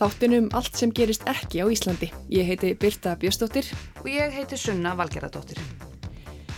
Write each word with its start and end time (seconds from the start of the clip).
Þáttinum 0.00 0.46
allt 0.56 0.78
sem 0.80 0.88
gerist 0.96 1.26
ekki 1.28 1.60
á 1.60 1.68
Íslandi. 1.68 2.06
Ég 2.32 2.46
heiti 2.48 2.70
Birta 2.72 3.10
Bjöstóttir. 3.20 3.66
Og 4.00 4.06
ég 4.08 4.32
heiti 4.32 4.56
Sunna 4.56 4.94
Valgeradóttir. 4.96 5.58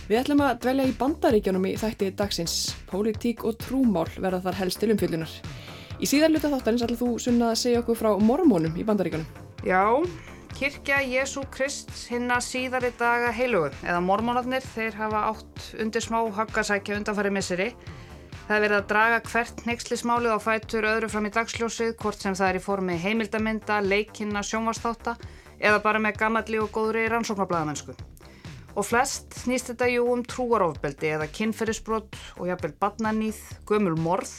Við 0.07 0.21
ætlum 0.21 0.43
að 0.45 0.61
dvelja 0.63 0.85
í 0.87 0.93
bandaríkjónum 0.95 1.65
í 1.67 1.73
þætti 1.81 2.13
dagsins. 2.15 2.53
Pólitík 2.87 3.43
og 3.43 3.57
trúmál 3.59 4.07
verða 4.15 4.39
þar 4.45 4.59
helst 4.61 4.79
til 4.79 4.93
umfyllunar. 4.95 5.33
Í 5.99 6.07
síðarluta 6.07 6.53
þáttanins 6.53 6.85
ætlum 6.87 7.01
þú 7.01 7.09
Sunna 7.25 7.49
að 7.51 7.59
segja 7.65 7.81
okkur 7.83 7.99
frá 7.99 8.09
mormónum 8.15 8.79
í 8.79 8.85
bandaríkjónum. 8.87 9.27
Já, 9.67 9.91
kirkja 10.55 11.01
Jésu 11.03 11.43
Krist 11.51 11.91
hinna 12.13 12.39
síðari 12.39 12.93
daga 12.95 13.33
heilugu. 13.35 13.73
Eða 13.83 13.99
mormónarnir, 14.07 14.63
þeir 14.71 14.95
hafa 15.01 15.25
átt 15.33 15.67
undir 15.83 16.07
smá 16.07 16.21
haggasækja 16.39 17.01
undanfæri 17.01 17.35
misseri. 17.35 17.73
Það 18.43 18.55
er 18.57 18.63
verið 18.65 18.77
að 18.77 18.87
draga 18.89 19.19
hvert 19.29 19.61
neykslismálið 19.63 20.33
á 20.35 20.39
fætur 20.43 20.87
öðru 20.89 21.07
fram 21.13 21.27
í 21.29 21.31
dagsljósið, 21.31 21.93
hvort 22.01 22.19
sem 22.19 22.33
það 22.35 22.49
er 22.49 22.57
í 22.59 22.63
formi 22.65 22.97
heimildamynda, 22.99 23.77
leikinna, 23.85 24.41
sjónvastáta 24.43 25.13
eða 25.63 25.79
bara 25.85 26.01
með 26.03 26.17
gammalli 26.19 26.59
og 26.59 26.73
góðri 26.75 27.05
rannsóknarblæðamennsku. 27.13 27.95
Og 28.75 28.83
flest 28.83 29.37
snýst 29.43 29.71
þetta 29.71 29.87
jú 29.93 30.09
um 30.11 30.25
trúarofbeldi 30.27 31.13
eða 31.15 31.29
kynferðisbrott 31.31 32.19
og 32.35 32.49
jafnvel 32.49 32.73
badnanýð, 32.83 33.39
gömul 33.69 33.95
morð. 33.95 34.35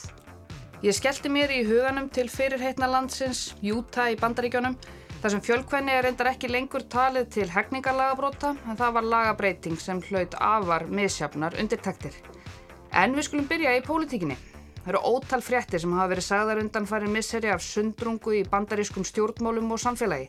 Ég 0.84 0.92
skellti 0.98 1.32
mér 1.32 1.54
í 1.54 1.62
huganum 1.64 2.10
til 2.12 2.26
fyrirheitna 2.28 2.90
landsins, 2.90 3.54
Utah 3.64 4.12
í 4.12 4.20
bandaríkjónum, 4.20 4.76
þar 5.22 5.32
sem 5.32 5.44
fjölkvenni 5.48 5.96
er 5.96 6.04
reyndar 6.04 6.34
ekki 6.34 6.52
lengur 6.52 6.84
talið 6.92 7.32
til 7.38 7.48
hegningarlagabróta 7.48 8.52
en 8.68 8.76
það 8.76 8.96
var 8.98 9.12
lagabreiting 9.16 9.80
sem 9.80 10.04
hlaut 10.10 10.36
afar 10.36 10.90
misjafnar 10.92 11.56
undirtæktir. 11.56 12.33
En 12.94 13.14
við 13.16 13.26
skulum 13.26 13.46
byrja 13.50 13.72
í 13.74 13.82
pólitíkinni. 13.82 14.36
Það 14.84 14.90
eru 14.92 15.00
ótal 15.16 15.42
fréttir 15.42 15.80
sem 15.82 15.94
hafa 15.96 16.12
verið 16.12 16.26
sagðar 16.28 16.60
undan 16.60 16.86
farin 16.86 17.10
misseri 17.10 17.50
af 17.50 17.62
sundrungu 17.64 18.36
í 18.38 18.42
bandarískum 18.52 19.06
stjórnmálum 19.08 19.72
og 19.74 19.80
samfélagi. 19.82 20.28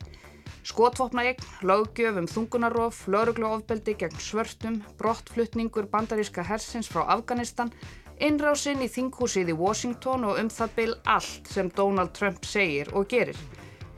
Skotvopnaegn, 0.66 1.44
löggjöf 1.62 2.18
um 2.18 2.26
þungunarof, 2.26 3.04
laurugluofbeldi 3.12 3.94
gegn 4.00 4.18
svörtum, 4.18 4.80
brottflutningur 4.98 5.86
bandaríska 5.92 6.42
hersins 6.42 6.90
frá 6.90 7.04
Afganistan, 7.14 7.70
innrásinn 8.18 8.82
í 8.82 8.90
þinghúsið 8.90 9.52
í 9.52 9.58
Washington 9.60 10.26
og 10.26 10.40
um 10.42 10.50
það 10.50 10.74
byl 10.80 10.96
allt 11.04 11.52
sem 11.52 11.70
Donald 11.70 12.16
Trump 12.18 12.42
segir 12.48 12.90
og 12.98 13.06
gerir. 13.12 13.38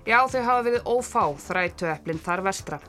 Já, 0.05 0.21
þau 0.29 0.43
hafa 0.43 0.69
verið 0.69 0.93
ófá 0.93 1.25
þrætu 1.49 1.89
eplinn 1.95 2.21
þar 2.21 2.45
vestra. 2.51 2.83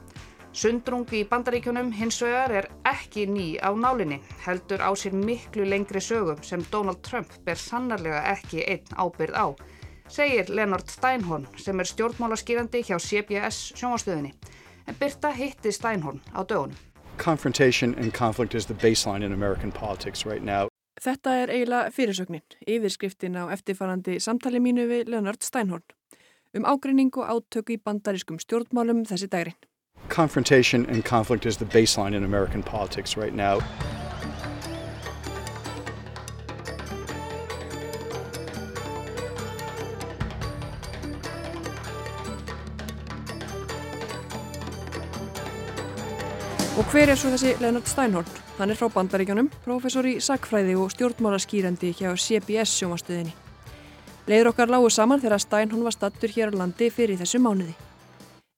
Sundrungi 0.49 1.19
í 1.21 1.25
bandaríkjunum 1.29 1.91
hins 1.93 2.17
vegar 2.23 2.51
er 2.57 2.67
ekki 2.89 3.27
ný 3.29 3.59
á 3.61 3.69
nálinni, 3.77 4.17
heldur 4.41 4.81
á 4.81 4.89
sér 4.97 5.13
miklu 5.13 5.67
lengri 5.69 6.01
sögum 6.01 6.41
sem 6.41 6.63
Donald 6.71 7.03
Trump 7.05 7.35
ber 7.45 7.57
sannarlega 7.57 8.23
ekki 8.31 8.63
einn 8.65 8.97
ábyrð 8.97 9.37
á, 9.37 9.45
segir 10.09 10.49
Leonard 10.49 10.89
Steinhorn 10.89 11.45
sem 11.57 11.79
er 11.79 11.85
stjórnmálaskýrandi 11.91 12.81
hjá 12.81 12.97
CBS 12.97 13.75
sjónvastöðinni. 13.77 14.33
En 14.89 14.97
Birta 14.97 15.29
hitti 15.29 15.71
Steinhorn 15.71 16.17
á 16.33 16.41
dögunum. 16.41 16.75
Confrontation 17.21 17.93
and 17.99 18.13
conflict 18.13 18.55
is 18.55 18.65
the 18.65 18.73
baseline 18.73 19.23
in 19.23 19.33
American 19.33 19.71
politics 19.71 20.25
right 20.25 20.41
now. 20.41 20.67
Þetta 20.99 21.35
er 21.43 21.53
eiginlega 21.53 21.93
fyrirsögnin, 21.93 22.43
yfirskriftin 22.65 23.37
á 23.37 23.53
eftirfarandi 23.53 24.17
samtali 24.19 24.59
mínu 24.59 24.89
við 24.89 25.13
Leonard 25.13 25.45
Steinhorn 25.45 25.85
um 26.57 26.65
ágreining 26.65 27.13
og 27.13 27.29
átöku 27.29 27.75
í 27.75 27.81
bandarískum 27.83 28.39
stjórnmálum 28.41 29.05
þessi 29.05 29.29
dagrin. 29.29 29.68
Confrontation 30.09 30.85
and 30.87 31.05
conflict 31.05 31.45
is 31.45 31.57
the 31.57 31.65
baseline 31.65 32.13
in 32.13 32.23
American 32.23 32.63
politics 32.63 33.15
right 33.15 33.33
now. 33.33 33.61
Og 46.79 46.85
hver 46.93 47.09
er 47.11 47.17
svo 47.19 47.27
þessi 47.33 47.57
Leonard 47.59 47.89
Steinhorn? 47.91 48.27
Hann 48.55 48.71
er 48.71 48.77
frá 48.79 48.87
bandaríkjónum, 48.93 49.49
professor 49.65 50.07
í 50.07 50.13
sakfræði 50.23 50.77
og 50.79 50.93
stjórnmálaskýrandi 50.93 51.91
hjá 51.91 52.13
CBS 52.15 52.71
sjómastöðinni. 52.79 53.35
Leður 54.31 54.53
okkar 54.53 54.71
lágu 54.71 54.87
saman 54.93 55.19
þegar 55.19 55.43
Steinhorn 55.43 55.83
var 55.83 55.95
stattur 55.97 56.31
hér 56.31 56.55
á 56.55 56.59
landi 56.63 56.87
fyrir 56.93 57.19
þessu 57.19 57.43
mánuði. 57.43 57.75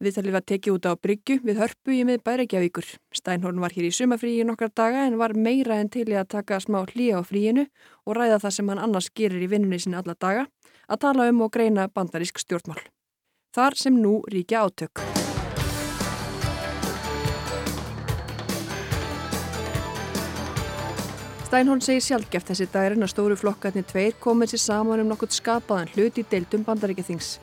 Viðtalið 0.02 0.34
var 0.34 0.42
tekið 0.50 0.74
út 0.74 0.86
á 0.90 0.98
Bryggju 0.98 1.36
við 1.46 1.60
hörpu 1.62 1.94
í 1.94 2.00
miðbæ 2.10 2.32
Reykjavíkur. 2.40 2.88
Steinhorn 3.14 3.60
var 3.62 3.76
hér 3.76 3.86
í 3.86 3.92
sumafríi 3.94 4.42
nokkar 4.50 4.72
daga 4.74 5.04
en 5.06 5.20
var 5.20 5.36
meira 5.38 5.78
en 5.78 5.92
til 5.94 6.08
í 6.10 6.16
að 6.18 6.32
taka 6.34 6.58
smá 6.58 6.80
hlýja 6.90 7.20
á 7.20 7.22
fríinu 7.22 7.68
og 8.10 8.18
ræða 8.18 8.40
það 8.42 8.56
sem 8.56 8.72
hann 8.74 8.82
annars 8.82 9.12
gerir 9.14 9.46
í 9.46 9.50
vinnunni 9.52 9.78
sinni 9.78 10.00
alla 10.00 10.16
daga, 10.18 10.48
að 10.90 11.02
tala 11.06 11.28
um 11.30 11.44
og 11.46 11.54
greina 11.54 11.86
bandarísk 11.86 12.42
stjórnmál. 12.42 12.82
Þar 13.54 13.78
sem 13.78 14.02
nú 14.02 14.16
ríkja 14.26 14.66
átök. 14.66 15.04
Steinhorn 21.46 21.86
segir 21.86 22.02
sjálfgeft 22.02 22.50
þessi 22.50 22.72
dagirinn 22.74 23.06
að 23.06 23.14
stóru 23.14 23.38
flokkarnir 23.38 23.86
tveir 23.86 24.18
komið 24.18 24.56
sér 24.56 24.66
saman 24.66 25.06
um 25.06 25.14
nokkurt 25.14 25.38
skapaðan 25.38 25.94
hlut 25.94 26.18
í 26.18 26.26
deildum 26.34 26.66
bandaríkjathings. 26.66 27.36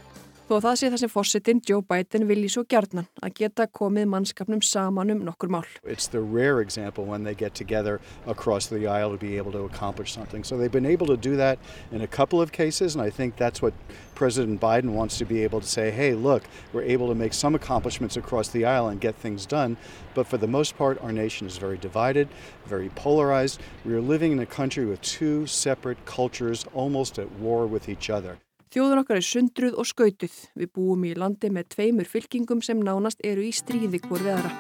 Þó 0.49 0.63
það 0.65 0.77
sé 0.81 0.89
það 0.89 1.01
sem 1.37 1.59
Joe 1.69 1.83
Biden 1.85 2.23
vilji 2.25 2.49
svo 2.49 2.63
gjarnan 2.65 3.05
að 3.21 3.35
geta 3.37 3.67
komið 3.69 4.07
mannskapnum 4.09 4.63
saman 4.65 5.11
um 5.13 5.19
nokkur 5.27 5.51
mál. 5.53 5.67
It's 5.85 6.09
the 6.09 6.23
rare 6.23 6.63
example 6.63 7.05
when 7.05 7.25
they 7.25 7.35
get 7.35 7.55
together 7.55 8.01
across 8.27 8.67
the 8.69 8.87
aisle 8.87 9.11
to 9.11 9.19
be 9.19 9.37
able 9.37 9.53
to 9.53 9.67
accomplish 9.67 10.15
something. 10.15 10.45
So 10.45 10.57
they've 10.57 10.73
been 10.73 10.87
able 10.87 11.07
to 11.09 11.19
do 11.19 11.37
that 11.37 11.59
in 11.93 12.01
a 12.01 12.07
couple 12.07 12.41
of 12.41 12.51
cases 12.51 12.95
and 12.95 13.05
I 13.05 13.11
think 13.11 13.37
that's 13.37 13.61
what 13.61 13.75
President 14.15 14.59
Biden 14.59 14.95
wants 14.95 15.19
to 15.19 15.27
be 15.27 15.43
able 15.43 15.61
to 15.61 15.67
say, 15.67 15.91
hey, 15.91 16.15
look, 16.15 16.45
we're 16.73 16.83
able 16.95 17.09
to 17.09 17.15
make 17.15 17.35
some 17.35 17.55
accomplishments 17.55 18.17
across 18.17 18.49
the 18.49 18.65
aisle 18.65 18.89
and 18.89 19.03
get 19.03 19.17
things 19.17 19.45
done. 19.45 19.77
But 20.15 20.27
for 20.27 20.39
the 20.39 20.49
most 20.49 20.79
part, 20.79 20.99
our 21.03 21.13
nation 21.13 21.47
is 21.47 21.59
very 21.59 21.77
divided, 21.77 22.27
very 22.65 22.89
polarized. 22.89 23.61
We 23.85 23.93
are 23.93 24.01
living 24.01 24.33
in 24.33 24.39
a 24.39 24.47
country 24.47 24.87
with 24.87 25.03
two 25.03 25.47
separate 25.47 26.07
cultures 26.07 26.65
almost 26.73 27.19
at 27.19 27.31
war 27.33 27.67
with 27.67 27.91
each 27.91 28.09
other. 28.09 28.39
Þjóðun 28.69 29.01
okkar 29.01 29.17
er 29.17 29.25
sundruð 29.25 29.77
og 29.81 29.87
skautuð. 29.89 30.35
Við 30.61 30.69
búum 30.77 31.05
í 31.09 31.15
landi 31.17 31.49
með 31.49 31.71
tveimur 31.73 32.09
fylkingum 32.09 32.59
sem 32.61 32.81
nánast 32.85 33.23
eru 33.25 33.47
í 33.47 33.53
stríði 33.57 33.97
hvort 34.03 34.27
við 34.27 34.35
aðra. 34.35 34.51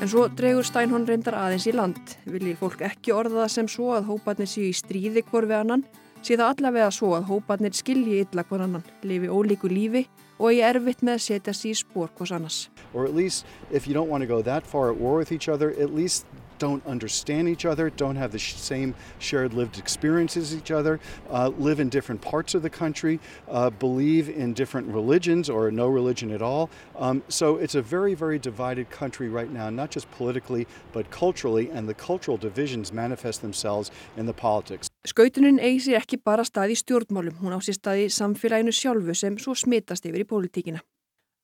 En 0.00 0.08
svo 0.08 0.26
dregur 0.36 0.68
Steinhorn 0.68 1.06
reyndar 1.08 1.38
aðeins 1.38 1.64
í 1.68 1.72
land. 1.72 2.12
Vilji 2.28 2.52
fólk 2.60 2.84
ekki 2.84 3.14
orða 3.16 3.46
það 3.46 3.54
sem 3.54 3.70
svo 3.72 3.94
að 3.96 4.10
hóparnir 4.10 4.50
séu 4.52 4.68
í 4.68 4.76
stríði 4.76 5.24
hvort 5.30 5.48
við 5.48 5.62
annan, 5.62 5.86
sé 6.20 6.36
það 6.36 6.52
allavega 6.58 6.92
svo 6.92 7.14
að 7.16 7.30
hóparnir 7.32 7.72
skilji 7.76 8.20
illa 8.26 8.44
hvort 8.44 8.66
annan, 8.66 8.84
lifi 9.00 9.32
ólíku 9.32 9.72
lífi 9.72 10.04
og 10.36 10.52
ég 10.56 10.74
erfitt 10.74 11.00
með 11.04 11.16
að 11.16 11.24
setja 11.24 11.56
sér 11.56 11.72
í 11.72 11.80
spór 11.80 12.12
hvort 12.16 12.36
annars. 12.36 12.66
Or 12.92 13.08
at 13.08 13.16
least 13.16 13.48
if 13.72 13.88
you 13.88 13.96
don't 13.96 14.12
want 14.12 14.20
to 14.20 14.28
go 14.28 14.42
that 14.44 14.66
far 14.66 14.92
at 14.92 15.00
war 15.00 15.16
with 15.16 15.32
each 15.32 15.48
other, 15.48 15.72
at 15.80 15.94
least 15.96 16.28
don't 16.60 16.86
understand 16.86 17.48
each 17.48 17.64
other, 17.64 17.90
don't 17.90 18.14
have 18.14 18.30
the 18.30 18.38
sh 18.38 18.54
same 18.54 18.94
shared 19.18 19.52
lived 19.52 19.78
experiences 19.78 20.52
as 20.52 20.58
each 20.60 20.70
other, 20.70 21.00
uh, 21.30 21.48
live 21.58 21.80
in 21.80 21.88
different 21.88 22.20
parts 22.20 22.54
of 22.54 22.62
the 22.62 22.70
country, 22.70 23.18
uh, 23.48 23.70
believe 23.70 24.28
in 24.28 24.54
different 24.54 24.86
religions 24.94 25.50
or 25.50 25.72
no 25.72 25.88
religion 25.88 26.30
at 26.30 26.42
all. 26.42 26.70
Um, 26.94 27.24
so 27.28 27.56
it's 27.56 27.74
a 27.74 27.82
very, 27.82 28.14
very 28.14 28.38
divided 28.38 28.90
country 28.90 29.28
right 29.28 29.50
now, 29.50 29.68
not 29.70 29.90
just 29.90 30.08
politically, 30.12 30.68
but 30.92 31.10
culturally, 31.10 31.68
and 31.70 31.88
the 31.88 31.94
cultural 31.94 32.36
divisions 32.36 32.92
manifest 32.92 33.42
themselves 33.42 33.90
in 34.16 34.26
the 34.26 34.36
politics. 34.46 34.86
Skautunin 35.08 35.58
eigi 35.58 35.80
sér 35.88 36.02
ekki 36.02 36.20
bara 36.20 36.44
stað 36.44 36.74
í 36.74 36.76
stjórnmálum, 36.76 37.40
hún 37.40 37.56
á 37.56 37.58
sér 37.64 37.80
stað 37.80 38.04
í 38.04 38.08
samfélaginu 38.12 38.72
sjálfu 38.76 39.16
sem 39.16 39.40
svo 39.40 39.56
smitast 39.56 40.04
yfir 40.04 40.26
í 40.26 40.28
pólitíkina. 40.28 40.84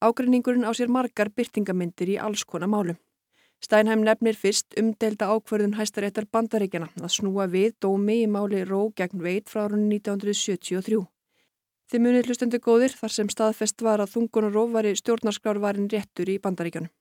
Ágreiningurinn 0.04 0.68
á 0.68 0.76
sér 0.76 0.92
margar 0.92 1.32
byrtingamindir 1.32 2.12
í 2.12 2.20
alls 2.20 2.44
konar 2.44 2.68
málum. 2.68 3.00
Steinheim 3.66 4.04
nefnir 4.06 4.36
fyrst 4.38 4.76
umdelda 4.78 5.26
ákverðun 5.26 5.72
hæstaréttar 5.74 6.28
bandaríkjana 6.30 6.86
að 7.00 7.10
snúa 7.16 7.48
við 7.50 7.72
dómi 7.82 8.20
í 8.22 8.26
máli 8.30 8.60
Ró 8.62 8.92
gegn 8.94 9.18
Veit 9.24 9.50
frá 9.50 9.64
árunni 9.64 9.96
1973. 9.98 11.00
Þið 11.90 12.04
munið 12.04 12.28
hlustendu 12.28 12.60
góðir 12.62 12.94
þar 12.94 13.14
sem 13.16 13.32
staðfest 13.32 13.82
var 13.82 14.04
að 14.04 14.12
þungunarof 14.12 14.70
var 14.76 14.86
í 14.86 14.92
stjórnarskrárvarin 15.00 15.88
réttur 15.90 16.30
í 16.30 16.36
bandaríkjanum. 16.44 16.92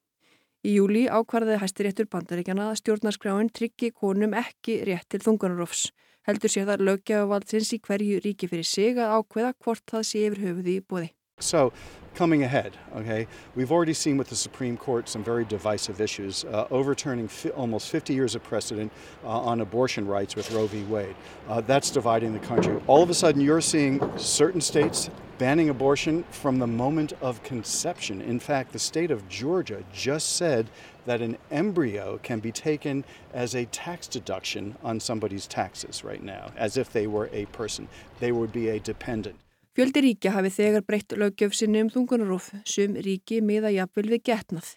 Í 0.65 0.73
júli 0.79 1.03
ákvarðaði 1.05 1.59
hæstaréttur 1.61 2.09
bandaríkjana 2.15 2.71
að 2.71 2.79
stjórnarskráin 2.81 3.51
tryggi 3.53 3.91
konum 3.93 4.33
ekki 4.33 4.79
rétt 4.89 5.05
til 5.13 5.21
þungunarofs. 5.21 5.91
Heldur 6.25 6.49
sér 6.49 6.65
það 6.71 6.87
löggjafavaldsins 6.89 7.75
í 7.77 7.81
hverju 7.85 8.23
ríki 8.25 8.49
fyrir 8.49 8.65
sig 8.65 8.97
að 8.97 9.19
ákveða 9.19 9.53
hvort 9.61 9.85
það 9.93 10.09
sé 10.09 10.25
yfir 10.31 10.43
höfuði 10.47 10.79
í 10.79 10.81
bóði. 10.81 11.11
So, 11.41 11.73
coming 12.13 12.43
ahead, 12.43 12.77
okay, 12.95 13.27
we've 13.55 13.69
already 13.69 13.93
seen 13.93 14.15
with 14.15 14.29
the 14.29 14.37
Supreme 14.37 14.77
Court 14.77 15.09
some 15.09 15.21
very 15.21 15.43
divisive 15.43 15.99
issues, 15.99 16.45
uh, 16.45 16.65
overturning 16.71 17.27
fi 17.27 17.49
almost 17.49 17.89
50 17.89 18.13
years 18.13 18.35
of 18.35 18.43
precedent 18.43 18.89
uh, 19.21 19.27
on 19.27 19.59
abortion 19.59 20.07
rights 20.07 20.37
with 20.37 20.49
Roe 20.51 20.65
v. 20.67 20.83
Wade. 20.83 21.13
Uh, 21.49 21.59
that's 21.59 21.91
dividing 21.91 22.31
the 22.31 22.39
country. 22.39 22.81
All 22.87 23.03
of 23.03 23.09
a 23.09 23.13
sudden, 23.13 23.41
you're 23.41 23.59
seeing 23.59 23.99
certain 24.17 24.61
states 24.61 25.09
banning 25.37 25.67
abortion 25.67 26.23
from 26.31 26.57
the 26.57 26.67
moment 26.67 27.11
of 27.21 27.43
conception. 27.43 28.21
In 28.21 28.39
fact, 28.39 28.71
the 28.71 28.79
state 28.79 29.11
of 29.11 29.27
Georgia 29.27 29.83
just 29.91 30.37
said 30.37 30.69
that 31.05 31.21
an 31.21 31.37
embryo 31.51 32.17
can 32.23 32.39
be 32.39 32.53
taken 32.53 33.03
as 33.33 33.55
a 33.55 33.65
tax 33.65 34.07
deduction 34.07 34.77
on 34.81 35.01
somebody's 35.01 35.47
taxes 35.47 36.01
right 36.01 36.23
now, 36.23 36.51
as 36.55 36.77
if 36.77 36.93
they 36.93 37.07
were 37.07 37.29
a 37.33 37.45
person. 37.47 37.89
They 38.21 38.31
would 38.31 38.53
be 38.53 38.69
a 38.69 38.79
dependent. 38.79 39.35
Fjöldi 39.75 39.99
ríkja 40.05 40.31
hafi 40.31 40.53
þegar 40.55 40.83
breytt 40.87 41.13
lögjöf 41.19 41.55
sinni 41.57 41.81
um 41.83 41.89
þungunarof, 41.91 42.45
sum 42.63 42.93
ríki 42.95 43.41
miða 43.43 43.73
jafnvel 43.75 44.07
við 44.13 44.21
getnað. 44.29 44.69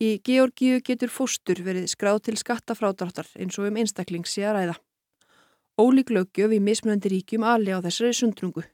Í 0.00 0.16
Georgíu 0.24 0.78
getur 0.80 1.12
fóstur 1.12 1.60
verið 1.60 1.90
skráð 1.92 2.22
til 2.26 2.38
skattafrádráttar 2.40 3.28
eins 3.36 3.58
og 3.60 3.68
um 3.68 3.76
einstakling 3.76 4.24
sé 4.24 4.46
að 4.48 4.56
ræða. 4.56 4.78
Ólík 5.76 6.14
lögjöf 6.16 6.54
í 6.56 6.62
mismunandi 6.64 7.12
ríkjum 7.12 7.44
ali 7.44 7.76
á 7.76 7.84
þessari 7.84 8.16
sundrungu. 8.16 8.64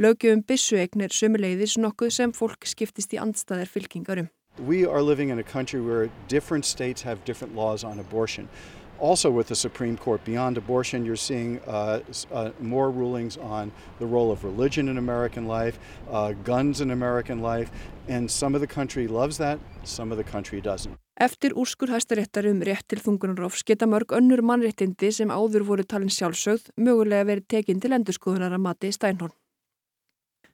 Lögjöf 0.00 0.38
um 0.38 0.42
bissuegn 0.48 1.04
er 1.04 1.12
sömuleiðis 1.12 1.76
nokkuð 1.76 2.16
sem 2.16 2.32
fólk 2.32 2.64
skiptist 2.64 3.12
í 3.12 3.20
andstæðar 3.20 3.68
fylkingarum. 3.68 4.32
We 4.58 4.86
are 4.88 5.02
living 5.02 5.28
in 5.28 5.38
a 5.38 5.44
country 5.44 5.80
where 5.80 6.08
different 6.28 6.64
states 6.64 7.02
have 7.02 7.24
different 7.26 7.54
laws 7.54 7.84
on 7.84 8.00
abortion. 8.00 8.48
Also, 9.02 9.32
with 9.32 9.48
the 9.48 9.56
Supreme 9.56 9.96
Court, 9.96 10.24
beyond 10.24 10.56
abortion, 10.56 11.04
you're 11.04 11.16
seeing 11.16 11.58
uh, 11.66 11.98
uh, 12.30 12.50
more 12.60 12.88
rulings 12.88 13.36
on 13.36 13.72
the 13.98 14.06
role 14.06 14.30
of 14.30 14.44
religion 14.44 14.88
in 14.88 14.96
American 14.96 15.48
life, 15.48 15.76
uh, 16.08 16.34
guns 16.44 16.80
in 16.80 16.92
American 16.92 17.42
life, 17.42 17.68
and 18.06 18.30
some 18.30 18.54
of 18.54 18.60
the 18.60 18.66
country 18.68 19.08
loves 19.08 19.38
that, 19.38 19.58
some 19.82 20.12
of 20.12 20.18
the 20.18 20.24
country 20.24 20.60
doesn't. 20.60 20.96
Eftir 21.20 21.50
úrskur 21.58 21.90
hæstaréttar 21.90 22.46
um 22.46 22.62
rétt 22.62 22.86
til 22.88 23.02
þungunarofs 23.02 23.66
geta 23.66 23.90
mörg 23.90 24.14
önnur 24.14 24.40
mannréttindi 24.46 25.10
sem 25.12 25.34
áður 25.34 25.66
voru 25.66 25.84
talin 25.84 26.08
sjálfsögð 26.08 26.70
mögulega 26.78 27.26
verið 27.26 27.50
tekinn 27.56 27.82
til 27.82 27.98
endurskoðunar 27.98 28.54
að 28.54 28.64
mati 28.70 28.94
Steinhorn. 28.94 29.34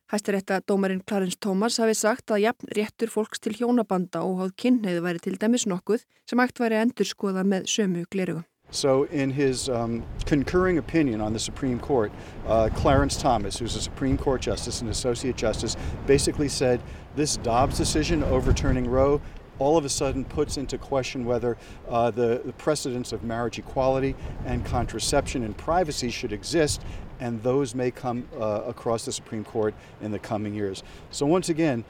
Hæstarétta 0.08 0.60
dómarinn 0.64 1.02
Clarence 1.04 1.36
Thomas 1.40 1.76
hafi 1.76 1.92
sagt 1.94 2.30
að 2.32 2.46
jafn 2.46 2.70
réttur 2.72 3.10
fólks 3.12 3.42
til 3.44 3.52
hjónabanda 3.58 4.22
og 4.24 4.38
háð 4.40 4.54
kynneið 4.62 5.02
væri 5.04 5.20
til 5.20 5.36
dæmis 5.36 5.66
nokkuð 5.68 6.06
sem 6.24 6.40
ægt 6.40 6.62
væri 6.62 6.78
endur 6.80 7.04
skoða 7.04 7.42
með 7.44 7.66
sömu 7.68 8.06
glerugum. 8.08 8.46
So, 8.70 9.04
in 9.04 9.30
his 9.30 9.68
um, 9.68 10.02
concurring 10.24 10.78
opinion 10.78 11.20
on 11.20 11.32
the 11.32 11.38
Supreme 11.38 11.78
Court, 11.78 12.10
uh, 12.46 12.68
Clarence 12.76 13.16
Thomas, 13.16 13.58
who's 13.58 13.76
a 13.76 13.80
Supreme 13.80 14.16
Court 14.16 14.40
Justice 14.40 14.80
and 14.80 14.90
Associate 14.90 15.36
Justice, 15.36 15.76
basically 16.06 16.48
said 16.48 16.80
this 17.16 17.36
Dobbs 17.38 17.76
decision 17.76 18.22
overturning 18.24 18.88
Roe 18.88 19.20
all 19.58 19.76
of 19.76 19.84
a 19.84 19.88
sudden 19.88 20.24
puts 20.24 20.56
into 20.56 20.78
question 20.78 21.24
whether 21.24 21.56
uh, 21.88 22.10
the, 22.10 22.40
the 22.44 22.52
precedents 22.52 23.12
of 23.12 23.24
marriage 23.24 23.58
equality 23.58 24.14
and 24.46 24.64
contraception 24.64 25.42
and 25.42 25.56
privacy 25.56 26.10
should 26.10 26.32
exist, 26.32 26.82
and 27.20 27.42
those 27.42 27.74
may 27.74 27.90
come 27.90 28.28
uh, 28.38 28.62
across 28.66 29.04
the 29.04 29.12
Supreme 29.12 29.44
Court 29.44 29.74
in 30.00 30.12
the 30.12 30.18
coming 30.18 30.54
years. 30.54 30.82
So, 31.10 31.26
once 31.26 31.48
again, 31.48 31.84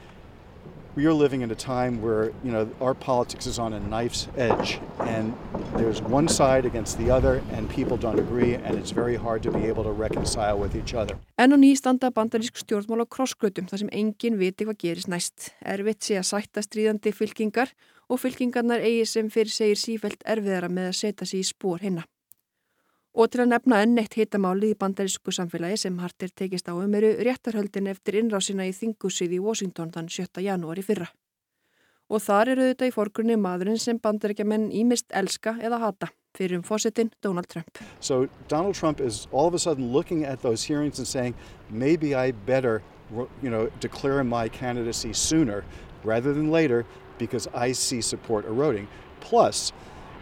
we 0.95 1.05
are 1.05 1.13
living 1.13 1.41
in 1.41 1.51
a 1.51 1.55
time 1.55 2.01
where 2.01 2.25
you 2.43 2.51
know 2.51 2.69
our 2.81 2.93
politics 2.93 3.45
is 3.45 3.57
on 3.59 3.73
a 3.73 3.79
knife's 3.79 4.27
edge 4.37 4.79
and 4.99 5.33
there's 5.75 6.01
one 6.01 6.27
side 6.27 6.65
against 6.65 6.97
the 6.97 7.09
other 7.11 7.41
and 7.53 7.69
people 7.69 7.95
don't 7.95 8.19
agree 8.19 8.55
and 8.55 8.77
it's 8.77 8.91
very 8.91 9.15
hard 9.15 9.41
to 9.43 9.51
be 9.51 9.65
able 9.65 9.83
to 9.83 9.91
reconcile 9.91 10.57
with 10.57 10.75
each 10.75 10.93
other. 10.93 11.15
En 11.37 11.51
á 11.51 11.57
ný 11.57 11.71
standa 11.77 12.11
bandarísk 12.11 12.57
stjórnmál 12.57 13.05
á 13.05 13.07
krossgötum 13.07 13.69
þar 13.69 13.79
sem 13.79 13.91
enginn 13.93 14.39
viti 14.41 14.65
hvað 14.65 14.81
gerist 14.83 15.07
næst. 15.07 15.53
Erfitt 15.63 16.03
sé 16.03 16.19
að 16.19 16.29
sætta 16.33 16.65
stríðandi 16.65 17.13
fylkingar 17.13 17.71
og 18.09 18.19
fylkingarnar 18.19 18.81
eigi 18.81 19.05
sem 19.05 19.29
fyrir 19.29 19.53
segir 19.53 19.79
sífælt 19.79 20.25
erfiðara 20.25 20.67
með 20.67 20.91
að 20.91 20.99
setja 21.03 21.25
sig 21.29 21.45
í 21.45 21.49
spór 21.53 21.79
hinna. 21.85 22.03
Og 23.17 23.31
til 23.31 23.41
að 23.41 23.49
nefna 23.53 23.79
enn 23.83 23.97
eitt 23.97 24.13
hitamálið 24.19 24.75
í 24.75 24.77
bandarísku 24.79 25.33
samfélagi 25.33 25.79
sem 25.85 25.97
hartir 25.97 26.29
tekist 26.29 26.69
á 26.69 26.77
um 26.77 26.93
eru 26.93 27.15
réttarhöldin 27.25 27.89
eftir 27.89 28.19
innrásina 28.21 28.67
í 28.69 28.75
þingusið 28.75 29.33
í 29.33 29.41
Washington 29.41 29.89
þann 29.95 30.11
7. 30.13 30.43
janúari 30.45 30.85
fyrra. 30.85 31.09
Og 32.09 32.21
þar 32.21 32.53
eru 32.53 32.67
þetta 32.69 32.89
í 32.89 32.93
forgrunni 32.93 33.37
maðurinn 33.37 33.81
sem 33.81 33.97
bandaríkjamenn 34.01 34.69
ímist 34.73 35.09
elska 35.13 35.57
eða 35.61 35.81
hata 35.81 36.09
fyrir 36.37 36.57
um 36.57 36.63
fósittin 36.65 37.11
Donald 37.21 37.49
Trump. 37.49 37.81
So 37.99 38.29
Donald 38.47 38.75
Trump 38.75 39.01
is 39.01 39.27
all 39.31 39.47
of 39.47 39.53
a 39.53 39.59
sudden 39.59 39.91
looking 39.91 40.23
at 40.25 40.41
those 40.41 40.63
hearings 40.63 40.99
and 40.99 41.07
saying 41.07 41.35
maybe 41.69 42.15
I 42.15 42.31
better 42.31 42.81
you 43.41 43.49
know, 43.49 43.69
declare 43.79 44.23
my 44.23 44.49
candidacy 44.49 45.13
sooner 45.13 45.63
rather 46.03 46.33
than 46.33 46.51
later 46.51 46.85
because 47.17 47.47
I 47.53 47.73
see 47.73 48.01
support 48.01 48.45
eroding. 48.45 48.87
Plus, 49.19 49.73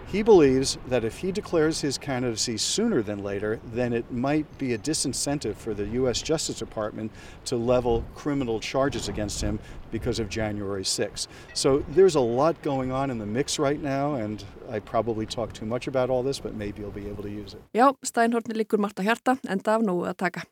He 0.09 0.23
believes 0.23 0.77
that 0.87 1.03
if 1.03 1.17
he 1.17 1.33
declares 1.33 1.81
his 1.81 1.97
candidacy 1.97 2.57
sooner 2.57 3.01
than 3.01 3.23
later, 3.23 3.59
then 3.73 3.91
it 3.91 4.09
might 4.09 4.45
be 4.57 4.73
a 4.73 4.77
disincentive 4.77 5.55
for 5.55 5.73
the 5.73 5.85
U.S. 5.99 6.21
Justice 6.21 6.57
Department 6.57 7.11
to 7.43 7.57
level 7.57 8.05
criminal 8.15 8.61
charges 8.61 9.09
against 9.09 9.41
him 9.41 9.59
because 9.91 10.19
of 10.19 10.29
January 10.29 10.85
6. 10.85 11.27
So 11.53 11.83
there's 11.89 12.15
a 12.15 12.21
lot 12.21 12.61
going 12.61 12.89
on 12.89 13.11
in 13.11 13.17
the 13.17 13.25
mix 13.25 13.59
right 13.59 13.81
now, 13.81 14.15
and 14.15 14.45
I 14.69 14.79
probably 14.79 15.25
talk 15.25 15.51
too 15.51 15.65
much 15.65 15.87
about 15.87 16.09
all 16.09 16.23
this, 16.23 16.39
but 16.39 16.55
maybe 16.55 16.81
you'll 16.81 16.91
be 16.91 17.09
able 17.09 17.23
to 17.23 17.29
use 17.29 17.53
it. 17.53 17.61
Já, 17.73 17.93
Steinhorn 18.01 18.47
liggur 18.55 18.79
margt 18.79 19.03
að 19.03 19.11
hjarta, 19.11 19.39
en 19.49 19.59
það 19.59 19.75
af 19.75 19.81
nógu 19.91 20.07
að 20.07 20.17
taka. 20.23 20.47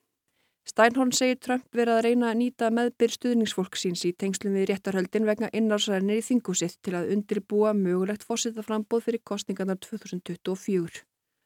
Steinhorn 0.65 1.11
segir 1.13 1.37
Trump 1.37 1.65
verið 1.77 1.93
að 1.93 2.05
reyna 2.07 2.29
að 2.31 2.39
nýta 2.39 2.71
meðbyr 2.73 3.11
stuðningsfólk 3.13 3.75
síns 3.77 4.01
í 4.09 4.15
tengslum 4.17 4.55
við 4.57 4.71
réttarhöldin 4.71 5.27
vegna 5.29 5.51
innásarænir 5.53 6.23
í 6.23 6.25
þingúsitt 6.25 6.79
til 6.81 6.95
að 6.97 7.11
undirbúa 7.13 7.75
mögulegt 7.77 8.25
fósitaframbóð 8.25 9.03
fyrir 9.05 9.21
kostningarnar 9.21 9.77
2024. 9.85 11.03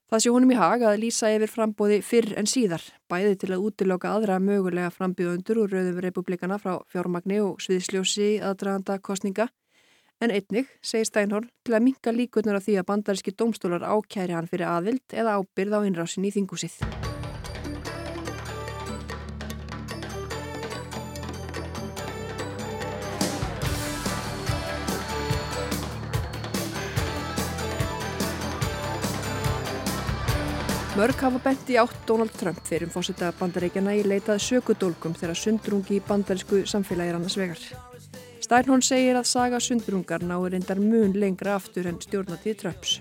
Það 0.10 0.24
sé 0.24 0.32
honum 0.34 0.54
í 0.56 0.58
hag 0.58 0.86
að 0.88 1.02
lýsa 1.04 1.34
yfir 1.36 1.52
frambóði 1.52 2.00
fyrr 2.02 2.32
en 2.40 2.48
síðar, 2.50 2.82
bæði 3.12 3.36
til 3.44 3.52
að 3.52 3.68
útiloka 3.68 4.16
aðra 4.16 4.40
mögulega 4.40 4.90
frambjóðundur 4.96 5.66
úr 5.66 5.76
rauðum 5.76 6.00
republikana 6.08 6.58
frá 6.58 6.80
fjármagni 6.90 7.44
og 7.44 7.60
sviðsljósi 7.62 8.32
aðdraganda 8.40 8.98
kostninga, 9.04 9.50
en 10.24 10.32
einnig, 10.32 10.72
segir 10.82 11.12
Steinhorn, 11.12 11.52
til 11.62 11.76
að 11.76 11.86
minka 11.92 12.16
líkunar 12.16 12.58
af 12.58 12.66
því 12.66 12.80
að 12.80 12.90
bandaríski 12.90 13.36
dómstólar 13.36 13.86
ákæri 13.86 14.40
hann 14.40 14.50
fyrir 14.50 14.72
aðvild 14.72 15.14
eða 15.14 15.38
ábyrð 15.38 15.78
á 15.78 15.80
innrásin 15.84 16.26
í 16.26 16.34
þingúsið. 16.40 17.09
Mörg 31.00 31.22
hafa 31.24 31.40
bent 31.40 31.70
í 31.72 31.78
átt 31.80 32.02
Donald 32.10 32.34
Trump 32.36 32.58
fyrir 32.68 32.90
um 32.90 32.92
fósita 32.92 33.30
bandaríkjana 33.40 33.94
í 33.96 34.02
leitað 34.04 34.42
sökudólkum 34.44 35.14
þegar 35.16 35.40
sundrungi 35.40 35.96
í 35.96 36.00
bandarísku 36.04 36.66
samfélagi 36.68 37.14
er 37.14 37.20
annars 37.22 37.38
vegar. 37.40 37.62
Stærnhón 38.44 38.84
segir 38.84 39.16
að 39.16 39.30
saga 39.32 39.64
sundrungar 39.64 40.28
náir 40.28 40.58
reyndar 40.58 40.84
mun 40.84 41.16
lengra 41.16 41.56
aftur 41.56 41.88
en 41.88 42.04
stjórnatíð 42.04 42.60
Trumps. 42.66 43.00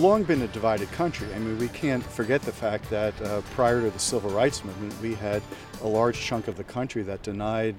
Long 0.00 0.22
been 0.22 0.40
a 0.40 0.48
divided 0.48 0.90
country. 0.92 1.28
I 1.34 1.38
mean, 1.38 1.58
we 1.58 1.68
can't 1.68 2.02
forget 2.02 2.40
the 2.42 2.52
fact 2.52 2.88
that 2.88 3.20
uh, 3.20 3.42
prior 3.54 3.82
to 3.82 3.90
the 3.90 3.98
civil 3.98 4.30
rights 4.30 4.64
movement, 4.64 4.94
we 5.02 5.14
had 5.14 5.42
a 5.82 5.86
large 5.86 6.18
chunk 6.18 6.48
of 6.48 6.56
the 6.56 6.64
country 6.64 7.02
that 7.02 7.22
denied 7.22 7.74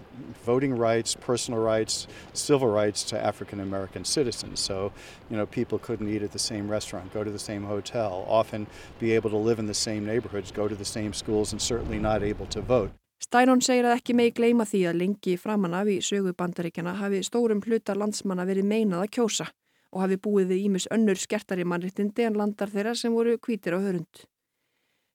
voting 0.45 0.77
rights, 0.77 1.15
personal 1.15 1.59
rights, 1.59 2.07
civil 2.33 2.67
rights 2.67 3.03
to 3.05 3.19
African 3.19 3.59
American 3.59 4.05
citizens. 4.05 4.59
So, 4.59 4.93
you 5.31 5.37
know, 5.37 5.47
people 5.47 5.79
couldn't 5.79 6.07
eat 6.09 6.21
at 6.21 6.31
the 6.31 6.39
same 6.39 6.69
restaurant, 6.69 7.11
go 7.11 7.23
to 7.23 7.31
the 7.31 7.39
same 7.39 7.63
hotel, 7.63 8.25
often 8.27 8.67
be 8.99 9.13
able 9.13 9.31
to 9.31 9.37
live 9.37 9.57
in 9.57 9.65
the 9.65 9.73
same 9.73 10.05
neighborhoods, 10.05 10.51
go 10.51 10.67
to 10.67 10.75
the 10.75 10.85
same 10.85 11.13
schools, 11.13 11.51
and 11.51 11.61
certainly 11.61 11.97
not 11.97 12.21
able 12.21 12.45
to 12.47 12.61
vote. 12.61 12.91
Stæron 13.21 13.61
segir 13.61 13.85
að 13.85 13.99
ekki 13.99 14.13
megi 14.17 14.31
gleima 14.33 14.65
því 14.65 14.79
að 14.89 14.97
lengi 14.97 15.35
framan 15.37 15.75
af 15.77 15.89
í 15.89 15.99
sögu 16.01 16.33
bandaríkjana 16.33 16.95
hafi 16.97 17.21
stórum 17.25 17.61
hluta 17.61 17.93
landsmanna 17.93 18.47
verið 18.49 18.65
meinað 18.65 19.05
að 19.05 19.11
kjósa 19.17 19.45
og 19.91 20.03
hafi 20.05 20.17
búið 20.17 20.53
við 20.53 20.65
ímis 20.67 20.87
önnur 20.95 21.19
skertari 21.19 21.65
mannréttindi 21.67 22.25
en 22.27 22.37
landar 22.39 22.71
þeirra 22.71 22.95
sem 22.95 23.13
voru 23.13 23.37
kvítir 23.37 23.75
á 23.75 23.79
hörund. 23.83 24.25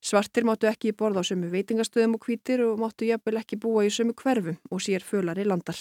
Svartir 0.05 0.45
máttu 0.45 0.69
ekki 0.69 0.93
borða 0.93 1.25
á 1.25 1.29
sömu 1.29 1.49
veitingastöðum 1.51 2.15
og 2.19 2.27
hvítir 2.29 2.63
og 2.63 2.79
máttu 2.79 3.09
jafnvel 3.09 3.41
ekki 3.41 3.59
búa 3.59 3.87
í 3.87 3.91
sömu 3.91 4.15
hverfum 4.15 4.61
og 4.71 4.83
sér 4.85 5.03
fölari 5.03 5.47
landar. 5.49 5.79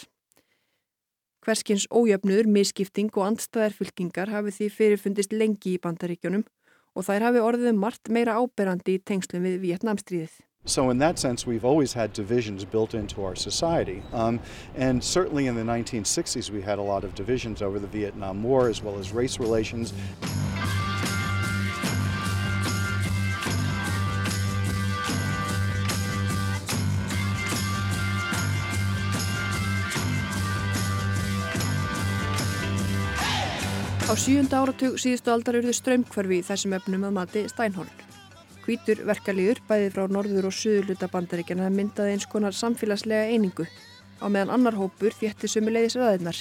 Hverskins 1.46 1.86
ójöfnuður, 1.94 2.48
misskipting 2.50 3.12
og 3.14 3.28
andstæðarfylkingar 3.28 4.32
hafi 4.34 4.56
því 4.56 4.70
fyrirfundist 4.80 5.36
lengi 5.36 5.76
í 5.76 5.82
bandaríkjónum 5.84 6.46
og 6.96 7.06
þær 7.06 7.28
hafi 7.28 7.44
orðið 7.44 7.74
um 7.74 7.84
margt 7.84 8.10
meira 8.10 8.40
áberandi 8.40 8.96
í 8.98 9.04
tengslum 9.04 9.46
við 9.46 9.60
Vietnamstríðið. 9.68 10.40
So, 10.68 10.90
in 10.90 10.98
that 10.98 11.20
sense, 11.20 11.46
we've 11.46 11.64
always 11.64 11.94
had 11.94 12.12
divisions 12.12 12.66
built 12.66 12.96
into 12.96 13.24
our 13.24 13.36
society. 13.36 14.02
Um, 14.12 14.40
and 14.76 15.04
certainly 15.04 15.46
in 15.46 15.56
the 15.56 15.62
1960s, 15.62 16.50
we 16.50 16.62
had 16.62 16.80
a 16.80 16.82
lot 16.82 17.04
of 17.04 17.14
divisions 17.14 17.62
over 17.62 17.78
the 17.78 17.88
Vietnam 17.88 18.42
War 18.42 18.68
as 18.68 18.82
well 18.82 18.98
as 18.98 19.12
race 19.14 19.40
relations. 19.40 19.94
Á 34.06 34.14
sjújunda 34.14 34.62
áratug 34.62 34.98
síðustu 35.02 35.30
aldar 35.34 35.58
eruðu 35.58 35.74
strömmkvarfi 35.78 36.42
í 36.42 36.46
þessum 36.46 36.78
efnum 36.78 37.08
að 37.10 37.16
mati 37.18 37.42
Steinhorn. 37.50 38.15
Hvítur 38.66 39.04
verkalýður, 39.06 39.60
bæði 39.70 39.90
frá 39.94 40.08
norður 40.10 40.48
og 40.50 40.54
suðurluta 40.58 41.06
bandaríkjana, 41.14 41.68
myndaði 41.70 42.16
eins 42.16 42.24
konar 42.26 42.56
samfélagslega 42.58 43.28
einingu, 43.30 43.68
á 44.18 44.26
meðan 44.26 44.56
annar 44.56 44.78
hópur 44.80 45.14
þétti 45.14 45.46
sömuleiðis 45.52 46.00
raðinnar. 46.00 46.40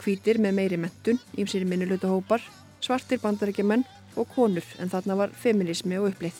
Hvítir 0.00 0.38
með 0.40 0.54
meiri 0.56 0.78
mentun, 0.80 1.18
ímsýri 1.36 1.68
minniluta 1.68 2.08
hópar, 2.08 2.40
svartir 2.80 3.20
bandaríkjaman 3.20 3.84
og 4.16 4.30
konur, 4.32 4.64
en 4.80 4.88
þarna 4.88 5.18
var 5.18 5.34
feminismi 5.36 5.98
og 6.00 6.08
upplið. 6.14 6.38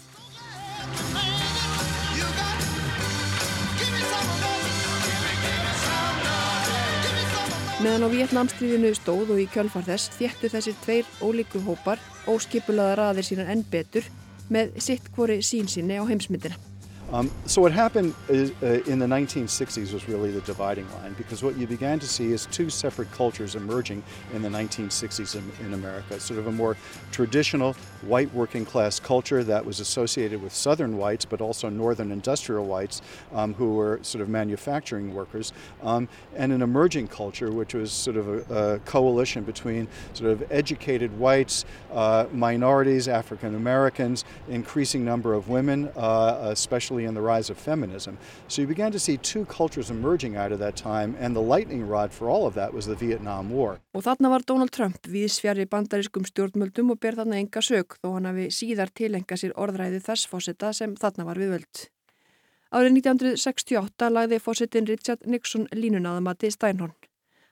Meðan 7.85 8.09
á 8.09 8.15
Vietnamstríðinu 8.15 8.95
stóð 8.97 9.35
og 9.37 9.43
í 9.43 9.45
kjölfar 9.53 9.85
þess 9.91 10.09
þéttu 10.17 10.49
þessir 10.57 10.81
tveir 10.87 11.13
ólíku 11.21 11.61
hópar 11.69 12.01
óskipulaða 12.25 12.97
raðir 13.03 13.29
sína 13.29 13.47
enn 13.53 13.63
betur 13.69 14.09
með 14.53 14.77
sitt 14.83 15.11
hvori 15.15 15.41
sín 15.45 15.69
sinni 15.71 15.99
á 16.01 16.05
heimsmyndina. 16.09 16.57
Um, 17.11 17.31
so 17.47 17.63
what 17.63 17.73
happened 17.73 18.15
is, 18.29 18.53
uh, 18.63 18.83
in 18.87 18.99
the 18.99 19.07
1960s 19.07 19.95
was 19.95 20.07
really 20.09 20.31
the 20.31 20.43
dividing 20.43 20.87
line 20.97 21.15
because 21.15 21.43
what 21.43 21.57
you 21.57 21.67
began 21.67 21.99
to 22.01 22.07
see 22.07 22.33
is 22.33 22.45
two 22.47 22.69
separate 22.69 23.11
cultures 23.13 23.55
emerging 23.55 24.03
in 24.35 24.43
the 24.43 24.49
1960s 24.51 25.35
in, 25.35 25.67
in, 25.67 25.73
America. 25.73 26.21
Sort 26.21 26.39
of 26.39 26.49
a 26.49 26.53
more 26.53 26.77
traditional 27.11 27.73
white 28.03 28.33
working 28.35 28.67
class 28.67 29.01
culture 29.01 29.43
that 29.43 29.65
was 29.65 29.81
associated 29.81 30.43
with 30.43 30.55
southern 30.55 30.99
whites 30.99 31.25
but 31.25 31.41
also 31.41 31.71
northern 31.71 32.13
industrial 32.13 32.67
whites 32.67 33.01
um, 33.33 33.55
who 33.55 33.75
were 33.75 33.99
sort 34.03 34.21
of 34.21 34.29
manufacturing 34.29 35.15
workers 35.15 35.55
um, 35.83 36.09
and 36.37 36.53
an 36.53 36.61
emerging 36.61 37.09
culture 37.09 37.51
which 37.51 37.73
was 37.73 37.91
sort 37.91 38.19
of 38.19 38.29
a, 38.29 38.75
a 38.75 38.79
coalition 38.81 39.45
between 39.45 39.89
sort 40.13 40.31
of 40.31 40.45
educated 40.53 41.19
whites, 41.19 41.65
uh, 41.93 42.27
minorities, 42.33 43.09
African 43.09 43.55
Americans, 43.55 44.27
increasing 44.49 45.05
number 45.05 45.33
of 45.33 45.49
women, 45.49 45.91
uh, 45.97 46.39
especially 46.43 46.98
in 47.05 47.15
the 47.15 47.21
rise 47.21 47.51
of 47.51 47.59
feminism. 47.59 48.17
So 48.49 48.63
you 48.63 48.69
began 48.69 48.93
to 48.93 48.99
see 48.99 49.17
two 49.17 49.45
cultures 49.45 49.91
emerging 49.91 50.37
out 50.37 50.53
of 50.53 50.59
that 50.59 50.77
time 50.77 51.15
and 51.21 51.35
the 51.35 51.43
lightning 51.43 51.87
rod 51.89 52.13
for 52.13 52.29
all 52.29 52.47
of 52.47 52.55
that 52.55 52.73
was 52.73 52.87
the 52.87 52.95
Vietnam 52.95 53.51
War. 53.51 53.79
Og 53.95 54.03
þarna 54.05 54.31
var 54.31 54.47
Donald 54.47 54.73
Trump 54.73 54.99
viðsfjari 55.07 55.69
bandariskum 55.69 56.25
stjórnmöldum 56.25 56.91
og 56.95 57.01
ber 57.01 57.19
þarna 57.19 57.39
enga 57.43 57.63
sög 57.63 57.99
þó 58.03 58.15
hann 58.17 58.31
hafi 58.31 58.49
síðar 58.55 58.91
tilenga 58.95 59.37
sér 59.37 59.55
orðræði 59.57 60.03
þess 60.05 60.29
fósetta 60.31 60.73
sem 60.73 60.97
þarna 60.97 61.29
var 61.29 61.41
við 61.41 61.55
völd. 61.59 61.85
Árið 62.69 62.99
1968 63.01 64.11
lagði 64.13 64.39
fósettin 64.45 64.89
Richard 64.89 65.23
Nixon 65.25 65.65
línunaðamati 65.73 66.51
Steinhorn. 66.53 66.97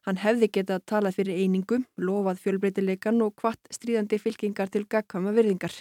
Hann 0.06 0.20
hefði 0.22 0.50
getað 0.58 0.84
talað 0.86 1.16
fyrir 1.16 1.40
einingu, 1.40 1.80
lofað 1.98 2.42
fjölbreytileikan 2.44 3.24
og 3.24 3.32
hvart 3.40 3.72
stríðandi 3.74 4.20
fylkingar 4.22 4.70
til 4.70 4.84
gagkama 4.86 5.32
virðingar. 5.34 5.72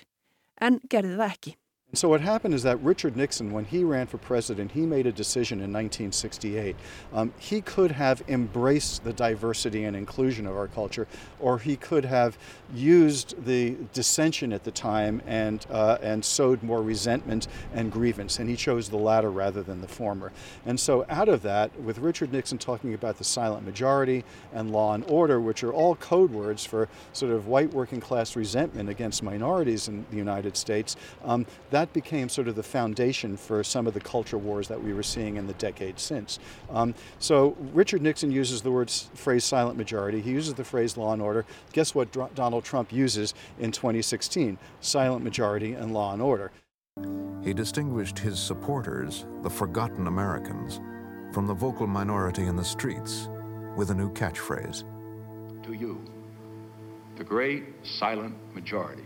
En 0.57 0.79
gerði 0.89 1.19
það 1.19 1.33
ekki. 1.33 1.53
And 1.95 1.99
so 2.01 2.09
what 2.09 2.19
happened 2.19 2.53
is 2.53 2.63
that 2.63 2.75
Richard 2.81 3.15
Nixon, 3.15 3.53
when 3.53 3.63
he 3.63 3.85
ran 3.85 4.05
for 4.07 4.17
president, 4.17 4.73
he 4.73 4.81
made 4.81 5.07
a 5.07 5.13
decision 5.13 5.59
in 5.59 5.71
1968. 5.71 6.75
Um, 7.13 7.31
he 7.39 7.61
could 7.61 7.91
have 7.91 8.21
embraced 8.27 9.05
the 9.05 9.13
diversity 9.13 9.85
and 9.85 9.95
inclusion 9.95 10.45
of 10.45 10.57
our 10.57 10.67
culture, 10.67 11.07
or 11.39 11.57
he 11.57 11.77
could 11.77 12.03
have 12.03 12.37
used 12.73 13.45
the 13.45 13.77
dissension 13.93 14.51
at 14.51 14.65
the 14.65 14.71
time 14.71 15.21
and 15.25 15.65
uh, 15.69 15.97
and 16.01 16.25
sowed 16.25 16.61
more 16.63 16.81
resentment 16.81 17.47
and 17.73 17.93
grievance. 17.93 18.39
And 18.39 18.49
he 18.49 18.57
chose 18.57 18.89
the 18.89 18.97
latter 18.97 19.31
rather 19.31 19.63
than 19.63 19.79
the 19.79 19.87
former. 19.87 20.33
And 20.65 20.77
so 20.77 21.05
out 21.07 21.29
of 21.29 21.43
that, 21.43 21.79
with 21.79 21.99
Richard 21.99 22.33
Nixon 22.33 22.57
talking 22.57 22.93
about 22.93 23.19
the 23.19 23.23
silent 23.23 23.65
majority 23.65 24.25
and 24.53 24.69
law 24.69 24.95
and 24.95 25.05
order, 25.07 25.39
which 25.39 25.63
are 25.63 25.71
all 25.71 25.95
code 25.95 26.31
words 26.31 26.65
for 26.65 26.89
sort 27.13 27.31
of 27.31 27.47
white 27.47 27.73
working 27.73 28.01
class 28.01 28.35
resentment 28.35 28.89
against 28.89 29.23
minorities 29.23 29.87
in 29.87 30.05
the 30.09 30.17
United 30.17 30.57
States, 30.57 30.97
um, 31.23 31.45
that 31.69 31.84
that 31.85 31.93
became 31.93 32.27
sort 32.29 32.47
of 32.47 32.55
the 32.55 32.63
foundation 32.63 33.37
for 33.37 33.63
some 33.63 33.85
of 33.85 33.93
the 33.93 33.99
culture 33.99 34.39
wars 34.39 34.67
that 34.67 34.81
we 34.81 34.91
were 34.91 35.03
seeing 35.03 35.37
in 35.37 35.45
the 35.45 35.53
decades 35.53 36.01
since. 36.01 36.39
Um, 36.71 36.95
so 37.19 37.55
Richard 37.73 38.01
Nixon 38.01 38.31
uses 38.31 38.63
the 38.63 38.71
word 38.71 38.89
phrase 38.89 39.43
silent 39.43 39.77
majority. 39.77 40.19
He 40.19 40.31
uses 40.31 40.55
the 40.55 40.63
phrase 40.63 40.97
law 40.97 41.13
and 41.13 41.21
order. 41.21 41.45
Guess 41.73 41.93
what 41.93 42.11
Dr- 42.11 42.33
Donald 42.33 42.63
Trump 42.63 42.91
uses 42.91 43.35
in 43.59 43.71
2016? 43.71 44.57
Silent 44.81 45.23
majority 45.23 45.73
and 45.73 45.93
law 45.93 46.11
and 46.11 46.23
order. 46.23 46.51
He 47.43 47.53
distinguished 47.53 48.17
his 48.17 48.39
supporters, 48.39 49.27
the 49.43 49.49
forgotten 49.49 50.07
Americans, 50.07 50.81
from 51.35 51.45
the 51.45 51.53
vocal 51.53 51.85
minority 51.85 52.45
in 52.45 52.55
the 52.55 52.65
streets 52.65 53.29
with 53.77 53.91
a 53.91 53.93
new 53.93 54.11
catchphrase. 54.13 54.83
To 55.65 55.73
you, 55.73 56.01
the 57.17 57.23
great 57.23 57.65
silent 57.83 58.33
majority 58.55 59.05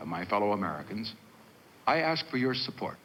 of 0.00 0.06
my 0.06 0.24
fellow 0.24 0.52
Americans, 0.52 1.14
I 1.86 2.00
ask 2.00 2.26
for 2.30 2.38
your 2.38 2.54
support. 2.54 2.96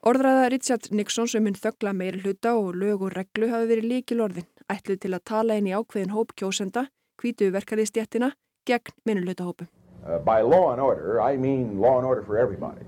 Orðræða 0.00 0.48
Richard 0.50 0.86
Nixon 0.96 1.28
sem 1.28 1.44
hinn 1.44 1.58
þöggla 1.60 1.92
meiri 1.92 2.22
hluta 2.22 2.54
og 2.56 2.72
lög 2.80 3.02
og 3.04 3.12
reglu 3.12 3.50
hafi 3.50 3.68
verið 3.68 3.88
líkil 3.90 4.22
orðin, 4.24 4.46
ætluð 4.72 5.02
til 5.02 5.12
að 5.12 5.26
tala 5.28 5.58
inn 5.60 5.68
í 5.68 5.74
ákveðin 5.76 6.14
hóp 6.14 6.32
kjósenda, 6.40 6.86
kvítu 7.20 7.50
verkefliðstjættina, 7.52 8.30
gegn 8.64 8.96
minnulutahópu. 9.04 9.68
Uh, 10.00 10.16
by 10.24 10.40
law 10.40 10.72
and 10.72 10.80
order, 10.80 11.20
I 11.20 11.36
mean 11.36 11.78
law 11.78 11.98
and 11.98 12.06
order 12.06 12.22
for 12.22 12.38
everybody. 12.38 12.80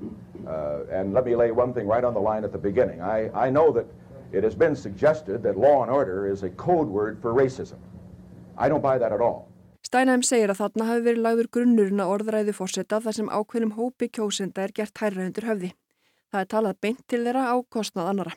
Uh, 0.49 0.89
and 0.91 1.13
let 1.13 1.27
me 1.27 1.37
lay 1.37 1.51
one 1.51 1.75
thing 1.75 1.87
right 1.87 2.03
on 2.03 2.15
the 2.15 2.21
line 2.21 2.45
at 2.45 2.53
the 2.53 2.59
beginning. 2.59 3.03
I, 3.03 3.29
I 3.35 3.51
know 3.51 3.71
that 3.73 3.85
it 4.33 4.43
has 4.43 4.55
been 4.55 4.75
suggested 4.75 5.43
that 5.43 5.59
law 5.59 5.83
and 5.83 5.93
order 5.93 6.27
is 6.27 6.43
a 6.43 6.51
code 6.51 6.89
word 6.89 7.21
for 7.21 7.35
racism. 7.35 7.77
I 8.57 8.71
don't 8.71 8.83
buy 8.83 8.97
that 8.97 9.13
at 9.13 9.21
all. 9.21 9.52
Steinheim 9.93 10.23
segir 10.25 10.49
að 10.49 10.57
þarna 10.57 10.85
hafi 10.89 11.03
verið 11.05 11.21
lagður 11.21 11.49
grunnurinn 11.53 12.01
að 12.01 12.11
orðræðu 12.15 12.53
fórseta 12.57 12.97
þar 13.05 13.13
sem 13.13 13.27
ákveðnum 13.29 13.73
hópi 13.77 14.07
kjósenda 14.09 14.63
er 14.65 14.71
gert 14.73 15.01
hærra 15.03 15.27
undir 15.27 15.45
höfði. 15.45 15.69
Það 16.33 16.41
er 16.41 16.47
talað 16.55 16.79
beint 16.81 17.03
til 17.13 17.19
þeirra 17.27 17.43
á 17.53 17.57
kostnað 17.69 18.07
annara. 18.09 18.33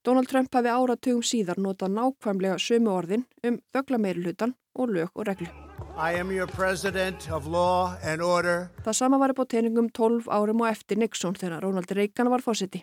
Donald 0.00 0.30
Trump 0.30 0.48
hafi 0.56 0.70
áratugum 0.72 1.26
síðar 1.28 1.60
notað 1.60 1.92
nákvæmlega 1.98 2.56
sömu 2.56 2.88
orðin 2.88 3.26
um 3.44 3.58
þögla 3.76 3.98
meirulutan 4.00 4.54
og 4.72 4.94
lög 4.96 5.10
og 5.12 5.28
reglu. 5.28 5.50
Það 8.80 8.96
sama 8.96 9.20
var 9.20 9.34
upp 9.34 9.42
á 9.44 9.46
teiningum 9.52 9.90
12 9.92 10.30
árum 10.32 10.64
og 10.64 10.70
eftir 10.70 10.96
Nixon 10.96 11.36
þegar 11.36 11.60
Ronald 11.66 11.92
Reagan 11.92 12.32
var 12.32 12.40
fórseti. 12.40 12.80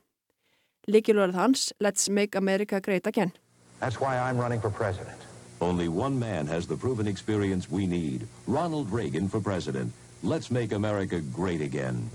Likilorð 0.86 1.42
hans, 1.42 1.74
Let's 1.82 2.06
make 2.06 2.38
America 2.38 2.80
great 2.80 3.08
again. 3.08 3.34
That's 3.82 3.98
why 3.98 4.14
I'm 4.20 4.38
running 4.38 4.62
for 4.62 4.70
president. 4.70 5.29
Only 5.62 5.88
one 5.88 6.20
man 6.20 6.48
has 6.48 6.68
the 6.68 6.78
proven 6.78 7.08
experience 7.08 7.70
we 7.70 7.86
need. 7.86 8.28
Ronald 8.48 8.92
Reagan 8.92 9.28
for 9.28 9.40
president. 9.42 9.92
Let's 10.24 10.50
make 10.52 10.72
America 10.72 11.20
great 11.20 11.62
again. 11.62 12.10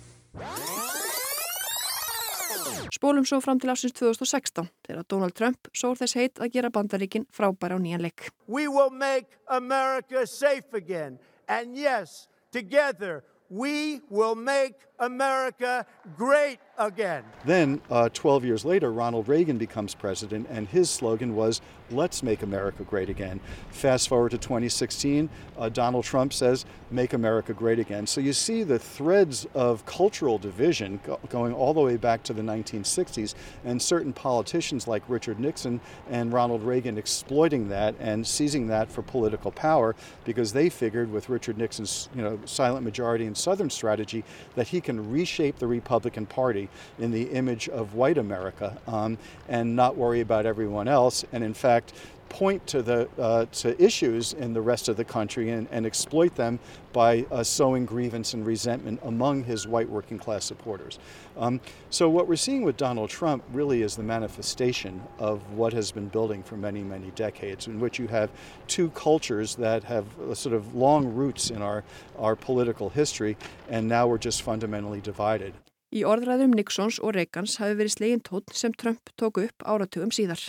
Spólum 2.94 3.26
svo 3.26 3.40
fram 3.40 3.60
til 3.60 3.70
ásins 3.70 3.92
2016 3.92 4.68
þegar 4.86 5.04
Donald 5.10 5.34
Trump 5.34 5.68
sór 5.76 5.98
þess 5.98 6.14
heit 6.14 6.40
að 6.40 6.52
gera 6.56 6.70
bandaríkin 6.70 7.26
frábæra 7.32 7.76
á 7.76 7.80
nýjan 7.80 8.04
leik. 8.04 8.30
We 8.46 8.68
will 8.68 8.90
make 8.90 9.26
America 9.48 10.26
safe 10.26 10.72
again. 10.72 11.18
And 11.48 11.76
yes, 11.76 12.28
together 12.52 13.24
we 13.50 14.00
will 14.08 14.34
make 14.34 14.74
America 14.98 15.86
great 16.16 16.58
again. 16.73 16.73
Then, 17.44 17.80
uh, 17.88 18.08
12 18.12 18.44
years 18.44 18.64
later, 18.64 18.92
Ronald 18.92 19.28
Reagan 19.28 19.58
becomes 19.58 19.94
president, 19.94 20.48
and 20.50 20.66
his 20.66 20.90
slogan 20.90 21.36
was, 21.36 21.60
Let's 21.90 22.22
make 22.22 22.42
America 22.42 22.82
great 22.82 23.10
again. 23.10 23.40
Fast 23.70 24.08
forward 24.08 24.30
to 24.30 24.38
2016, 24.38 25.28
uh, 25.58 25.68
Donald 25.68 26.04
Trump 26.04 26.32
says, 26.32 26.64
Make 26.90 27.12
America 27.12 27.52
great 27.52 27.78
again. 27.78 28.06
So 28.06 28.20
you 28.20 28.32
see 28.32 28.62
the 28.62 28.78
threads 28.78 29.46
of 29.54 29.84
cultural 29.84 30.38
division 30.38 30.98
go- 31.04 31.20
going 31.28 31.52
all 31.52 31.74
the 31.74 31.80
way 31.80 31.96
back 31.96 32.22
to 32.24 32.32
the 32.32 32.42
1960s, 32.42 33.34
and 33.64 33.80
certain 33.80 34.12
politicians 34.12 34.88
like 34.88 35.02
Richard 35.08 35.38
Nixon 35.38 35.80
and 36.10 36.32
Ronald 36.32 36.62
Reagan 36.62 36.98
exploiting 36.98 37.68
that 37.68 37.94
and 38.00 38.26
seizing 38.26 38.66
that 38.68 38.90
for 38.90 39.02
political 39.02 39.52
power 39.52 39.94
because 40.24 40.52
they 40.52 40.70
figured 40.70 41.12
with 41.12 41.28
Richard 41.28 41.58
Nixon's 41.58 42.08
you 42.14 42.22
know, 42.22 42.40
silent 42.46 42.84
majority 42.84 43.26
and 43.26 43.36
Southern 43.36 43.70
strategy 43.70 44.24
that 44.54 44.68
he 44.68 44.80
can 44.80 45.10
reshape 45.10 45.58
the 45.58 45.66
Republican 45.66 46.26
Party 46.26 46.63
in 46.98 47.10
the 47.10 47.24
image 47.30 47.68
of 47.68 47.94
white 47.94 48.18
America 48.18 48.78
um, 48.86 49.18
and 49.48 49.74
not 49.74 49.96
worry 49.96 50.20
about 50.20 50.46
everyone 50.46 50.88
else. 50.88 51.24
And 51.32 51.44
in 51.44 51.54
fact, 51.54 51.92
point 52.34 52.66
to 52.66 52.82
the 52.82 53.08
uh, 53.16 53.46
to 53.52 53.80
issues 53.80 54.32
in 54.32 54.52
the 54.52 54.60
rest 54.60 54.88
of 54.88 54.96
the 54.96 55.04
country 55.04 55.50
and, 55.50 55.68
and 55.70 55.86
exploit 55.86 56.34
them 56.34 56.58
by 56.92 57.24
uh, 57.30 57.44
sowing 57.44 57.84
grievance 57.84 58.34
and 58.34 58.44
resentment 58.44 58.98
among 59.04 59.44
his 59.44 59.68
white 59.68 59.88
working 59.88 60.18
class 60.18 60.44
supporters. 60.44 60.98
Um, 61.36 61.60
so 61.90 62.08
what 62.08 62.26
we're 62.26 62.34
seeing 62.34 62.62
with 62.62 62.76
Donald 62.76 63.08
Trump 63.08 63.44
really 63.52 63.82
is 63.82 63.94
the 63.94 64.02
manifestation 64.02 65.00
of 65.18 65.48
what 65.52 65.72
has 65.72 65.92
been 65.92 66.08
building 66.08 66.42
for 66.42 66.56
many 66.56 66.82
many 66.82 67.12
decades, 67.12 67.68
in 67.68 67.78
which 67.78 68.00
you 68.00 68.08
have 68.08 68.30
two 68.66 68.90
cultures 68.90 69.54
that 69.54 69.84
have 69.84 70.06
sort 70.32 70.54
of 70.56 70.74
long 70.74 71.14
roots 71.14 71.50
in 71.50 71.62
our 71.62 71.84
our 72.18 72.34
political 72.34 72.88
history, 72.88 73.36
and 73.70 73.86
now 73.88 74.08
we're 74.08 74.18
just 74.18 74.42
fundamentally 74.42 75.00
divided. 75.00 75.54
Í 75.94 76.00
orðræðum 76.02 76.56
Nixons 76.58 76.96
og 76.98 77.12
Reagans 77.14 77.60
hafi 77.60 77.76
verið 77.78 77.92
slegin 77.94 78.22
tótt 78.26 78.50
sem 78.58 78.72
Trump 78.74 79.12
tók 79.20 79.38
upp 79.44 79.62
áratugum 79.62 80.10
síðar. 80.10 80.40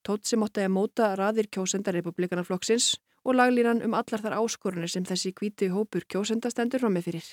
Tótt 0.00 0.24
sem 0.24 0.40
átti 0.40 0.64
að 0.64 0.72
móta 0.72 1.10
raðir 1.20 1.50
kjósenda 1.52 1.92
republikanaflokksins 1.92 2.94
og 3.20 3.36
laglínan 3.36 3.84
um 3.84 3.98
allar 3.98 4.24
þar 4.24 4.38
áskorunir 4.40 4.88
sem 4.88 5.04
þessi 5.04 5.34
kvíti 5.36 5.68
hópur 5.74 6.08
kjósenda 6.08 6.48
stendur 6.48 6.80
fram 6.80 6.96
með 6.96 7.10
fyrir. 7.10 7.28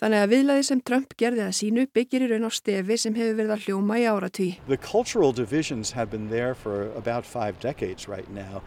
Þannig 0.00 0.22
að 0.24 0.30
viðlaði 0.32 0.62
sem 0.64 0.80
Trump 0.80 1.10
gerði 1.20 1.42
að 1.44 1.50
sínu 1.58 1.82
byggir 1.92 2.22
í 2.24 2.28
raun 2.30 2.48
á 2.48 2.50
stefi 2.56 2.96
sem 2.96 3.12
hefur 3.18 3.34
verið 3.36 3.50
að 3.52 3.64
hljóma 3.66 3.98
í 4.00 4.06
áratví. 4.08 4.56
Right 8.08 8.32
now, 8.32 8.62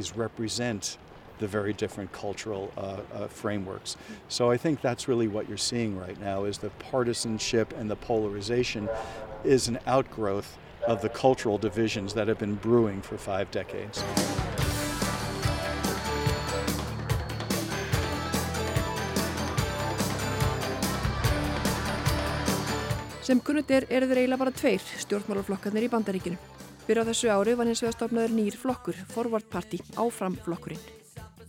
ways 0.00 1.03
the 1.38 1.46
two 1.46 1.52
parties 1.52 1.54
represent 1.54 1.54
the 1.54 1.58
very 1.58 1.72
different 1.72 2.12
cultural 2.12 2.72
uh, 2.76 2.80
uh, 3.14 3.28
frameworks. 3.28 3.96
So 4.28 4.50
I 4.50 4.56
think 4.56 4.80
that's 4.80 5.08
really 5.08 5.28
what 5.28 5.48
you're 5.48 5.56
seeing 5.56 5.98
right 5.98 6.20
now 6.20 6.44
is 6.44 6.58
the 6.58 6.70
partisanship 6.70 7.72
and 7.78 7.90
the 7.90 7.96
polarization 7.96 8.88
is 9.44 9.68
an 9.68 9.78
outgrowth 9.86 10.56
of 10.86 11.00
the 11.00 11.08
cultural 11.08 11.58
divisions 11.58 12.14
that 12.14 12.28
have 12.28 12.38
been 12.38 12.56
brewing 12.56 13.02
for 13.02 13.16
five 13.16 13.50
decades. 13.50 14.02
Sem 23.24 23.40
kunnut 23.40 23.70
er, 23.70 23.86
eru 23.88 24.06
þeir 24.06 24.18
eiginlega 24.18 24.38
bara 24.38 24.52
tveir 24.52 24.82
stjórnmálaflokkarnir 25.00 25.86
í 25.86 25.88
bandaríkinu. 25.88 26.36
Fyrir 26.84 27.00
á 27.00 27.08
þessu 27.08 27.30
ári 27.32 27.54
var 27.56 27.64
hins 27.64 27.80
vegar 27.80 27.96
stofnaður 27.96 28.30
nýr 28.36 28.52
flokkur, 28.52 28.94
Forward 29.08 29.48
Party, 29.48 29.80
áfram 29.96 30.36
flokkurinn. 30.36 31.03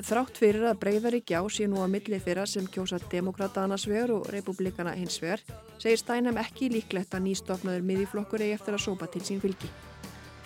Þrátt 0.06 0.38
fyrir 0.38 0.68
að 0.70 0.78
breyðari 0.84 1.20
gjá 1.26 1.40
sé 1.50 1.66
nú 1.66 1.80
að 1.82 1.96
milli 1.96 2.20
þeirra 2.22 2.44
sem 2.46 2.68
kjósa 2.70 3.00
demokrata 3.10 3.64
annars 3.64 3.88
vegar 3.90 4.14
og 4.14 4.28
republikana 4.30 4.94
hins 4.94 5.18
vegar, 5.24 5.42
segir 5.82 5.98
Stænheim 5.98 6.38
ekki 6.44 6.70
líklegt 6.76 7.18
að 7.18 7.26
nýstofnaður 7.26 7.90
miðjuflokkur 7.90 8.46
eigi 8.46 8.54
eftir 8.60 8.78
að 8.78 8.86
sópa 8.86 9.10
til 9.10 9.26
sín 9.26 9.42
fylgi. 9.42 9.72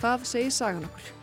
Það 0.00 0.28
segir 0.32 0.54
sagan 0.56 0.88
okkur. 0.88 1.16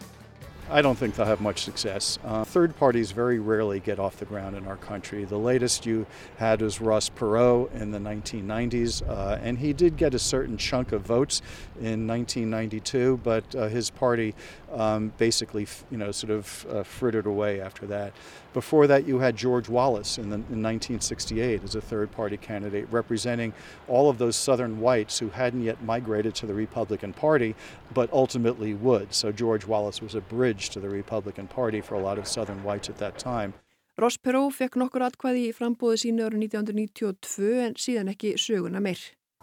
I 0.70 0.82
don't 0.82 0.96
think 0.96 1.16
they'll 1.16 1.26
have 1.26 1.40
much 1.40 1.62
success. 1.62 2.20
Uh, 2.26 2.44
third 2.44 2.76
parties 2.76 3.12
very 3.12 3.40
rarely 3.40 3.80
get 3.80 4.00
off 4.00 4.18
the 4.18 4.26
ground 4.26 4.58
in 4.58 4.68
our 4.68 4.76
country. 4.76 5.24
The 5.24 5.38
latest 5.38 5.86
you 5.86 6.06
had 6.36 6.62
was 6.62 6.82
Ross 6.82 7.10
Perot 7.10 7.74
in 7.74 7.92
the 7.92 8.00
1990s, 8.00 9.08
uh, 9.08 9.40
and 9.42 9.58
he 9.58 9.72
did 9.72 9.96
get 9.96 10.14
a 10.14 10.20
certain 10.20 10.58
chunk 10.58 10.92
of 10.92 11.04
votes 11.04 11.42
in 11.80 12.06
1992, 12.06 13.22
but 13.24 13.56
uh, 13.56 13.70
his 13.70 13.90
party 13.90 14.36
um, 14.74 15.14
basically, 15.18 15.68
you 15.90 15.98
know, 15.98 16.12
sort 16.12 16.32
of 16.32 16.66
uh, 16.70 16.84
frittered 16.84 17.26
away 17.26 17.62
after 17.62 17.86
that. 17.88 18.14
Before 18.54 18.88
that, 18.88 19.08
you 19.08 19.20
had 19.20 19.36
George 19.36 19.70
Wallace 19.70 20.18
in, 20.18 20.30
the, 20.30 20.36
in 20.36 20.64
1968 20.64 21.64
as 21.64 21.76
a 21.76 21.82
third 21.82 22.12
party 22.12 22.38
candidate, 22.38 22.88
representing 22.92 23.54
all 23.88 24.10
of 24.10 24.18
those 24.18 24.36
Southern 24.36 24.80
whites 24.80 25.20
who 25.20 25.30
hadn't 25.30 25.64
yet 25.64 25.84
migrated 25.84 26.36
to 26.36 26.46
the 26.46 26.54
Republican 26.54 27.14
Party, 27.14 27.56
but 27.94 28.12
ultimately 28.12 28.74
would. 28.74 29.14
So 29.14 29.32
George 29.32 29.66
Wallace 29.66 30.02
was 30.02 30.16
a 30.16 30.22
bridge 30.22 30.70
to 30.72 30.80
the 30.80 30.90
Republican 30.90 31.48
Party 31.48 31.82
for 31.82 31.96
a 31.96 32.00
lot 32.00 32.18
of 32.18 32.28
Southern 32.28 32.64
whites 32.64 32.90
at 32.90 32.98
that 32.98 33.18
time. 33.18 33.54
Ross 33.98 34.18
Perot 34.18 34.54
fekk 34.54 34.76
nokkur 34.78 35.02
atkvæði 35.08 35.48
í 35.50 35.54
frambóði 35.58 36.04
sínu 36.04 36.28
árið 36.28 36.44
1992 36.54 37.64
en 37.64 37.78
síðan 37.82 38.12
ekki 38.12 38.36
söguna 38.38 38.78
meir. 38.78 39.00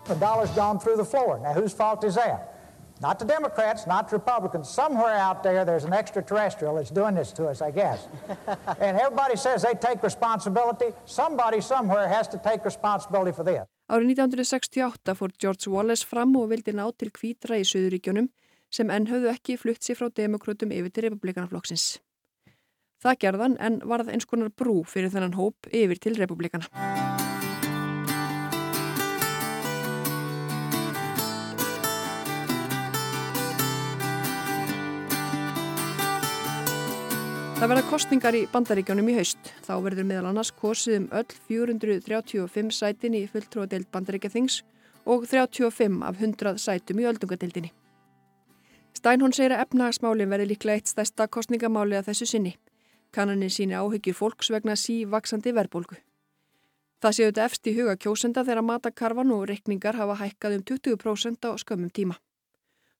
The 0.06 0.14
dollar's 0.14 0.50
gone 0.54 0.78
through 0.78 0.96
the 0.96 1.04
floor. 1.04 1.40
Now 1.42 1.54
whose 1.54 1.72
fault 1.72 2.04
is 2.04 2.14
that? 2.14 2.53
Not 3.00 3.18
the 3.18 3.24
Democrats, 3.24 3.86
not 3.86 4.08
the 4.08 4.16
Republicans. 4.16 4.68
Somewhere 4.68 5.16
out 5.16 5.42
there, 5.42 5.64
there's 5.64 5.84
an 5.84 5.92
extraterrestrial 5.92 6.76
that's 6.76 6.90
doing 6.90 7.14
this 7.14 7.32
to 7.32 7.48
us, 7.48 7.60
I 7.60 7.70
guess. 7.70 8.06
and 8.80 8.96
everybody 8.98 9.36
says 9.36 9.62
they 9.62 9.74
take 9.74 10.02
responsibility. 10.02 10.94
Somebody 11.04 11.60
somewhere 11.60 12.08
has 12.08 12.28
to 12.28 12.38
take 12.38 12.64
responsibility 12.64 13.32
for 13.32 13.44
this. 13.44 13.66
Árið 13.92 14.14
1968 14.14 15.12
fór 15.18 15.34
George 15.36 15.68
Wallace 15.68 16.06
fram 16.08 16.32
og 16.40 16.48
vildi 16.54 16.72
ná 16.72 16.86
til 16.96 17.10
kvítra 17.12 17.58
í 17.60 17.66
Suðuríkjónum 17.68 18.30
sem 18.72 18.90
enn 18.90 19.10
höfðu 19.10 19.28
ekki 19.34 19.58
flutt 19.60 19.84
sér 19.84 19.98
frá 19.98 20.08
demokrátum 20.08 20.72
yfir 20.72 20.94
til 20.94 21.06
republikanaflokksins. 21.10 21.98
Það 23.04 23.20
gerðan 23.26 23.58
en 23.60 23.82
varð 23.84 24.14
eins 24.14 24.24
konar 24.24 24.48
brú 24.48 24.80
fyrir 24.88 25.12
þennan 25.12 25.36
hóp 25.36 25.68
yfir 25.68 26.00
til 26.00 26.16
republikana. 26.16 27.33
Það 37.54 37.70
verða 37.70 37.82
kostningar 37.86 38.34
í 38.34 38.40
bandaríkjónum 38.50 39.08
í 39.08 39.14
haust. 39.14 39.50
Þá 39.62 39.74
verður 39.84 40.06
meðal 40.08 40.26
annars 40.32 40.50
kosið 40.58 40.96
um 40.98 41.04
öll 41.14 41.36
435 41.46 42.72
sætin 42.74 43.14
í 43.14 43.20
fulltróðadeild 43.30 43.86
bandaríkjathings 43.94 44.56
og 45.06 45.28
35 45.30 46.02
af 46.02 46.18
100 46.18 46.58
sætum 46.58 47.00
í 47.00 47.06
öldungadeildinni. 47.12 47.70
Steinhorn 48.98 49.36
segir 49.36 49.54
að 49.54 49.68
efnahagsmálinn 49.68 50.34
verði 50.34 50.50
líklega 50.50 50.82
eitt 50.82 50.90
stærsta 50.90 51.28
kostningamáli 51.30 51.98
að 52.00 52.10
þessu 52.10 52.28
sinni. 52.32 52.56
Kannanin 53.14 53.54
síni 53.54 53.78
áhyggjur 53.78 54.18
fólks 54.18 54.50
vegna 54.50 54.74
sívaksandi 54.74 55.54
verðbólgu. 55.54 56.00
Það 57.04 57.16
séu 57.16 57.30
þetta 57.30 57.46
efst 57.46 57.68
í 57.70 57.78
huga 57.78 57.94
kjósenda 58.00 58.42
þegar 58.42 58.66
matakarfan 58.66 59.34
og 59.36 59.46
reikningar 59.50 59.94
hafa 60.00 60.18
hækkað 60.24 60.58
um 60.58 60.68
20% 60.74 61.46
á 61.46 61.54
skömmum 61.60 61.94
tíma. 61.94 62.18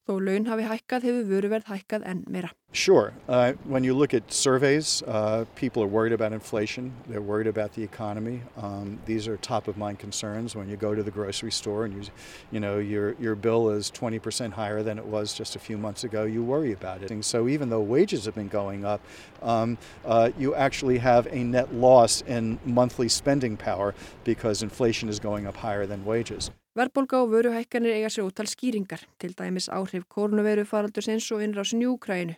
Þó 0.05 0.19
laun 0.21 0.45
hafi 0.45 0.67
hækkað 0.69 1.05
hefur 1.09 1.29
vöruverð 1.31 1.69
hækkað 1.71 2.03
enn 2.11 2.19
meira. 2.29 2.51
Sure. 2.73 3.15
Uh, 3.27 3.53
when 3.65 3.85
you 3.85 3.95
look 3.95 4.13
at 4.13 4.31
surveys, 4.31 5.03
uh, 5.07 5.47
people 5.55 5.83
are 5.83 5.87
worried 5.87 6.13
about 6.13 6.35
inflation. 6.35 6.93
They're 7.09 7.23
worried 7.23 7.47
about 7.47 7.73
the 7.73 7.83
economy. 7.83 8.43
Um, 8.59 8.99
these 9.07 9.27
are 9.29 9.39
top 9.39 9.67
of 9.67 9.79
mind 9.79 10.01
concerns. 10.01 10.55
When 10.55 10.69
you 10.69 10.77
go 10.77 10.95
to 10.95 11.03
the 11.03 11.11
grocery 11.11 11.53
store 11.53 11.87
and 11.87 11.95
you, 11.95 12.11
you 12.51 12.61
know, 12.61 12.79
your 12.79 13.15
your 13.19 13.35
bill 13.35 13.71
is 13.71 13.91
20% 13.93 14.53
higher 14.53 14.83
than 14.83 14.99
it 14.99 15.07
was 15.07 15.33
just 15.33 15.57
a 15.57 15.59
few 15.59 15.79
months 15.79 16.05
ago, 16.05 16.25
you 16.25 16.43
worry 16.43 16.73
about 16.73 17.03
it. 17.03 17.11
And 17.11 17.25
so 17.25 17.49
even 17.49 17.71
though 17.71 17.81
wages 17.81 18.27
have 18.27 18.35
been 18.35 18.49
going 18.49 18.85
up, 18.85 19.01
um, 19.41 19.79
uh, 20.05 20.33
you 20.37 20.55
actually 20.55 20.99
have 20.99 21.27
a 21.29 21.43
net 21.45 21.73
loss 21.73 22.21
in 22.27 22.59
monthly 22.67 23.09
spending 23.09 23.57
power 23.57 23.95
because 24.25 24.63
inflation 24.63 25.09
is 25.09 25.19
going 25.19 25.47
up 25.47 25.57
higher 25.57 25.87
than 25.87 26.05
wages. 26.05 26.51
Verðbólga 26.75 27.21
og 27.23 27.29
vöruhækkanir 27.31 27.95
eiga 27.95 28.09
sér 28.11 28.27
ótal 28.27 28.49
skýringar, 28.51 29.05
til 29.23 29.31
dæmis 29.39 29.69
áhrif 29.71 30.09
kórnuveru 30.11 30.65
faraldursins 30.67 31.29
og 31.31 31.45
innrásin 31.45 31.85
í 31.85 31.87
Úkrænu. 31.87 32.35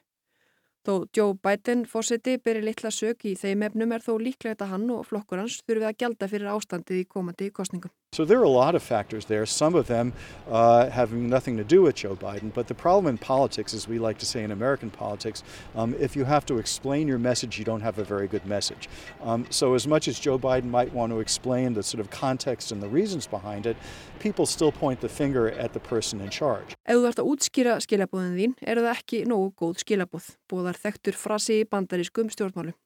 Þó 0.87 1.03
Joe 1.11 1.35
Biden 1.43 1.81
fórseti 1.91 2.37
beri 2.39 2.61
litla 2.63 2.93
sök 2.95 3.25
í 3.27 3.33
þeim 3.35 3.65
efnum 3.67 3.91
er 3.97 4.05
þó 4.05 4.13
líklegt 4.23 4.63
að 4.63 4.71
hann 4.77 4.85
og 4.95 5.09
flokkur 5.09 5.43
hans 5.43 5.59
þurfið 5.67 5.89
að 5.89 5.97
gjalda 5.99 6.29
fyrir 6.31 6.53
ástandið 6.53 7.01
í 7.01 7.09
komandi 7.11 7.49
kostningum. 7.51 7.91
So 8.13 8.25
there 8.25 8.39
are 8.39 8.45
a 8.45 8.49
lot 8.49 8.75
of 8.75 8.83
factors 8.83 9.27
there, 9.27 9.45
some 9.45 9.75
of 9.75 9.89
them 9.89 10.13
uh, 10.49 10.89
having 10.89 11.29
nothing 11.29 11.57
to 11.59 11.65
do 11.65 11.83
with 11.83 11.97
Joe 11.97 12.15
Biden, 12.15 12.55
but 12.55 12.69
the 12.69 12.75
problem 12.75 13.07
in 13.09 13.19
politics, 13.19 13.75
as 13.75 13.89
we 13.89 13.99
like 13.99 14.17
to 14.19 14.25
say 14.25 14.43
in 14.43 14.53
American 14.53 14.91
politics, 14.91 15.43
um, 15.75 15.95
if 15.99 16.17
you 16.17 16.25
have 16.25 16.47
to 16.47 16.59
explain 16.59 17.09
your 17.09 17.19
message, 17.19 17.59
you 17.59 17.65
don't 17.65 17.83
have 17.83 17.99
a 17.99 18.05
very 18.05 18.29
good 18.29 18.47
message. 18.47 18.89
Um, 19.21 19.45
so 19.51 19.75
as 19.75 19.87
much 19.87 20.09
as 20.09 20.19
Joe 20.19 20.39
Biden 20.39 20.71
might 20.71 20.95
want 20.95 21.13
to 21.13 21.21
explain 21.21 21.75
the 21.75 21.83
sort 21.83 22.01
of 22.01 22.11
context 22.11 22.73
and 22.73 22.81
the 22.81 22.89
reasons 22.89 23.27
behind 23.27 23.67
it, 23.67 23.77
people 24.21 24.47
still 24.47 24.73
point 24.73 25.01
the 25.01 25.09
finger 25.09 25.51
at 25.51 25.75
the 25.75 25.81
person 25.81 26.21
in 26.21 26.31
charge. 26.31 26.77
Ef 26.87 26.97
þú 26.97 27.09
ert 27.11 27.21
að 27.21 27.29
útskýra 27.35 27.77
skilabúðin 27.83 28.37
þín, 28.39 28.57
eru 28.63 28.87
það 28.87 28.93
ekki 28.95 29.25
nógu 29.29 29.51
góð 29.61 29.83
skilabúð, 29.83 30.31
búðar 30.51 30.79
þekktur 30.81 31.17
frasi 31.19 31.61
í 31.63 31.69
bandarískum 31.71 32.31
stjórnmálum. 32.33 32.77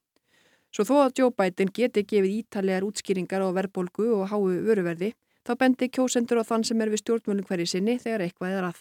Svo 0.71 0.85
þó 0.87 0.95
að 1.01 1.19
Joe 1.19 1.33
Biden 1.35 1.73
geti 1.75 2.05
gefið 2.07 2.37
ítalegar 2.39 2.85
útskýringar 2.87 3.43
á 3.43 3.49
verðbólgu 3.57 4.07
og 4.15 4.29
háu 4.31 4.47
vöruverði, 4.67 5.11
þá 5.43 5.51
bendi 5.59 5.89
kjósendur 5.91 6.39
á 6.39 6.47
þann 6.47 6.63
sem 6.67 6.81
er 6.81 6.93
við 6.93 7.03
stjórnmálum 7.03 7.47
hverju 7.49 7.67
sinni 7.73 7.97
þegar 7.99 8.23
eitthvað 8.27 8.57
er 8.57 8.67
að. 8.69 8.79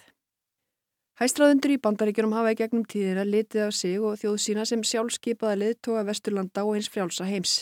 Hæstraðundur 1.20 1.74
í 1.74 1.80
bandaríkjunum 1.84 2.32
hafa 2.32 2.54
í 2.54 2.56
gegnum 2.56 2.84
tíðina 2.88 3.26
litið 3.28 3.66
af 3.66 3.74
sig 3.76 3.98
og 4.00 4.14
þjóð 4.22 4.36
sína 4.40 4.62
sem 4.64 4.84
sjálfskeipaða 4.86 5.58
liðtoga 5.60 6.06
Vesturlanda 6.08 6.64
og 6.64 6.78
eins 6.78 6.88
frjálsa 6.88 7.26
heims. 7.28 7.56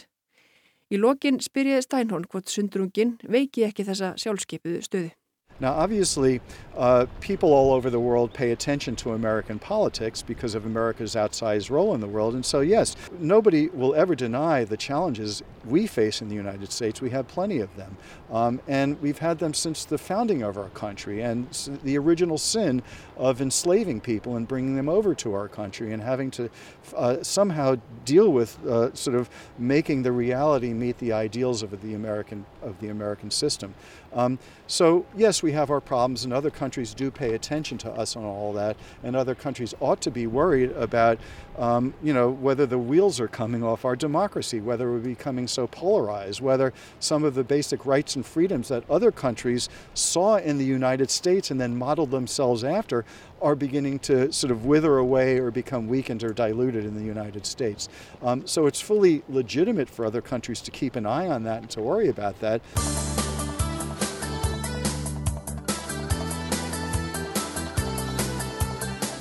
Í 0.93 1.01
lokin 1.01 1.41
spyr 1.43 1.73
ég 1.73 1.83
Steinhorn 1.83 2.29
hvort 2.31 2.53
sundrungin 2.53 3.17
veiki 3.27 3.65
ekki 3.67 3.89
þessa 3.89 4.13
sjálfskeipuðu 4.21 4.85
stöðu. 4.87 5.11
Now, 5.61 5.73
obviously, 5.73 6.41
uh, 6.77 7.07
people 7.21 7.53
all 7.53 7.73
over 7.73 7.91
the 7.91 7.99
world 7.99 8.33
pay 8.33 8.53
attention 8.53 8.95
to 8.97 9.13
American 9.13 9.59
politics 9.59 10.23
because 10.23 10.55
of 10.55 10.67
America's 10.67 11.17
outsized 11.17 11.71
role 11.71 11.95
in 11.95 12.01
the 12.01 12.07
world. 12.07 12.35
And 12.35 12.47
so, 12.47 12.61
yes, 12.61 12.95
nobody 13.19 13.69
will 13.69 13.95
ever 13.97 14.15
deny 14.15 14.65
the 14.65 14.77
challenges 14.77 15.43
we 15.65 15.89
face 15.89 16.23
in 16.23 16.29
the 16.29 16.37
United 16.37 16.71
States. 16.71 17.01
We 17.01 17.11
have 17.11 17.27
plenty 17.27 17.59
of 17.59 17.75
them. 17.77 17.97
Um, 18.31 18.61
and 18.69 19.01
we've 19.03 19.19
had 19.19 19.41
them 19.41 19.53
since 19.53 19.85
the 19.85 19.99
founding 19.99 20.43
of 20.43 20.57
our 20.57 20.69
country 20.71 21.23
and 21.23 21.49
the 21.83 21.99
original 21.99 22.39
sin 22.39 22.83
of 23.17 23.41
enslaving 23.41 24.01
people 24.01 24.37
and 24.37 24.47
bringing 24.47 24.77
them 24.77 24.89
over 24.89 25.15
to 25.17 25.35
our 25.35 25.49
country 25.49 25.93
and 25.93 26.01
having 26.01 26.31
to 26.33 26.49
uh, 26.97 27.17
somehow 27.23 27.77
deal 28.05 28.31
with 28.31 28.65
uh, 28.67 28.95
sort 28.95 29.17
of 29.17 29.29
making 29.59 30.03
the 30.03 30.13
reality 30.13 30.73
meet 30.73 30.97
the 30.99 31.13
ideals 31.13 31.63
of 31.65 31.83
the 31.83 31.95
American, 31.95 32.47
of 32.63 32.79
the 32.81 32.89
American 32.89 33.31
system. 33.31 33.75
Um, 34.13 34.39
so, 34.67 35.07
yes, 35.17 35.43
we 35.43 35.53
have 35.53 35.71
our 35.71 35.81
problems, 35.81 36.25
and 36.25 36.33
other 36.33 36.51
countries 36.51 36.93
do 36.93 37.11
pay 37.11 37.35
attention 37.35 37.79
to 37.79 37.91
us 37.91 38.17
on 38.17 38.25
all 38.25 38.53
that, 38.53 38.77
and 39.03 39.17
other 39.17 39.35
countries 39.35 39.75
ought 39.81 40.01
to 40.03 40.11
be 40.11 40.27
worried 40.27 40.73
about, 40.73 41.19
um, 41.57 41.95
you 42.03 42.13
know, 42.13 42.31
whether 42.31 42.67
the 42.67 42.79
wheels 42.79 43.19
are 43.19 43.29
coming 43.29 43.63
off 43.63 43.85
our 43.85 43.97
democracy, 43.97 44.61
whether 44.61 44.91
we're 44.91 44.99
becoming 44.99 45.49
so 45.49 45.67
polarized, 45.67 46.41
whether 46.41 46.73
some 47.01 47.25
of 47.25 47.35
the 47.35 47.45
basic 47.45 47.87
rights 47.87 48.17
and 48.17 48.27
freedoms 48.27 48.69
that 48.69 48.89
other 48.91 49.11
countries 49.11 49.69
saw 49.95 50.37
in 50.37 50.59
the 50.59 50.65
United 50.65 51.11
States 51.11 51.51
and 51.51 51.61
then 51.61 51.77
modeled 51.77 52.11
themselves 52.11 52.65
after 52.65 53.05
are 53.41 53.55
beginning 53.55 53.99
to 54.01 54.33
sort 54.33 54.51
of 54.51 54.67
wither 54.67 54.99
away 54.99 55.39
or 55.39 55.51
become 55.51 55.89
weakened 55.89 56.25
or 56.25 56.33
diluted 56.33 56.85
in 56.85 56.95
the 56.95 57.05
United 57.05 57.47
States. 57.47 57.89
Um, 58.23 58.47
so 58.47 58.67
it's 58.67 58.81
fully 58.81 59.23
legitimate 59.29 59.89
for 59.89 60.05
other 60.05 60.21
countries 60.21 60.61
to 60.63 60.71
keep 60.71 60.97
an 60.97 61.07
eye 61.07 61.29
on 61.29 61.45
that 61.45 61.63
and 61.63 61.71
to 61.71 61.81
worry 61.81 62.09
about 62.09 62.39
that. 62.41 62.61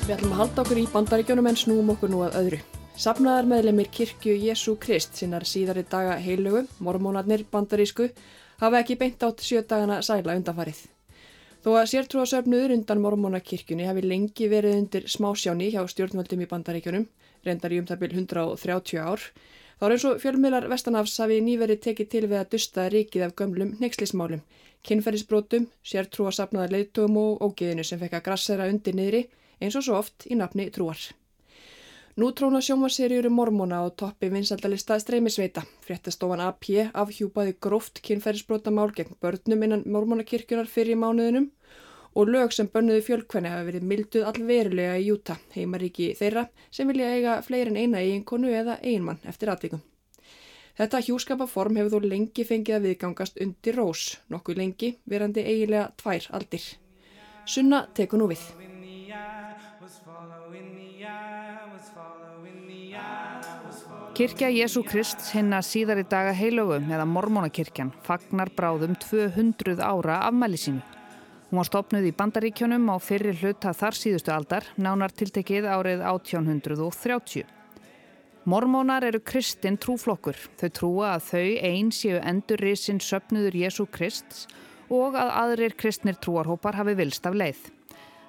Við 0.08 0.14
ætlum 0.22 0.34
að 0.38 0.40
halda 0.40 0.64
okkur 0.64 0.80
í 0.80 0.84
bandaríkjónum 0.88 1.48
en 1.50 1.58
snúum 1.60 1.90
okkur 1.92 2.12
nú 2.14 2.22
að 2.24 2.36
öðru. 2.40 2.58
Safnaðar 2.96 3.48
meðlemið 3.52 3.88
kirkju 3.92 4.36
Jésu 4.40 4.78
Krist 4.80 5.18
sinnar 5.20 5.44
síðari 5.44 5.82
daga 5.84 6.14
heilögu, 6.24 6.62
mormónarnir 6.80 7.42
bandarísku, 7.52 8.06
hafa 8.62 8.80
ekki 8.80 8.96
beint 9.02 9.26
átt 9.28 9.42
sjö 9.44 9.66
dagana 9.68 9.98
sæla 10.00 10.38
undanfarið. 10.40 10.80
Þó 11.60 11.68
að 11.74 11.90
sértrúasöfnuður 11.92 12.78
undan 12.78 13.02
mormónakirkjunni 13.04 13.90
hafi 13.90 14.06
lengi 14.06 14.48
verið 14.48 14.78
undir 14.78 15.10
smásjáni 15.12 15.68
hjá 15.74 15.82
stjórnvöldum 15.92 16.46
í 16.46 16.48
bandaríkjunum, 16.54 17.04
reyndar 17.44 17.76
í 17.76 17.80
um 17.82 17.90
byrj 17.90 18.16
130 18.22 19.02
ár, 19.04 19.26
þá 19.76 19.86
er 19.90 19.96
eins 19.98 20.06
og 20.08 20.22
fjölmiðlar 20.24 20.70
Vestanafs 20.72 21.18
hafi 21.20 21.42
nýverið 21.44 21.82
tekið 21.84 22.10
til 22.14 22.22
við 22.30 22.38
að 22.46 22.54
dusta 22.56 22.88
ríkið 22.96 23.26
af 23.28 23.36
gömlum 23.36 23.76
neykslismálum, 23.84 24.46
kynferðisbrótum, 24.88 25.68
sértrúasafnaðar 25.84 26.78
leiðtugum 26.78 27.20
og 27.26 27.44
ógeðinu 27.44 27.84
sem 27.84 28.00
fekk 28.00 28.22
að 28.22 28.26
grassera 28.30 28.70
undir 28.72 28.96
niðri 28.96 29.26
eins 29.62 29.78
og 29.80 29.86
svo 29.86 29.98
oft 30.02 30.28
í 30.30 30.38
nafni 30.40 30.70
trúar. 30.74 31.00
Nú 32.18 32.32
tróna 32.34 32.64
sjómaserjur 32.66 33.28
um 33.30 33.36
mormóna 33.38 33.84
á 33.86 33.94
toppi 33.94 34.30
vinsaldalista 34.34 34.96
streymisveita. 34.98 35.62
Fréttastofan 35.86 36.42
AP 36.42 36.66
afhjúpaði 36.94 37.54
gróft 37.62 38.02
kynferðisbrótamál 38.02 38.90
gegn 38.98 39.20
börnum 39.22 39.66
innan 39.68 39.84
mormónakirkjunar 39.86 40.66
fyrir 40.66 40.98
mánuðinum 40.98 41.52
og 42.18 42.32
lög 42.34 42.56
sem 42.56 42.70
bönnuðu 42.74 43.04
fjölkvenni 43.06 43.52
hafa 43.54 43.68
verið 43.68 43.86
milduð 43.86 44.26
allverulega 44.32 44.96
í 44.98 45.06
Júta, 45.12 45.36
heimaríki 45.54 46.08
þeirra 46.18 46.48
sem 46.74 46.90
vilja 46.90 47.12
eiga 47.14 47.36
fleiri 47.46 47.70
en 47.70 47.78
eina 47.78 48.02
eiginkonu 48.02 48.50
eða 48.50 48.80
eiginmann 48.82 49.22
eftir 49.30 49.54
atvikum. 49.54 49.84
Þetta 50.78 51.04
hjúskapaform 51.06 51.78
hefur 51.78 52.00
þó 52.00 52.10
lengi 52.16 52.46
fengið 52.46 52.80
að 52.80 52.88
viðgangast 52.88 53.38
undir 53.46 53.78
rós, 53.78 54.08
nokkuð 54.34 54.64
lengi 54.64 54.96
verandi 55.06 55.46
eigilega 55.46 55.92
tvær 56.02 56.32
aldir. 56.38 56.66
Sunna 57.46 57.86
teku 57.94 58.18
nú 58.18 58.30
við. 58.34 58.42
Kirkja 64.18 64.48
Jésu 64.50 64.82
Krist 64.84 65.22
hinna 65.32 65.60
síðari 65.62 66.04
daga 66.10 66.32
heilögu 66.34 66.80
eða 66.82 67.06
Mormónakirkjan 67.06 67.92
fagnar 68.08 68.50
bráðum 68.58 68.96
200 69.04 69.78
ára 69.78 70.24
afmæli 70.26 70.58
sínu. 70.58 70.82
Hún 71.48 71.62
var 71.62 71.70
stopnuð 71.70 72.10
í 72.10 72.16
bandaríkjónum 72.18 72.90
á 72.92 72.96
fyrri 73.00 73.32
hluta 73.38 73.72
þar 73.78 73.96
síðustu 73.96 74.34
aldar, 74.34 74.66
nánar 74.76 75.14
tiltekið 75.16 75.70
árið 75.70 76.04
1830. 76.04 77.46
Mormónar 78.48 79.06
eru 79.08 79.22
kristinn 79.24 79.80
trúflokkur. 79.80 80.36
Þau 80.60 80.70
trúa 80.82 81.14
að 81.14 81.26
þau 81.30 81.48
einn 81.70 81.94
séu 81.96 82.20
endur 82.20 82.64
risinn 82.64 83.00
söpnuður 83.04 83.62
Jésu 83.64 83.88
Krist 83.88 84.48
og 84.90 85.16
að 85.20 85.34
aðrir 85.46 85.80
kristnir 85.80 86.20
trúarhópar 86.20 86.80
hafi 86.80 86.96
vilst 87.00 87.28
af 87.28 87.36
leið. 87.36 87.77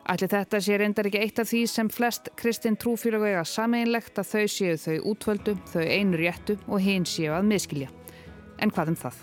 Ætli 0.09 0.25
þetta 0.33 0.59
sé 0.65 0.77
reyndar 0.81 1.05
ekki 1.11 1.21
eitt 1.21 1.41
af 1.43 1.51
því 1.51 1.59
sem 1.69 1.89
flest 1.93 2.31
kristinn 2.41 2.79
trúfélag 2.81 3.27
eiga 3.29 3.43
sameinlegt 3.45 4.17
að 4.17 4.31
þau 4.31 4.45
séu 4.49 4.77
þau 4.81 5.11
útvöldu, 5.11 5.53
þau 5.69 5.83
einur 5.85 6.23
réttu 6.23 6.55
og 6.65 6.81
hinn 6.81 7.05
séu 7.05 7.35
að 7.37 7.51
miskilja. 7.51 7.91
En 8.57 8.73
hvað 8.73 8.95
um 8.95 8.97
það? 9.03 9.19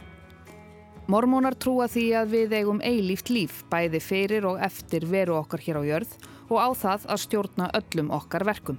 Mormónar 1.09 1.57
trúa 1.57 1.87
því 1.89 2.03
að 2.19 2.35
við 2.35 2.53
eigum 2.59 2.83
eilíft 2.85 3.31
líf, 3.33 3.63
bæði 3.73 4.01
fyrir 4.01 4.45
og 4.45 4.61
eftir 4.61 5.07
veru 5.09 5.39
okkar 5.39 5.63
hér 5.65 5.79
á 5.81 5.83
jörð 5.89 6.13
og 6.51 6.61
á 6.61 6.69
það 6.77 7.09
að 7.15 7.23
stjórna 7.23 7.71
öllum 7.81 8.13
okkar 8.13 8.45
verkum. 8.45 8.77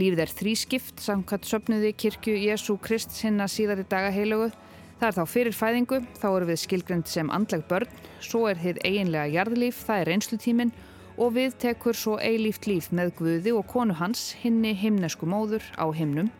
Lífið 0.00 0.24
er 0.24 0.34
þrískipt 0.40 1.04
samkvæmt 1.04 1.50
söpnuði 1.50 1.92
kirkju 1.92 2.38
Jésu 2.40 2.78
Krist 2.80 3.12
sinna 3.12 3.50
síðar 3.52 3.84
í 3.84 3.86
daga 3.92 4.08
heilugu. 4.16 4.48
Það 4.96 5.06
er 5.10 5.18
þá 5.20 5.24
fyrir 5.28 5.60
fæðingu, 5.60 6.00
þá 6.16 6.26
eru 6.32 6.50
við 6.54 6.62
skilgrend 6.64 7.12
sem 7.12 7.28
andleg 7.28 7.68
börn, 7.68 7.94
svo 8.24 8.46
er 8.48 8.56
þið 8.64 8.80
eiginlega 8.80 9.32
jarðlíf, 9.36 9.84
það 9.84 10.04
er 10.06 10.14
einslutíminn 10.16 10.74
og 11.16 11.34
við 11.36 11.56
tekur 11.62 11.96
svo 11.96 12.16
eilíft 12.18 12.66
líf 12.66 12.90
með 12.90 13.14
Guði 13.18 13.52
og 13.54 13.66
konu 13.70 13.94
hans 13.98 14.32
hinni 14.42 14.74
himnesku 14.74 15.26
móður 15.26 15.64
á 15.78 15.86
himnum 15.94 16.30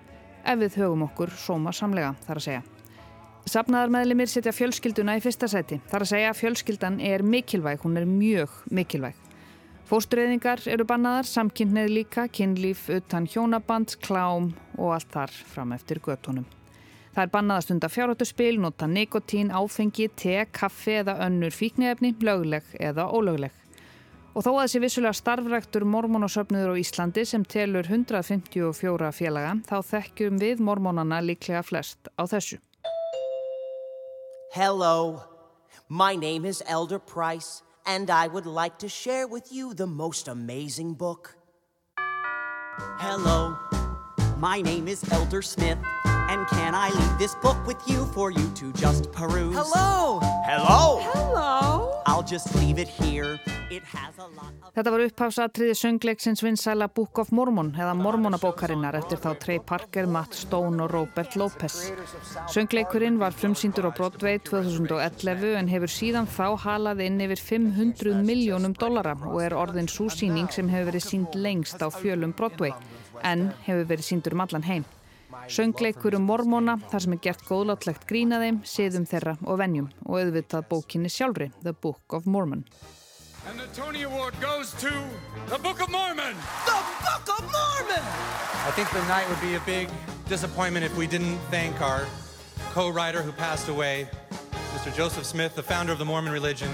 ef 0.44 0.60
við 0.60 0.78
högum 0.82 1.04
okkur 1.06 1.32
sóma 1.38 1.72
samlega 1.72 2.14
þar 2.26 2.40
að 2.40 2.46
segja. 2.48 2.62
Sapnaðarmeðlimir 3.44 4.30
setja 4.32 4.54
fjölskylduna 4.56 5.18
í 5.18 5.22
fyrsta 5.24 5.48
seti. 5.52 5.76
Þar 5.90 6.04
að 6.06 6.10
segja 6.14 6.32
að 6.32 6.38
fjölskyldan 6.40 6.96
er 7.04 7.22
mikilvæg, 7.22 7.82
hún 7.84 8.00
er 8.00 8.08
mjög 8.08 8.54
mikilvæg. 8.72 9.18
Fóstureyðingar 9.84 10.62
eru 10.72 10.86
bannaðar, 10.88 11.28
samkynneið 11.28 11.90
líka, 11.92 12.24
kynlíf, 12.32 12.86
utan 12.88 13.28
hjónaband, 13.28 13.98
klám 14.00 14.54
og 14.78 14.94
allt 14.96 15.10
þar 15.12 15.34
fram 15.52 15.74
eftir 15.76 16.00
göttunum. 16.00 16.46
Það 17.14 17.26
er 17.26 17.32
bannað 17.34 17.60
að 17.60 17.66
stunda 17.66 17.90
fjárhættuspil, 17.92 18.54
nota 18.64 18.88
nikotín, 18.90 19.52
áfengi, 19.52 20.08
te, 20.16 20.38
kaffi 20.50 20.96
eða 21.02 21.18
önnur 21.28 21.52
fíknefni, 21.54 22.14
lögleg 22.24 22.72
eða 22.80 23.10
ólögleg. 23.12 23.52
Og 24.34 24.42
þó 24.42 24.50
að 24.50 24.64
þessi 24.64 24.80
vissulega 24.82 25.14
starfræktur 25.14 25.84
mormónasöfniður 25.86 26.74
á 26.74 26.80
Íslandi 26.82 27.22
sem 27.22 27.44
telur 27.46 27.86
154 27.86 29.10
félaga 29.14 29.52
þá 29.68 29.76
þekkjum 29.92 30.40
við 30.42 30.62
mormónana 30.66 31.20
líklega 31.22 31.62
flest 31.62 32.10
á 32.18 32.26
þessu. 32.26 32.58
Hello, 34.54 35.22
my 35.88 36.16
name 36.16 36.44
is 36.44 36.64
Elder 36.66 36.98
Price 36.98 37.62
and 37.86 38.10
I 38.10 38.26
would 38.26 38.46
like 38.46 38.76
to 38.78 38.88
share 38.88 39.28
with 39.28 39.52
you 39.52 39.72
the 39.72 39.86
most 39.86 40.26
amazing 40.26 40.94
book. 40.94 41.36
Hello, 42.98 43.54
my 44.38 44.60
name 44.60 44.88
is 44.88 45.04
Elder 45.12 45.42
Smith 45.42 45.78
and 46.04 46.44
can 46.48 46.74
I 46.74 46.90
leave 46.90 47.18
this 47.20 47.36
book 47.36 47.64
with 47.68 47.78
you 47.86 48.04
for 48.06 48.32
you 48.32 48.50
to 48.56 48.72
just 48.72 49.12
peruse? 49.12 49.54
Hello! 49.54 50.18
Hello! 50.42 50.98
Hello! 51.02 52.02
I'll 52.06 52.24
just 52.24 52.52
leave 52.56 52.80
it 52.80 52.88
here. 52.88 53.38
Þetta 54.74 54.92
var 54.92 55.02
upphafsatriði 55.04 55.74
söngleiksins 55.78 56.42
vinsæla 56.44 56.88
Book 56.94 57.18
of 57.22 57.32
Mormon 57.34 57.72
eða 57.78 57.94
Mormonabókarinnar 57.98 58.98
eftir 58.98 59.20
þá 59.22 59.30
Trey 59.42 59.60
Parker, 59.60 60.06
Matt 60.06 60.36
Stone 60.38 60.82
og 60.84 60.92
Robert 60.92 61.36
Lopez. 61.40 61.78
Söngleikurinn 62.54 63.20
var 63.22 63.36
frumsýndur 63.36 63.88
á 63.88 63.96
Broadway 63.96 64.40
2011 64.50 65.54
en 65.60 65.70
hefur 65.72 65.92
síðan 65.92 66.28
þá 66.30 66.56
halað 66.66 67.04
inn 67.06 67.22
yfir 67.26 67.44
500 67.52 68.24
miljónum 68.26 68.74
dollara 68.78 69.16
og 69.30 69.40
er 69.44 69.56
orðin 69.58 69.90
svo 69.90 70.10
síning 70.12 70.50
sem 70.54 70.68
hefur 70.72 70.92
verið 70.92 71.08
sínd 71.08 71.38
lengst 71.38 71.82
á 71.82 71.88
fjölum 71.94 72.34
Broadway 72.36 72.74
en 73.22 73.50
hefur 73.66 73.88
verið 73.94 74.10
síndur 74.10 74.36
um 74.36 74.44
allan 74.44 74.68
heim. 74.68 74.84
Söngleikur 75.50 76.14
um 76.16 76.24
mormóna 76.28 76.78
þar 76.90 77.04
sem 77.04 77.14
er 77.16 77.22
gert 77.26 77.42
góðlátlegt 77.48 78.06
grínaðeim, 78.08 78.62
siðum 78.64 79.06
þeirra 79.08 79.36
og 79.44 79.58
venjum 79.60 79.88
og 80.06 80.20
auðvitað 80.20 80.68
bókinni 80.70 81.10
sjálfri, 81.12 81.50
The 81.62 81.74
Book 81.74 82.16
of 82.16 82.28
Mormon. 82.30 82.64
And 83.46 83.60
the 83.60 83.66
Tony 83.74 84.02
Award 84.02 84.34
goes 84.40 84.72
to 84.80 84.90
The 85.48 85.58
Book 85.58 85.82
of 85.82 85.90
Mormon! 85.90 86.34
The 86.64 86.80
Book 87.04 87.38
of 87.38 87.42
Mormon! 87.44 88.02
I 88.66 88.72
think 88.74 88.90
the 88.90 89.04
night 89.06 89.28
would 89.28 89.40
be 89.40 89.56
a 89.56 89.60
big 89.60 89.90
disappointment 90.28 90.84
if 90.84 90.96
we 90.96 91.06
didn't 91.06 91.36
thank 91.50 91.78
our 91.82 92.06
co-writer 92.72 93.20
who 93.20 93.32
passed 93.32 93.68
away, 93.68 94.08
Mr. 94.74 94.94
Joseph 94.96 95.26
Smith, 95.26 95.54
the 95.54 95.62
founder 95.62 95.92
of 95.92 95.98
the 95.98 96.04
Mormon 96.06 96.32
religion. 96.32 96.70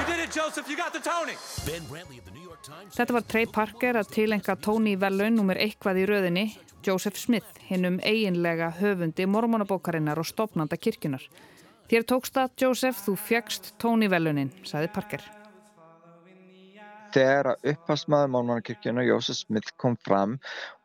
You 0.00 0.04
did 0.06 0.18
it, 0.18 0.32
Joseph! 0.32 0.68
You 0.68 0.76
got 0.76 0.92
the 0.92 0.98
Tony! 0.98 1.34
Ben 1.64 1.82
Brantley 1.82 2.18
of 2.18 2.24
the 2.24 2.32
New 2.32 2.42
York 2.42 2.60
Times. 2.62 2.96
Þetta 2.96 3.14
var 3.14 3.28
Trey 3.30 3.46
Parker 3.46 4.00
að 4.02 4.10
tilenga 4.18 4.58
Tony 4.60 4.96
velun 4.98 5.38
nummer 5.38 5.54
eitthvað 5.62 6.02
í 6.02 6.08
röðinni, 6.10 6.46
Joseph 6.82 7.16
Smith, 7.16 7.62
hinn 7.70 7.86
um 7.86 8.02
eiginlega 8.02 8.72
höfundi 8.80 9.30
mormonabókarinnar 9.30 10.18
og 10.18 10.26
stopnanda 10.26 10.74
kirkjunar. 10.76 11.22
Þér 11.88 12.04
tókst 12.04 12.34
það, 12.34 12.54
Joseph, 12.66 13.02
þú 13.06 13.18
fjagst 13.30 13.76
tónivelunin, 13.78 14.50
saði 14.66 14.90
Parker. 14.92 15.37
Þegar 17.14 17.54
upphalsmaður 17.72 18.32
Mormonakirkjuna, 18.34 19.04
Jósef 19.06 19.40
Smith, 19.40 19.72
kom 19.80 19.96
fram 20.04 20.36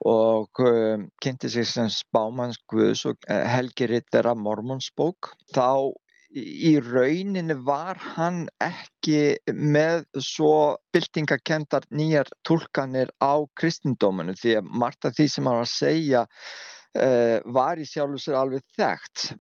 og 0.07 0.61
um, 0.63 1.07
kynnti 1.23 1.51
sig 1.51 1.67
sem 1.67 1.89
spámanns 1.91 2.61
Guðs 2.71 3.03
og 3.09 3.19
uh, 3.27 3.43
helgirittera 3.49 4.35
Mormonsbók, 4.37 5.33
þá 5.55 5.91
í 6.33 6.73
rauninni 6.81 7.55
var 7.65 7.99
hann 8.15 8.45
ekki 8.63 9.37
með 9.53 10.05
svo 10.23 10.77
byltingakendar 10.95 11.85
nýjar 11.93 12.31
tólkanir 12.47 13.11
á 13.21 13.45
kristindómanu 13.59 14.33
því 14.39 14.57
að 14.59 14.71
margt 14.83 15.05
af 15.05 15.17
því 15.17 15.27
sem 15.29 15.49
hann 15.49 15.59
var 15.59 15.67
að 15.67 15.73
segja 15.75 16.23
uh, 16.25 17.37
var 17.53 17.81
í 17.81 17.87
sjálfu 17.89 18.21
sér 18.21 18.39
alveg 18.39 18.65
þekkt. 18.77 19.33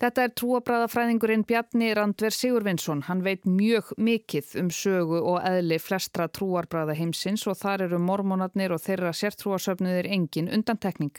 Þetta 0.00 0.22
er 0.24 0.30
trúabræðafræðingurinn 0.40 1.42
Bjarni 1.44 1.90
Randver 1.92 2.32
Sigurvinsson. 2.32 3.02
Hann 3.04 3.20
veit 3.20 3.42
mjög 3.44 3.90
mikið 4.00 4.54
um 4.62 4.70
sögu 4.72 5.18
og 5.20 5.42
eðli 5.44 5.76
flestra 5.76 6.24
trúarbræða 6.32 6.94
heimsins 6.96 7.44
og 7.44 7.58
þar 7.60 7.84
eru 7.84 7.98
mormónarnir 8.00 8.72
og 8.72 8.80
þeirra 8.80 9.12
sértrúarsöfnuðir 9.12 10.08
engin 10.08 10.48
undantekning. 10.48 11.12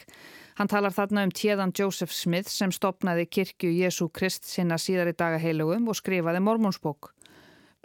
Hann 0.57 0.71
talar 0.73 0.95
þarna 0.97 1.27
um 1.27 1.33
tjeðan 1.37 1.75
Joseph 1.77 2.09
Smith 2.09 2.49
sem 2.49 2.73
stopnaði 2.73 3.27
kirkju 3.29 3.69
Jésu 3.69 4.09
Krist 4.09 4.49
sinna 4.49 4.81
síðar 4.81 5.13
í 5.13 5.17
dagaheilugum 5.19 5.85
og 5.85 6.01
skrifaði 6.01 6.41
mormónsbók. 6.41 7.13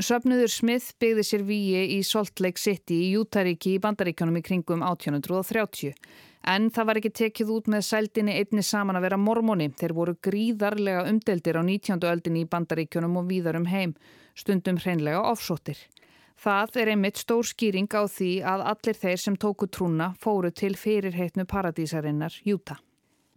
Söfnuður 0.01 0.49
Smith 0.53 0.97
byggði 1.01 1.23
sér 1.25 1.45
víi 1.45 1.85
í 1.93 2.01
Salt 2.05 2.41
Lake 2.41 2.61
City 2.61 3.03
í 3.05 3.13
Jútaríki 3.15 3.77
í 3.77 3.83
bandaríkjónum 3.85 4.41
í 4.41 4.43
kringum 4.49 4.83
1830. 4.85 5.93
En 6.47 6.69
það 6.71 6.87
var 6.87 6.99
ekki 7.01 7.11
tekið 7.19 7.49
út 7.51 7.69
með 7.73 7.81
sældinni 7.89 8.37
einni 8.39 8.63
saman 8.63 8.95
að 9.01 9.09
vera 9.09 9.17
mormóni. 9.19 9.67
Þeir 9.75 9.95
voru 9.97 10.13
gríðarlega 10.23 11.03
umdeldir 11.11 11.59
á 11.59 11.63
19. 11.67 12.07
öldinni 12.07 12.45
í 12.45 12.49
bandaríkjónum 12.53 13.19
og 13.19 13.27
víðar 13.27 13.59
um 13.59 13.67
heim, 13.67 13.97
stundum 14.39 14.79
hreinlega 14.79 15.25
ofsóttir. 15.27 15.81
Það 16.39 16.79
er 16.83 16.91
einmitt 16.93 17.19
stór 17.19 17.49
skýring 17.49 17.91
á 17.91 18.07
því 18.07 18.31
að 18.47 18.63
allir 18.73 18.99
þeir 19.01 19.23
sem 19.25 19.39
tóku 19.43 19.67
trúna 19.67 20.13
fóru 20.23 20.53
til 20.55 20.77
fyrirheitnu 20.79 21.49
paradísarinnar 21.51 22.39
Júta. 22.47 22.77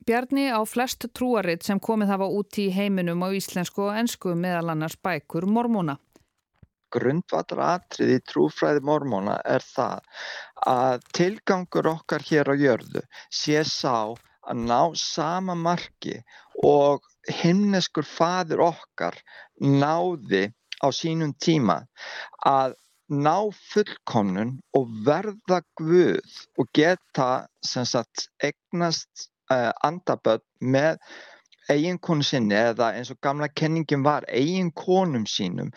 Bjarni 0.06 0.45
á 0.54 0.62
flest 0.69 1.08
trúaritt 1.15 1.65
sem 1.65 1.80
komið 1.80 2.13
hafa 2.13 2.28
út 2.30 2.62
í 2.62 2.69
heiminum 2.76 3.26
á 3.26 3.34
íslensku 3.34 3.88
og 3.88 3.98
ennsku 4.04 4.36
meðal 4.36 4.76
annars 4.76 5.00
bækur 5.02 5.48
mormóna 5.50 5.98
grundvallaratrið 6.95 8.15
í 8.15 8.23
trúfræði 8.32 8.84
mormóna 8.89 9.38
er 9.56 9.65
það 9.65 10.25
að 10.71 11.06
tilgangur 11.19 11.91
okkar 11.93 12.25
hér 12.30 12.52
á 12.52 12.56
jörðu 12.63 13.06
sé 13.41 13.63
sá 13.67 14.15
að 14.49 14.63
ná 14.65 14.82
sama 14.97 15.56
marki 15.56 16.19
og 16.65 17.06
himneskur 17.41 18.08
fadur 18.08 18.65
okkar 18.69 19.17
náði 19.62 20.47
á 20.84 20.88
sínum 20.95 21.34
tíma 21.43 21.82
að 22.45 22.78
ná 23.10 23.49
fullkomnun 23.71 24.60
og 24.78 24.89
verða 25.06 25.63
guð 25.80 26.38
og 26.62 26.69
geta 26.78 27.47
sagt, 27.65 28.30
egnast 28.43 29.30
uh, 29.52 29.73
andaböld 29.84 30.45
með 30.62 30.99
eiginkonu 31.69 32.25
sinni 32.25 32.58
eða 32.58 32.93
eins 32.97 33.12
og 33.13 33.19
gamla 33.25 33.49
kenningin 33.49 34.06
var 34.06 34.25
eiginkonum 34.30 35.25
sínum 35.30 35.73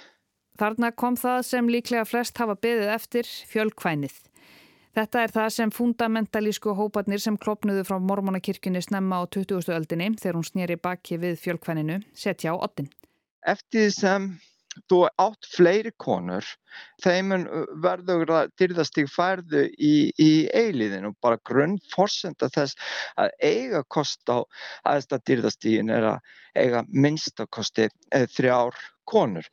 Þarna 0.60 0.92
kom 0.92 1.16
það 1.16 1.40
sem 1.48 1.70
líklega 1.72 2.04
flest 2.04 2.38
hafa 2.42 2.56
beðið 2.60 2.92
eftir 2.92 3.28
fjölkvænið. 3.48 4.18
Þetta 4.92 5.22
er 5.24 5.32
það 5.32 5.50
sem 5.54 5.70
fundamentalísku 5.72 6.74
hóparnir 6.76 7.20
sem 7.24 7.38
klopnuðu 7.40 7.86
frá 7.88 7.96
mormonakirkjunni 7.96 8.82
snemma 8.84 9.22
á 9.24 9.30
20. 9.32 9.70
öldinni 9.72 10.10
þegar 10.20 10.36
hún 10.36 10.48
snýri 10.48 10.76
baki 10.76 11.16
við 11.22 11.38
fjölkvæninu 11.40 12.02
setja 12.12 12.52
á 12.52 12.60
ottin. 12.60 12.90
Eftir 13.48 13.88
sem 13.94 14.34
þú 14.88 14.98
átt 15.20 15.48
fleiri 15.48 15.92
konur, 16.00 16.44
þeim 17.04 17.32
verður 17.84 18.34
að 18.36 18.52
dyrðastík 18.60 19.08
færðu 19.12 19.64
í, 19.72 20.12
í 20.20 20.30
eiliðinu. 20.52 21.14
Bara 21.24 21.40
grunnforsenda 21.48 22.48
þess 22.52 22.76
að 23.20 23.32
eiga 23.40 23.82
kost 23.88 24.28
á 24.28 24.44
aðstað 24.88 25.24
dyrðastígin 25.30 25.92
er 25.92 26.08
að 26.14 26.36
eiga 26.56 26.84
minnstakosti 26.88 27.88
eh, 27.88 28.28
þrjár 28.28 28.76
konur. 29.08 29.48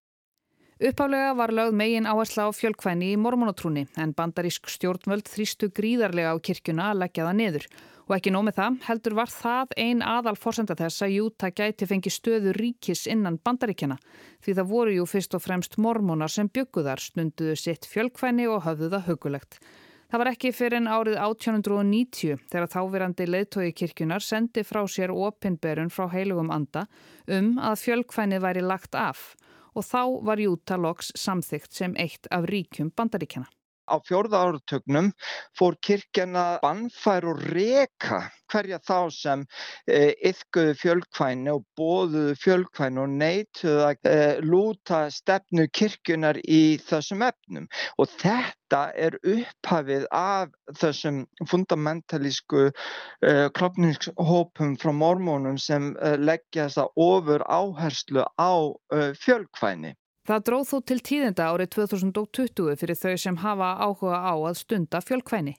Uppálega 0.79 1.33
var 1.35 1.51
lögð 1.51 1.73
megin 1.75 2.05
áhersla 2.07 2.45
á 2.47 2.55
fjölkvæni 2.55 3.09
í 3.11 3.15
mormonatrúni 3.19 3.81
en 3.99 4.13
bandarísk 4.15 4.69
stjórnvöld 4.71 5.27
þrýstu 5.27 5.67
gríðarlega 5.75 6.31
á 6.31 6.39
kirkjuna 6.39 6.85
að 6.93 7.01
leggja 7.01 7.25
það 7.27 7.35
niður. 7.35 7.65
Og 8.07 8.13
ekki 8.15 8.31
nómið 8.31 8.55
það, 8.55 8.77
heldur 8.85 9.15
var 9.17 9.33
það 9.33 9.73
ein 9.83 10.05
aðal 10.07 10.33
fórsenda 10.39 10.77
þess 10.79 11.03
að 11.03 11.11
Júta 11.17 11.49
gæti 11.51 11.87
fengi 11.89 12.13
stöðu 12.15 12.53
ríkis 12.55 13.01
innan 13.11 13.41
bandaríkjana. 13.43 13.97
Því 14.39 14.55
það 14.55 14.71
voru 14.71 14.93
jú 14.95 15.09
fyrst 15.11 15.35
og 15.35 15.43
fremst 15.43 15.75
mormonar 15.75 16.31
sem 16.31 16.47
bygguðar, 16.47 17.03
stunduðu 17.03 17.57
sitt 17.59 17.89
fjölkvæni 17.91 18.47
og 18.47 18.63
höfðu 18.63 18.89
það 18.95 19.11
hugulegt. 19.11 19.59
Það 20.07 20.23
var 20.23 20.31
ekki 20.31 20.53
fyrir 20.55 20.79
en 20.79 20.87
árið 20.87 21.19
1890 21.25 22.39
þegar 22.47 22.71
þáverandi 22.71 23.27
leðtói 23.27 23.67
kirkjunar 23.75 24.23
sendi 24.23 24.63
frá 24.63 24.85
sér 24.87 25.11
opinberun 25.11 25.91
frá 25.91 26.07
heilugum 26.15 26.55
anda 26.55 26.87
um 27.27 27.57
að 27.59 27.81
fjölkvæni 27.83 28.39
væri 28.39 28.63
lagt 28.63 28.95
af 28.95 29.35
og 29.75 29.85
þá 29.85 30.01
var 30.25 30.41
Júta 30.41 30.77
loks 30.79 31.13
samþygt 31.19 31.73
sem 31.75 31.95
eitt 31.97 32.29
af 32.31 32.47
ríkjum 32.49 32.93
bandaríkjana. 32.95 33.49
Á 33.89 33.95
fjórða 34.05 34.43
áratögnum 34.45 35.11
fór 35.57 35.77
kirkjana 35.85 36.45
bannfær 36.63 37.25
og 37.31 37.41
reka 37.53 38.27
hverja 38.49 38.79
þá 38.85 38.97
sem 39.13 39.43
e, 39.89 40.13
yfguðu 40.29 40.75
fjölkvæni 40.79 41.53
og 41.53 41.65
bóðuðu 41.79 42.35
fjölkvæni 42.41 43.03
og 43.03 43.15
neituðu 43.21 43.83
að 43.87 44.09
e, 44.09 44.15
lúta 44.45 45.01
stefnu 45.13 45.67
kirkjunar 45.79 46.39
í 46.45 46.61
þessum 46.89 47.25
efnum. 47.27 47.69
Og 48.01 48.09
þetta 48.21 48.81
er 49.07 49.17
upphafið 49.21 50.07
af 50.15 50.53
þessum 50.81 51.23
fundamentalísku 51.49 52.67
e, 52.69 53.33
klopningshópum 53.57 54.77
frá 54.81 54.93
mormónum 55.03 55.57
sem 55.61 55.93
e, 55.97 56.15
leggja 56.17 56.67
þessa 56.67 56.89
ofur 57.09 57.45
áherslu 57.45 58.25
á 58.37 58.53
e, 58.93 59.11
fjölkvæni. 59.25 59.95
Það 60.29 60.43
dróð 60.45 60.65
þó 60.69 60.75
til 60.85 60.95
tíðenda 61.01 61.45
árið 61.49 61.69
2020 61.73 62.75
fyrir 62.77 62.97
þau 62.99 63.13
sem 63.17 63.37
hafa 63.41 63.69
áhuga 63.81 64.19
á 64.29 64.33
að 64.37 64.59
stunda 64.59 64.99
fjölkvæni. 65.01 65.55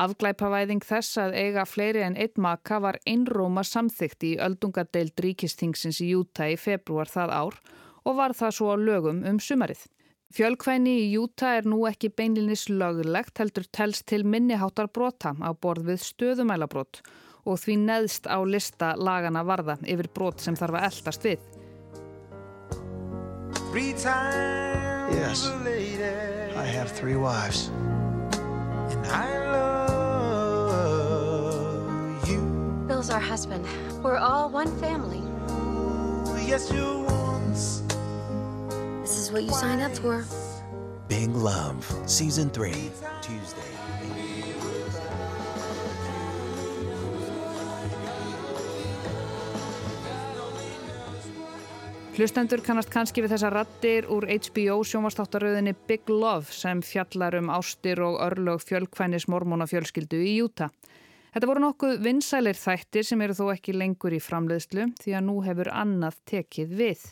Afglæpavæðing 0.00 0.80
þess 0.80 1.18
að 1.20 1.36
eiga 1.36 1.66
fleiri 1.68 2.06
en 2.06 2.16
einn 2.16 2.40
maka 2.40 2.78
var 2.80 2.96
einróma 3.04 3.66
samþygt 3.68 4.24
í 4.24 4.32
öldungadeild 4.40 5.12
ríkistingsins 5.20 6.00
í 6.00 6.08
Júta 6.14 6.48
í 6.48 6.56
februar 6.56 7.12
það 7.12 7.34
ár 7.36 7.60
og 8.08 8.16
var 8.16 8.36
það 8.40 8.56
svo 8.56 8.72
á 8.72 8.76
lögum 8.80 9.20
um 9.28 9.42
sumarið. 9.44 9.84
Fjölkvæni 10.32 10.96
í 11.02 11.06
Júta 11.12 11.52
er 11.60 11.68
nú 11.68 11.84
ekki 11.92 12.08
beinlinis 12.08 12.64
lögulegt 12.72 13.36
heldur 13.44 13.68
telst 13.68 14.08
til 14.08 14.24
minniháttar 14.24 14.88
brota 14.88 15.36
á 15.36 15.52
borð 15.52 15.92
við 15.92 16.04
stöðumælabrót 16.08 17.04
og 17.44 17.60
því 17.60 17.80
neðst 17.84 18.24
á 18.24 18.40
lista 18.40 18.94
lagana 18.96 19.44
varða 19.44 19.76
yfir 19.84 20.08
brot 20.16 20.40
sem 20.40 20.56
þarf 20.56 20.80
að 20.80 20.92
eldast 20.94 21.28
við. 21.28 21.67
Three 23.78 23.92
times 23.92 25.14
yes. 25.14 25.46
I 26.56 26.64
have 26.64 26.90
three 26.90 27.14
wives. 27.14 27.68
And 27.68 29.06
I 29.06 29.52
love 30.72 32.28
you. 32.28 32.40
Bill's 32.88 33.08
our 33.08 33.20
husband. 33.20 33.64
We're 34.02 34.16
all 34.16 34.50
one 34.50 34.76
family. 34.80 35.22
Yes, 36.44 36.72
you 36.72 37.06
once. 37.08 37.84
This 39.02 39.16
is 39.16 39.30
what 39.30 39.44
you 39.44 39.52
signed 39.52 39.82
up 39.82 39.96
for. 39.96 40.24
Big 41.06 41.30
Love, 41.30 41.86
Season 42.06 42.50
3, 42.50 42.90
Tuesday. 43.22 43.62
Hlustendur 52.18 52.58
kannast 52.66 52.90
kannski 52.90 53.22
við 53.22 53.30
þessa 53.36 53.48
rattir 53.54 54.08
úr 54.10 54.24
HBO 54.26 54.80
sjónvastáttaröðinni 54.90 55.70
Big 55.86 56.08
Love 56.10 56.50
sem 56.50 56.80
fjallar 56.82 57.36
um 57.38 57.52
ástir 57.54 58.02
og 58.02 58.16
örlög 58.24 58.64
fjölkvænis 58.66 59.28
mormónafjölskyldu 59.30 60.18
í 60.26 60.32
Júta. 60.40 60.66
Þetta 61.30 61.50
voru 61.52 61.62
nokkuð 61.62 62.02
vinsælir 62.02 62.58
þættir 62.58 63.06
sem 63.06 63.22
eru 63.22 63.38
þó 63.38 63.52
ekki 63.52 63.76
lengur 63.76 64.18
í 64.18 64.18
framleiðslu 64.18 64.88
því 64.98 65.14
að 65.14 65.24
nú 65.28 65.36
hefur 65.46 65.70
annað 65.70 66.18
tekið 66.32 66.74
við. 66.82 67.06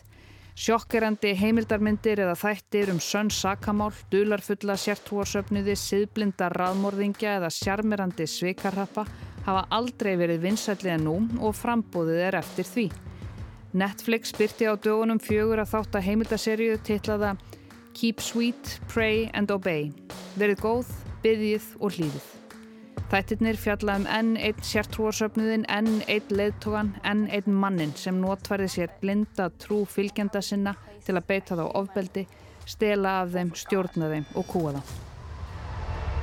Sjokkerandi 0.59 1.35
heimildarmyndir 1.39 2.25
eða 2.27 2.35
þættir 2.43 2.91
um 2.91 2.99
sönn 2.99 3.31
sakamál, 3.31 3.93
dularfulla 4.11 4.75
sértúarsöfniði, 4.75 5.79
siðblinda 5.79 6.51
raðmorðingja 6.51 7.39
eða 7.39 7.55
sjarmirandi 7.61 8.27
svikarrappa 8.27 9.07
hafa 9.47 9.67
aldrei 9.71 10.17
verið 10.19 10.49
vinsæli 10.49 10.97
en 10.99 11.07
nú 11.07 11.21
og 11.39 11.55
frambóðið 11.55 12.25
er 12.27 12.43
eftir 12.43 12.75
því. 12.75 12.89
Netflix 13.73 14.31
byrti 14.37 14.67
á 14.69 14.79
dögunum 14.79 15.19
fjögur 15.19 15.59
að 15.59 15.73
þátt 15.73 15.97
að 15.99 16.05
heimildaserju 16.07 16.77
titlaða 16.87 17.35
Keep 17.97 18.21
Sweet, 18.21 18.79
Pray 18.87 19.29
and 19.33 19.51
Obey. 19.51 19.89
Verið 20.37 20.61
góð, 20.63 20.91
byggið 21.23 21.71
og 21.81 21.97
hlýðið. 21.97 22.27
Þættirnir 23.11 23.57
fjalla 23.59 23.95
um 23.99 24.05
enn 24.11 24.33
einn 24.37 24.63
sértrúarsöfnuðin, 24.67 25.65
enn 25.71 26.01
einn 26.11 26.31
leðtogan, 26.31 26.93
enn 27.07 27.25
einn 27.31 27.59
mannin 27.63 27.95
sem 27.95 28.19
notfærði 28.21 28.69
sér 28.73 28.93
blinda 29.01 29.49
trú 29.63 29.83
fylgjenda 29.87 30.43
sinna 30.43 30.75
til 31.05 31.15
að 31.15 31.27
beita 31.29 31.57
þá 31.59 31.65
ofbeldi, 31.71 32.27
stela 32.67 33.21
af 33.23 33.35
þeim, 33.35 33.53
stjórna 33.55 34.11
þeim 34.13 34.31
og 34.35 34.49
kúa 34.51 34.77
þá. 34.77 34.81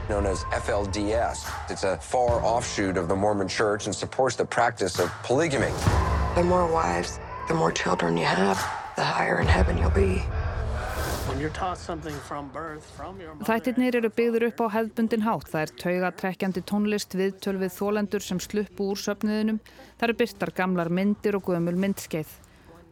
known 0.09 0.27
as 0.27 0.45
FLDS. 0.45 1.51
It's 1.71 1.85
a 1.85 1.97
far 1.97 2.41
offshoot 2.43 2.97
of 2.97 3.09
the 3.09 3.17
Mormon 3.17 3.49
church 3.49 3.87
and 3.87 3.95
supports 3.95 4.37
the 4.37 4.45
practice 4.45 4.99
of 4.99 5.11
polygamy. 5.23 5.73
The 6.35 6.43
more 6.43 6.67
wives, 6.71 7.19
the 7.49 7.55
more 7.55 7.73
children 7.73 8.17
you 8.17 8.25
have, 8.25 8.59
the 8.97 9.05
higher 9.05 9.41
in 9.41 9.47
heaven 9.47 9.77
you'll 9.79 9.91
be. 9.91 10.23
Þættirnir 13.45 13.97
eru 13.99 14.11
byggður 14.17 14.45
upp 14.49 14.61
á 14.65 14.67
hefðbundin 14.77 15.25
hátt. 15.25 15.49
Það 15.51 15.63
er 15.65 15.73
taugatrekkjandi 15.83 16.63
tónlist 16.69 17.17
viðtöl 17.19 17.57
við 17.61 17.73
þólendur 17.75 18.23
sem 18.25 18.41
sluppu 18.41 18.87
úr 18.93 19.01
söfniðinum. 19.01 19.59
Það 19.99 20.07
eru 20.07 20.17
byrtar 20.21 20.53
gamlar 20.57 20.91
myndir 20.93 21.37
og 21.37 21.49
gömul 21.49 21.75
myndskeið. 21.81 22.31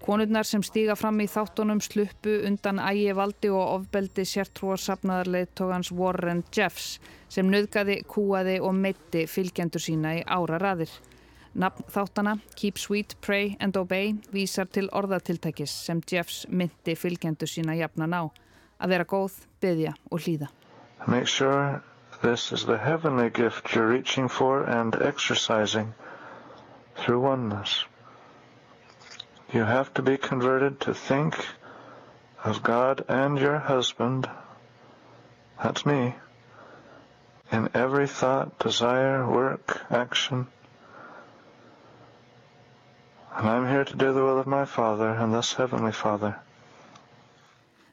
Konurnar 0.03 0.49
sem 0.49 0.65
stíga 0.67 0.97
fram 0.99 1.21
í 1.23 1.29
þáttunum 1.31 1.81
sluppu 1.85 2.41
undan 2.49 2.83
ægi 2.83 3.13
valdi 3.15 3.53
og 3.55 3.77
ofbeldi 3.77 4.25
sértrúarsafnaðarleittogans 4.33 5.93
Warren 5.95 6.43
Jeffs 6.51 6.99
sem 7.31 7.47
nöðgaði, 7.47 8.03
kúaði 8.11 8.59
og 8.61 8.75
meitti 8.75 9.29
fylgjendur 9.31 9.81
sína 9.85 10.17
í 10.19 10.25
ára 10.27 10.59
raðir. 10.59 10.91
Nafn 11.53 11.85
þáttana, 11.93 12.39
Keep 12.57 12.79
Sweet, 12.79 13.15
Pray 13.21 13.57
and 13.61 13.77
Obey, 13.77 14.15
vísar 14.33 14.71
til 14.73 14.89
orðatiltækis 14.89 15.73
sem 15.85 15.99
Jeffs 16.09 16.47
myndi 16.49 16.95
fylgjendur 16.97 17.51
sína 17.51 17.75
jafnan 17.77 18.17
á. 18.17 18.23
Að 18.81 18.95
vera 18.95 19.05
góð, 19.05 19.37
byggja 19.61 19.93
og 20.11 20.23
hlýða. 20.25 20.49
Make 21.07 21.29
sure 21.29 21.83
this 22.23 22.53
is 22.53 22.65
the 22.65 22.79
heavenly 22.79 23.29
gift 23.29 23.75
you're 23.75 23.87
reaching 23.87 24.29
for 24.29 24.63
and 24.65 24.97
exercising 24.97 25.93
through 26.97 27.21
oneness. 27.21 27.85
You 29.53 29.65
have 29.65 29.93
to 29.95 30.03
be 30.03 30.17
converted 30.17 30.81
to 30.81 30.95
think 30.95 31.37
of 32.45 32.63
God 32.63 33.05
and 33.09 33.39
your 33.39 33.59
husband, 33.59 34.31
that's 35.63 35.85
me, 35.85 36.15
in 37.51 37.69
every 37.75 38.07
thought, 38.07 38.59
desire, 38.59 39.29
work, 39.29 39.83
action. 39.91 40.47
And 43.37 43.49
I'm 43.49 43.67
here 43.67 43.85
to 43.85 43.97
do 43.97 44.13
the 44.13 44.23
will 44.23 44.39
of 44.39 44.47
my 44.47 44.65
Father 44.65 45.09
and 45.09 45.35
this 45.35 45.55
Heavenly 45.55 45.93
Father. 45.93 46.35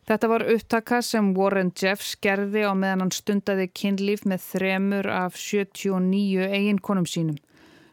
Þetta 0.10 0.28
var 0.28 0.44
upptaka 0.52 1.00
sem 1.06 1.34
Warren 1.38 1.70
Jeffs 1.78 2.16
gerði 2.18 2.64
á 2.66 2.74
meðan 2.74 3.06
hann 3.06 3.14
stundaði 3.14 3.68
kynlíf 3.70 4.26
með 4.26 4.42
þremur 4.42 5.08
af 5.14 5.38
79 5.38 6.48
eiginkonum 6.50 7.06
sínum. 7.06 7.38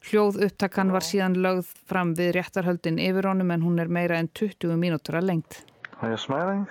Hljóð 0.06 0.40
upptakan 0.46 0.94
var 0.94 1.04
síðan 1.04 1.36
lögð 1.44 1.70
fram 1.90 2.14
við 2.16 2.32
réttarhöldin 2.38 2.98
yfir 3.02 3.28
honum 3.28 3.52
en 3.52 3.66
hún 3.66 3.82
er 3.82 3.92
meira 3.92 4.16
en 4.22 4.30
20 4.32 4.78
mínútur 4.80 5.20
að 5.20 5.28
lengt. 5.30 5.60
Are 6.00 6.10
you 6.10 6.16
smiling? 6.16 6.66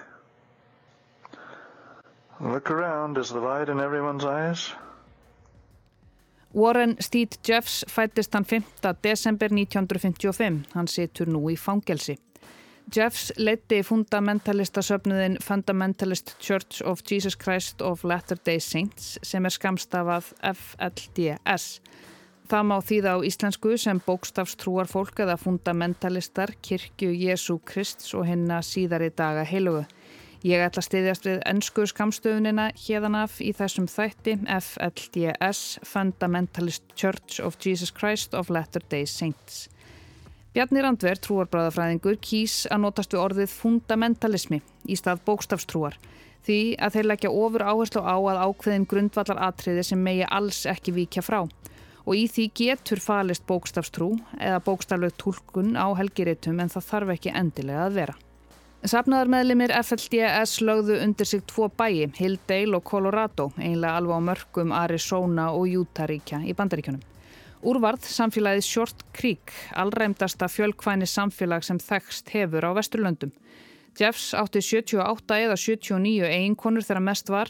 Look 2.40 2.72
around. 2.72 3.18
Is 3.18 3.30
the 3.30 3.40
light 3.40 3.70
in 3.70 3.80
everyone's 3.80 4.26
eyes? 4.26 4.74
Warren 6.56 6.96
Steed 7.00 7.28
Jeffs 7.48 7.86
fættist 7.90 8.34
hann 8.34 8.46
5. 8.46 8.64
desember 9.04 9.48
1955. 9.52 10.64
Hann 10.74 10.88
situr 10.88 11.28
nú 11.28 11.42
í 11.52 11.58
fangelsi. 11.60 12.16
Jeffs 12.96 13.34
leiti 13.36 13.82
fundamentalistasöfnuðin 13.84 15.36
Fundamentalist 15.44 16.38
Church 16.40 16.80
of 16.86 17.02
Jesus 17.12 17.36
Christ 17.38 17.82
of 17.82 18.04
Latter-day 18.04 18.60
Saints 18.60 19.18
sem 19.24 19.46
er 19.46 19.52
skamstafað 19.52 20.32
FLDS. 20.54 21.82
Það 22.48 22.68
má 22.70 22.76
þýða 22.80 23.18
á 23.18 23.26
íslensku 23.26 23.76
sem 23.82 24.00
bókstafstrúar 24.06 24.88
fólk 24.88 25.20
eða 25.26 25.36
fundamentalistar, 25.42 26.54
kirkju 26.62 27.10
Jésu 27.10 27.58
Krist 27.66 28.06
og 28.14 28.30
hennar 28.30 28.64
síðari 28.64 29.10
daga 29.12 29.44
heilugu. 29.44 29.84
Ég 30.46 30.62
ætla 30.62 30.78
að 30.78 30.86
stiðjast 30.86 31.24
við 31.26 31.40
ennsku 31.50 31.84
skamstöfunina 31.90 32.68
hérðanaf 32.78 33.40
í 33.42 33.48
þessum 33.58 33.88
þætti 33.90 34.36
FLDS 34.46 35.62
Fundamentalist 35.90 36.84
Church 36.94 37.40
of 37.42 37.56
Jesus 37.58 37.90
Christ 37.90 38.36
of 38.38 38.52
Latter-day 38.54 39.08
Saints. 39.10 39.64
Bjarni 40.54 40.84
Randver, 40.86 41.18
trúarbráðafræðingur, 41.26 42.20
kýs 42.22 42.68
að 42.70 42.84
notast 42.84 43.16
við 43.16 43.24
orðið 43.24 43.56
fundamentalismi 43.56 44.60
í 44.86 44.98
stað 45.00 45.24
bókstafstrúar 45.26 45.98
því 46.46 46.60
að 46.78 47.00
þeir 47.00 47.10
leggja 47.10 47.34
ofur 47.34 47.66
áherslu 47.66 48.06
á 48.06 48.14
að 48.14 48.44
ákveðin 48.46 48.86
grundvallar 48.92 49.42
atriði 49.48 49.88
sem 49.90 50.06
megi 50.06 50.30
alls 50.30 50.62
ekki 50.70 50.94
víkja 50.94 51.26
frá 51.26 51.40
og 51.42 52.14
í 52.14 52.28
því 52.30 52.46
getur 52.62 53.02
falist 53.02 53.48
bókstafstrú 53.50 54.12
eða 54.38 54.62
bókstafleg 54.70 55.18
tólkun 55.18 55.74
á 55.74 55.90
helgiritum 55.98 56.62
en 56.62 56.70
það 56.70 56.90
þarf 56.92 57.16
ekki 57.18 57.34
endilega 57.34 57.90
að 57.90 58.00
vera. 58.04 58.18
Safnaðarmeðlimir 58.86 59.72
FLDS 59.80 60.60
lögðu 60.62 61.00
undir 61.02 61.26
sig 61.26 61.42
tvo 61.50 61.72
bæi, 61.74 62.06
Hildale 62.20 62.78
og 62.78 62.84
Colorado, 62.86 63.48
einlega 63.58 63.96
alveg 63.98 64.14
á 64.14 64.22
mörgum 64.28 64.74
Arizona 64.78 65.48
og 65.58 65.72
Utah 65.74 66.06
ríkja 66.12 66.44
í 66.46 66.54
bandaríkjunum. 66.54 67.02
Úrvarð 67.66 68.06
samfélagið 68.06 68.68
Short 68.68 69.02
Creek, 69.18 69.56
allræmdasta 69.74 70.46
fjölkvæni 70.54 71.08
samfélag 71.10 71.66
sem 71.66 71.80
þekst 71.82 72.30
hefur 72.36 72.70
á 72.70 72.78
Vesturlöndum. 72.78 73.34
Jeffs 73.98 74.36
átti 74.38 74.62
78 74.62 75.42
eða 75.48 75.58
79 75.58 76.30
eiginkonur 76.30 76.86
þegar 76.86 77.06
mest 77.10 77.34
var, 77.34 77.50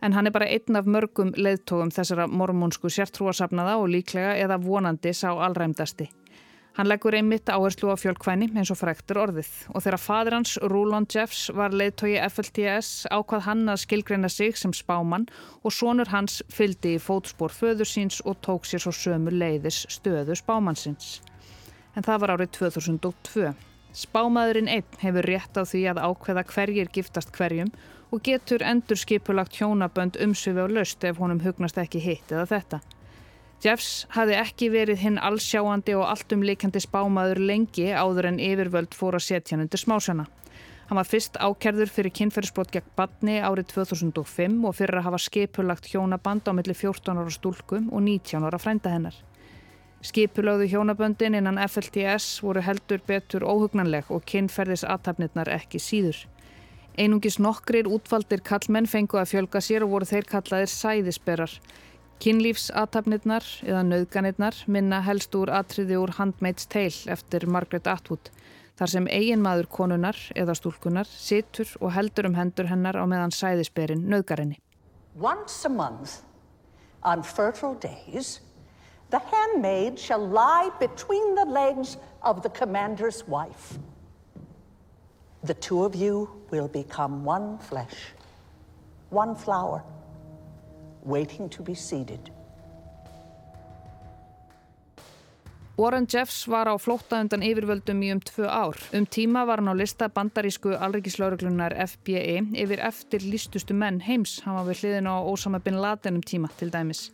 en 0.00 0.16
hann 0.16 0.30
er 0.30 0.32
bara 0.32 0.48
einn 0.48 0.80
af 0.80 0.88
mörgum 0.88 1.36
leiðtógum 1.36 1.92
þessara 1.92 2.30
mormónsku 2.32 2.88
sértrúasafnaða 2.88 3.76
og 3.76 3.92
líklega 3.92 4.38
eða 4.40 4.56
vonandi 4.64 5.12
sá 5.12 5.34
allræmdasti. 5.34 6.08
Hann 6.72 6.88
leggur 6.88 7.12
einmitt 7.12 7.50
áherslu 7.52 7.90
á 7.92 8.00
fjölkvæni 8.00 8.46
eins 8.56 8.70
og 8.72 8.78
frektur 8.80 9.18
orðið 9.20 9.48
og 9.74 9.82
þegar 9.84 10.00
fadir 10.00 10.36
hans, 10.38 10.52
Rúlon 10.72 11.04
Jeffs, 11.04 11.50
var 11.52 11.74
leiðtógi 11.76 12.14
FLTS 12.24 13.10
ákvað 13.12 13.44
hann 13.44 13.66
að 13.68 13.82
skilgreina 13.82 14.30
sig 14.32 14.56
sem 14.56 14.72
spáman 14.72 15.26
og 15.60 15.74
sonur 15.76 16.08
hans 16.08 16.38
fyldi 16.48 16.94
í 16.96 17.02
fótspór 17.02 17.52
föður 17.52 17.90
síns 17.90 18.22
og 18.24 18.40
tók 18.46 18.64
sér 18.64 18.80
svo 18.86 18.94
sömu 18.96 19.34
leiðis 19.36 19.82
stöðu 19.92 20.38
spámansins. 20.40 21.18
En 21.92 22.08
það 22.08 22.24
var 22.24 22.34
árið 22.38 22.54
2002. 22.56 23.52
Spámaðurinn 23.92 24.72
einn 24.72 24.98
hefur 25.04 25.28
rétt 25.28 25.60
á 25.60 25.68
því 25.68 25.84
að 25.92 26.02
ákveða 26.08 26.46
hverjir 26.54 26.88
giftast 26.96 27.36
hverjum 27.36 27.68
og 28.08 28.24
getur 28.24 28.64
endur 28.64 28.96
skipulagt 28.96 29.60
hjónabönd 29.60 30.16
umsöfi 30.24 30.64
á 30.64 30.68
löst 30.72 31.04
ef 31.04 31.20
honum 31.20 31.44
hugnast 31.44 31.76
ekki 31.76 32.00
hitt 32.00 32.32
eða 32.32 32.48
þetta. 32.48 32.80
Jeffs 33.62 34.08
hafði 34.10 34.34
ekki 34.40 34.68
verið 34.74 35.02
hinn 35.04 35.18
allsjáandi 35.22 35.94
og 35.94 36.08
alltumleikandi 36.10 36.80
spámaður 36.82 37.38
lengi 37.46 37.92
áður 37.94 38.32
en 38.32 38.40
yfirvöld 38.42 38.96
fór 38.98 39.14
að 39.14 39.28
setja 39.28 39.54
hann 39.54 39.62
undir 39.68 39.78
smásjana. 39.78 40.24
Hann 40.88 40.98
var 40.98 41.06
fyrst 41.06 41.38
ákerður 41.38 41.92
fyrir 41.94 42.12
kynferðisbrot 42.18 42.72
gegn 42.74 42.88
badni 42.98 43.36
árið 43.38 43.68
2005 43.70 44.56
og 44.66 44.74
fyrir 44.74 44.98
að 44.98 45.06
hafa 45.06 45.20
skipulagt 45.22 45.86
hjónaband 45.92 46.50
á 46.50 46.52
milli 46.58 46.74
14 46.74 47.22
ára 47.22 47.30
stúlkum 47.30 47.86
og 47.94 48.02
19 48.02 48.48
ára 48.48 48.58
frænda 48.58 48.96
hennar. 48.96 49.14
Skipulagðu 50.02 50.66
hjónaböndin 50.72 51.38
innan 51.38 51.62
FLTS 51.62 52.42
voru 52.42 52.66
heldur 52.66 52.98
betur 53.06 53.46
óhugnanleg 53.46 54.10
og 54.10 54.26
kynferðis 54.26 54.82
aðtapnirnar 54.82 55.52
ekki 55.54 55.78
síður. 55.78 56.18
Einungis 56.98 57.38
nokkrir 57.38 57.86
útvaldir 57.86 58.42
kallmenn 58.42 58.90
fengu 58.90 59.22
að 59.22 59.30
fjölga 59.36 59.62
sér 59.62 59.86
og 59.86 59.94
voru 59.94 60.10
þeir 60.10 60.26
kallaðir 60.34 60.74
sæðisberar. 60.74 61.54
Kynlífsathafnirnar 62.22 63.42
eða 63.66 63.80
nauðganirnar 63.82 64.54
minna 64.70 65.00
helst 65.02 65.34
úr 65.34 65.50
atriði 65.50 65.96
úr 65.98 66.12
Handmaid's 66.20 66.68
Tale 66.70 67.10
eftir 67.10 67.48
Margaret 67.50 67.88
Atwood 67.90 68.28
þar 68.78 68.92
sem 68.92 69.08
eiginmaður 69.10 69.66
konunar 69.74 70.18
eða 70.38 70.54
stúlkunar 70.54 71.08
situr 71.10 71.72
og 71.80 71.90
heldur 71.96 72.28
um 72.28 72.36
hendur 72.38 72.68
hennar 72.70 72.94
á 72.94 73.02
meðan 73.10 73.34
sæðisberin 73.34 74.04
nauðgarinni. 74.12 74.60
Once 75.18 75.64
a 75.66 75.68
month, 75.68 76.22
on 77.02 77.24
fertile 77.26 77.74
days, 77.74 78.38
the 79.10 79.18
handmaid 79.32 79.98
shall 79.98 80.22
lie 80.22 80.70
between 80.78 81.34
the 81.34 81.44
legs 81.44 81.96
of 82.22 82.44
the 82.44 82.50
commander's 82.50 83.26
wife. 83.26 83.80
The 85.42 85.54
two 85.54 85.82
of 85.82 85.96
you 85.96 86.30
will 86.52 86.68
become 86.68 87.24
one 87.24 87.58
flesh, 87.58 88.14
one 89.10 89.34
flower. 89.34 89.82
Waiting 91.04 91.48
to 91.50 91.62
be 91.62 91.74
seeded. 91.74 92.30
Warren 95.76 96.06
Jeffs 96.06 96.44
var 96.48 96.68
á 96.68 96.76
flótta 96.76 97.16
undan 97.24 97.42
yfirvöldum 97.42 98.02
í 98.04 98.10
um 98.12 98.20
tvö 98.20 98.44
ár. 98.44 98.76
Um 98.92 99.06
tíma 99.08 99.46
var 99.48 99.62
hann 99.62 99.72
á 99.72 99.74
lista 99.74 100.10
bandarísku 100.12 100.74
alrikiðslauruglunar 100.76 101.72
FBI 101.86 102.42
yfir 102.60 102.82
eftir 102.84 103.24
listustu 103.24 103.74
menn 103.74 104.02
heims. 104.04 104.42
Hann 104.44 104.58
var 104.58 104.68
við 104.68 104.82
hliðin 104.82 105.08
á 105.08 105.16
Osama 105.24 105.62
bin 105.64 105.80
Laden 105.80 106.20
um 106.20 106.22
tíma 106.22 106.52
til 106.60 106.68
dæmis. 106.70 107.08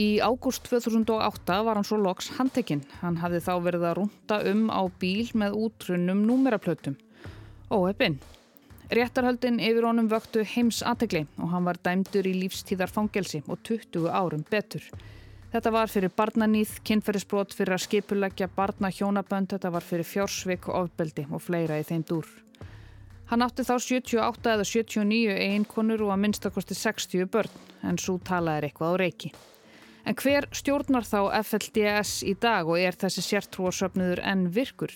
Í 0.00 0.18
ágúst 0.18 0.64
2008 0.66 1.60
var 1.62 1.76
hann 1.76 1.86
svo 1.86 2.00
loks 2.00 2.32
handtekinn. 2.38 2.82
Hann 3.02 3.20
hafði 3.20 3.44
þá 3.44 3.52
verið 3.62 3.84
að 3.86 3.96
rúnta 4.00 4.40
um 4.50 4.64
á 4.72 4.82
bíl 4.98 5.28
með 5.36 5.60
útrunnum 5.68 6.24
númeraplötum. 6.24 6.96
Óheppinn. 7.70 8.18
Réttarhöldin 8.94 9.56
yfir 9.58 9.88
honum 9.88 10.06
vöktu 10.06 10.44
heims 10.46 10.78
aðtegli 10.86 11.24
og 11.42 11.48
hann 11.50 11.64
var 11.66 11.80
dæmdur 11.82 12.28
í 12.30 12.34
lífstíðar 12.44 12.92
fangelsi 12.92 13.40
og 13.50 13.58
20 13.66 14.06
árum 14.06 14.44
betur. 14.46 14.84
Þetta 15.54 15.70
var 15.74 15.90
fyrir 15.90 16.12
barnanýð, 16.14 16.76
kynferðisbrot 16.86 17.54
fyrir 17.54 17.74
að 17.74 17.84
skipuleggja 17.84 18.48
barna 18.54 18.90
hjónabönd, 18.94 19.50
þetta 19.50 19.72
var 19.74 19.86
fyrir 19.86 20.06
fjársvik, 20.06 20.68
ofbeldi 20.70 21.26
og 21.30 21.42
fleira 21.42 21.78
í 21.78 21.86
þeim 21.86 22.04
dúr. 22.06 22.28
Hann 23.30 23.42
átti 23.42 23.66
þá 23.66 23.74
78 23.80 24.52
eða 24.52 24.68
79 24.68 25.36
einkonur 25.48 26.06
og 26.06 26.14
að 26.14 26.22
minnstakosti 26.26 26.78
60 26.78 27.30
börn, 27.34 27.60
en 27.82 27.98
svo 27.98 28.18
talaði 28.22 28.68
eitthvað 28.68 28.94
á 28.94 29.00
reiki. 29.00 29.34
En 30.04 30.18
hver 30.20 30.46
stjórnar 30.52 31.06
þá 31.08 31.20
FLDS 31.40 32.18
í 32.28 32.34
dag 32.38 32.68
og 32.68 32.78
er 32.78 32.98
þessi 33.00 33.24
sértrúarsöfnuður 33.24 34.22
enn 34.22 34.50
virkur? 34.52 34.92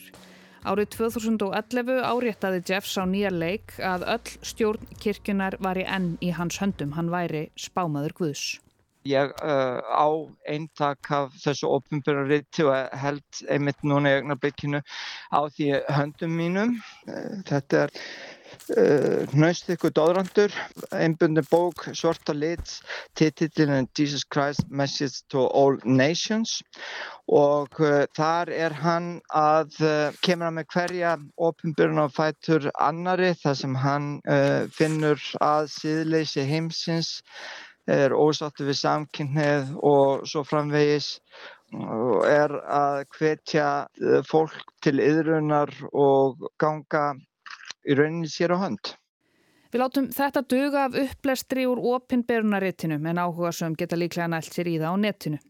Árið 0.67 0.89
2011 0.97 2.01
áréttaði 2.03 2.63
Jeffs 2.67 2.97
á 2.99 3.07
nýja 3.07 3.31
leik 3.31 3.77
að 3.79 4.07
öll 4.15 4.33
stjórn 4.43 4.89
kirkjunar 4.99 5.59
var 5.63 5.79
í 5.79 5.85
enn 5.87 6.17
í 6.25 6.33
hans 6.35 6.59
höndum, 6.59 6.97
hann 6.99 7.13
væri 7.13 7.49
spámaður 7.55 8.17
Guðs. 8.19 8.47
Ég 9.07 9.31
uh, 9.41 9.79
á 9.79 10.09
eintak 10.51 11.07
af 11.15 11.37
þessu 11.41 11.71
ofnbjörnariti 11.71 12.67
og 12.67 12.97
held 12.99 13.43
einmitt 13.49 13.87
núna 13.87 14.11
í 14.11 14.19
augnarblikinu 14.19 14.83
á 15.31 15.41
því 15.55 15.71
höndum 15.95 16.35
mínum. 16.35 16.75
Uh, 17.07 17.39
þetta 17.49 17.85
er 17.87 17.95
uh, 18.77 19.27
Hnaust 19.33 19.71
ykkur 19.73 19.93
dóðrandur, 19.97 20.55
einbundi 20.95 21.45
bók, 21.51 21.87
svarta 21.97 22.35
lit, 22.37 22.79
titillin 23.19 23.89
Jesus 23.97 24.25
Christ 24.25 24.67
Message 24.69 25.23
to 25.33 25.47
All 25.49 25.79
Nations. 25.85 26.59
Og 27.29 27.81
uh, 27.85 28.05
þar 28.17 28.53
er 28.55 28.77
hann 28.83 29.19
að 29.37 29.79
uh, 29.85 30.19
kemur 30.25 30.49
hann 30.49 30.59
með 30.61 30.69
hverja 30.75 31.15
ofnbjörn 31.37 32.05
og 32.05 32.13
fætur 32.17 32.71
annari 32.81 33.35
þar 33.43 33.57
sem 33.63 33.79
hann 33.79 34.13
uh, 34.29 34.69
finnur 34.73 35.23
að 35.45 35.73
síðleysi 35.77 36.49
heimsins 36.49 37.19
er 37.89 38.13
ósáttu 38.13 38.67
við 38.69 38.79
samkynnið 38.83 39.73
og 39.87 40.27
svo 40.29 40.45
framvegis. 40.47 41.17
Er 41.69 42.53
að 42.65 43.03
hvetja 43.19 43.69
eh, 44.01 44.23
fólk 44.25 44.55
til 44.85 45.03
yðrunar 45.05 45.69
og 45.93 46.47
ganga 46.61 47.11
í 47.87 47.99
rauninni 47.99 48.31
sér 48.31 48.55
á 48.55 48.59
hönd. 48.65 48.95
Við 49.69 49.83
látum 49.83 50.09
þetta 50.17 50.43
duga 50.49 50.87
af 50.89 50.97
upplestri 50.97 51.67
úr 51.69 51.81
opinberunaritinum 51.97 53.05
en 53.11 53.21
áhuga 53.21 53.53
sem 53.53 53.77
geta 53.77 53.99
líklega 54.01 54.31
nælt 54.33 54.55
sér 54.55 54.71
í 54.71 54.79
það 54.81 54.97
á 54.97 55.03
netinu. 55.05 55.41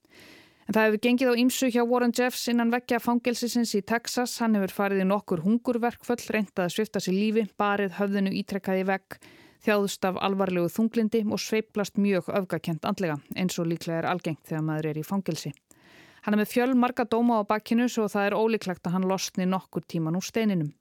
En 0.68 0.74
það 0.74 0.84
hefur 0.84 1.02
gengið 1.06 1.30
á 1.32 1.40
ímsu 1.40 1.68
hjá 1.72 1.80
Warren 1.88 2.12
Jeffs 2.12 2.48
innan 2.50 2.72
vekkja 2.74 2.98
fangelsisins 3.00 3.70
í 3.78 3.80
Texas. 3.86 4.34
Hann 4.42 4.58
hefur 4.58 4.74
farið 4.74 5.04
í 5.04 5.06
nokkur 5.08 5.40
hungurverkföll, 5.46 6.20
reyndað 6.28 6.66
að 6.66 6.74
svifta 6.74 7.00
sér 7.00 7.16
lífi, 7.16 7.46
barið 7.56 7.94
höfðinu 7.96 8.34
ítrekkaði 8.42 8.82
vekk 8.90 9.20
þjáðust 9.64 10.04
af 10.04 10.18
alvarlegu 10.22 10.68
þunglindi 10.70 11.22
og 11.26 11.40
sveiplast 11.42 11.98
mjög 11.98 12.28
öfgakent 12.28 12.84
andlega 12.86 13.16
eins 13.36 13.58
og 13.58 13.70
líklega 13.70 14.02
er 14.02 14.10
algengt 14.10 14.44
þegar 14.46 14.66
maður 14.66 14.90
er 14.90 15.00
í 15.00 15.06
fangelsi. 15.06 15.54
Hann 16.26 16.34
er 16.34 16.42
með 16.42 16.52
fjöl 16.52 16.74
marga 16.76 17.06
dóma 17.08 17.40
á 17.40 17.48
bakkinu 17.48 17.88
svo 17.88 18.04
það 18.10 18.28
er 18.28 18.36
ólíklegt 18.38 18.86
að 18.86 18.98
hann 18.98 19.08
losni 19.08 19.46
nokkur 19.48 19.86
tíman 19.88 20.18
úr 20.18 20.26
steininum. 20.26 20.74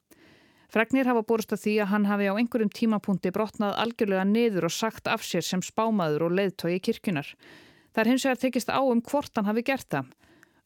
Fregnir 0.68 1.08
hafa 1.08 1.22
borust 1.24 1.54
að 1.54 1.62
því 1.62 1.74
að 1.80 1.90
hann 1.94 2.06
hafi 2.10 2.26
á 2.28 2.36
einhverjum 2.36 2.70
tímapunkti 2.76 3.30
brotnað 3.32 3.78
algjörlega 3.80 4.26
niður 4.28 4.66
og 4.68 4.74
sagt 4.76 5.08
af 5.08 5.22
sér 5.24 5.46
sem 5.46 5.62
spámaður 5.64 6.26
og 6.26 6.34
leiðtói 6.36 6.76
kirkunar. 6.84 7.30
Það 7.96 8.02
er 8.02 8.10
hins 8.12 8.26
vegar 8.26 8.40
tekist 8.42 8.68
á 8.68 8.80
um 8.84 9.00
hvort 9.00 9.32
hann 9.40 9.48
hafi 9.48 9.64
gert 9.64 9.88
það. 9.88 10.10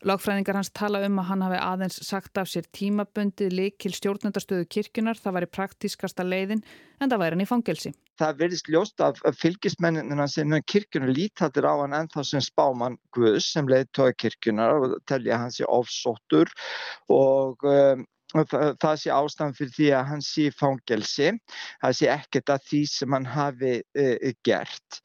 Lagfræðingar 0.03 0.57
hans 0.59 0.72
tala 0.74 1.05
um 1.07 1.20
að 1.22 1.28
hann 1.28 1.44
hafi 1.46 1.59
aðeins 1.62 2.00
sagt 2.03 2.38
af 2.40 2.48
sér 2.50 2.66
tímabundið 2.74 3.55
likil 3.55 3.92
stjórnendastöðu 3.94 4.66
kirkunar, 4.74 5.14
það 5.14 5.36
væri 5.36 5.48
praktískasta 5.55 6.26
leiðin 6.26 6.64
en 6.98 7.12
það 7.12 7.22
væri 7.22 7.36
hann 7.36 7.44
í 7.44 7.46
fangelsi. 7.46 7.92
Það 8.18 8.40
verðist 8.40 8.70
ljóst 8.74 9.05
af 9.07 9.20
fylgismennina 9.38 10.26
sem 10.26 10.57
kirkunar 10.66 11.14
lítatir 11.14 11.68
á 11.70 11.78
hann 11.78 11.94
ennþá 12.00 12.26
sem 12.26 12.42
spáman 12.42 12.98
Guðs 13.14 13.53
sem 13.55 13.70
leiðtói 13.70 14.11
kirkunar 14.18 14.82
og 14.82 14.98
telja 15.07 15.38
hans 15.44 15.62
í 15.62 15.68
ofsóttur 15.70 16.50
og 17.07 17.62
um, 17.62 18.03
það 18.32 18.94
sé 19.00 19.12
ástæðan 19.14 19.56
fyrir 19.58 19.74
því 19.76 19.88
að 19.96 20.06
hann 20.10 20.24
sé 20.26 20.46
fangelsi, 20.56 21.32
það 21.82 21.98
sé 21.98 22.12
ekkert 22.12 22.54
að 22.54 22.70
því 22.70 22.84
sem 22.92 23.18
hann 23.18 23.28
hafi 23.28 23.74
uh, 23.80 24.32
gert. 24.46 25.02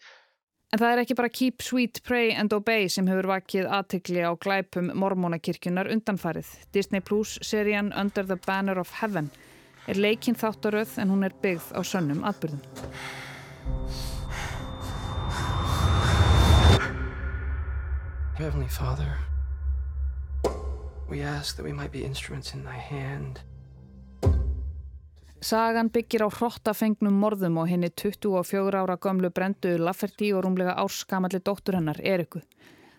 En 0.75 0.81
það 0.81 0.93
er 0.93 0.99
ekki 1.01 1.15
bara 1.15 1.31
Keep 1.31 1.63
Sweet, 1.63 1.99
Pray 2.03 2.33
and 2.35 2.51
Obey 2.51 2.89
sem 2.91 3.07
hefur 3.07 3.29
vakið 3.31 3.69
aðtikli 3.71 4.23
á 4.27 4.35
glæpum 4.35 4.89
mormónakirkjunar 4.99 5.87
undanfarið. 5.93 6.49
Disney 6.75 6.99
Plus 6.99 7.37
serían 7.39 7.93
Under 7.95 8.27
the 8.27 8.35
Banner 8.47 8.79
of 8.79 8.91
Heaven 8.99 9.31
er 9.87 9.95
leikinn 9.95 10.35
þáttaröð 10.35 10.97
en 10.99 11.13
hún 11.15 11.23
er 11.23 11.35
byggð 11.43 11.71
á 11.71 11.81
sönnum 11.87 12.25
atbyrðum. 12.27 12.59
Heavenly 18.37 18.67
Father, 18.67 19.15
we 21.09 21.21
ask 21.21 21.55
that 21.55 21.65
we 21.65 21.73
might 21.73 21.91
be 21.91 22.03
instruments 22.03 22.53
in 22.53 22.63
thy 22.63 22.77
hand 22.77 23.41
Sagan 25.47 25.91
byggir 25.93 26.25
á 26.25 26.29
hrottafengnum 26.33 27.13
morðum 27.21 27.59
og 27.61 27.69
henni 27.69 27.91
24 27.93 28.73
ára 28.73 28.97
gömlu 28.97 29.29
brendu 29.29 29.75
Lafferty 29.77 30.31
og 30.33 30.41
rúmlega 30.43 30.73
árskamalli 30.81 31.39
dóttur 31.45 31.77
hennar, 31.77 31.99
Eriku. 32.01 32.41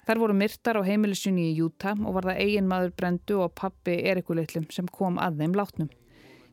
Þær 0.07 0.21
voru 0.23 0.37
myrtar 0.39 0.79
á 0.79 0.87
heimilisjunni 0.87 1.49
í 1.51 1.59
Utah 1.61 1.99
og 1.99 2.15
var 2.15 2.29
það 2.31 2.39
eigin 2.45 2.71
maður 2.71 2.95
brendu 2.97 3.41
og 3.43 3.57
pappi 3.59 3.99
Eriku 4.09 4.39
litlum 4.39 4.69
sem 4.71 4.87
kom 4.87 5.19
að 5.19 5.43
þeim 5.43 5.59
látnum. 5.59 5.91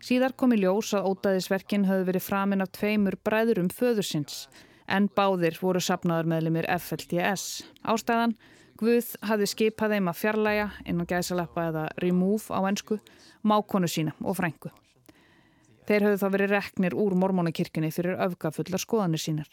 Síðar 0.01 0.33
kom 0.35 0.57
í 0.57 0.59
ljós 0.59 0.89
að 0.97 1.05
ótaðisverkin 1.11 1.85
höfðu 1.87 2.09
verið 2.09 2.25
framinn 2.25 2.65
af 2.65 2.73
tveimur 2.75 3.15
bræðurum 3.21 3.69
föðursins 3.69 4.47
en 4.89 5.07
báðir 5.15 5.55
voru 5.61 5.79
sapnaður 5.79 6.33
meðlumir 6.33 6.67
FLTS. 6.75 7.61
Ástæðan, 7.85 8.35
Guð 8.75 9.13
hafði 9.23 9.45
skipað 9.47 9.93
þeim 9.95 10.09
að 10.11 10.17
fjarlæga, 10.19 10.65
innan 10.83 11.07
gæsalappa 11.07 11.69
eða 11.69 11.83
remove 12.03 12.51
á 12.51 12.59
ennsku, 12.67 12.97
mákonu 13.47 13.87
sína 13.87 14.11
og 14.19 14.35
frængu. 14.35 14.71
Þeir 15.87 16.09
höfðu 16.09 16.19
þá 16.19 16.27
verið 16.33 16.51
reknir 16.51 16.97
úr 16.97 17.15
mormónakirkjunni 17.21 17.93
fyrir 17.93 18.19
öfgafullar 18.25 18.81
skoðanir 18.81 19.21
sínar. 19.21 19.47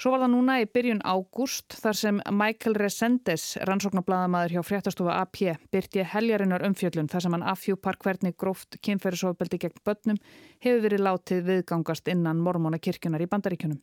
Svo 0.00 0.14
var 0.14 0.22
það 0.22 0.30
núna 0.32 0.54
í 0.62 0.68
byrjun 0.72 1.02
ágúst 1.04 1.74
þar 1.76 1.96
sem 1.98 2.20
Michael 2.32 2.78
Resendes, 2.80 3.42
rannsóknarbladamæður 3.68 4.54
hjá 4.54 4.62
fréttastofa 4.64 5.18
AP, 5.20 5.42
byrti 5.68 6.06
heljarinnar 6.14 6.64
umfjöllun 6.64 7.10
þar 7.12 7.26
sem 7.26 7.36
hann 7.36 7.44
afhjúpar 7.52 7.98
hvernig 8.00 8.38
gróft 8.40 8.78
kynferðisofbeldi 8.80 9.60
gegn 9.66 9.84
börnum 9.84 10.22
hefur 10.64 10.80
verið 10.86 11.04
látið 11.04 11.44
viðgangast 11.50 12.08
innan 12.08 12.40
mormónakirkjunar 12.46 13.20
í 13.20 13.28
bandaríkjunum. 13.28 13.82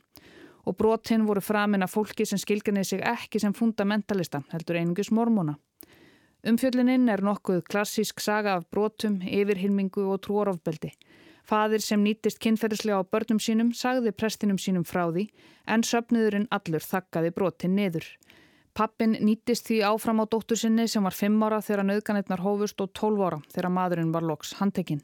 Og 0.68 0.76
brotinn 0.76 1.24
voru 1.28 1.40
framinn 1.40 1.86
af 1.86 1.94
fólki 1.96 2.26
sem 2.28 2.40
skilganið 2.42 2.90
sig 2.90 3.04
ekki 3.08 3.40
sem 3.40 3.56
fundamentalista, 3.56 4.44
heldur 4.52 4.82
einungis 4.82 5.14
mormóna. 5.16 5.56
Umfjölluninn 6.48 7.10
er 7.10 7.24
nokkuð 7.24 7.64
klassísk 7.72 8.20
saga 8.22 8.58
af 8.58 8.68
brotum, 8.72 9.22
yfirhilmingu 9.24 10.04
og 10.12 10.22
trúarofbeldi. 10.28 10.92
Fadir 11.48 11.80
sem 11.80 12.04
nýttist 12.04 12.42
kynferðislega 12.44 13.00
á 13.00 13.08
börnum 13.08 13.40
sínum 13.40 13.72
sagði 13.72 14.12
prestinum 14.12 14.60
sínum 14.60 14.84
frá 14.84 15.06
því 15.08 15.30
en 15.72 15.84
söpniðurinn 15.88 16.50
allur 16.52 16.84
þakkaði 16.84 17.32
brotin 17.36 17.76
niður. 17.80 18.08
Pappin 18.78 19.16
nýttist 19.24 19.66
því 19.70 19.80
áfram 19.88 20.20
á 20.22 20.26
dóttur 20.28 20.60
sinni 20.60 20.86
sem 20.92 21.04
var 21.08 21.16
5 21.16 21.46
ára 21.48 21.62
þegar 21.64 21.88
nöðganirnar 21.88 22.44
hófust 22.44 22.84
og 22.84 22.92
12 22.94 23.24
ára 23.26 23.40
þegar 23.56 23.74
maðurinn 23.80 24.12
var 24.14 24.28
loks 24.28 24.54
handtekinn. 24.60 25.02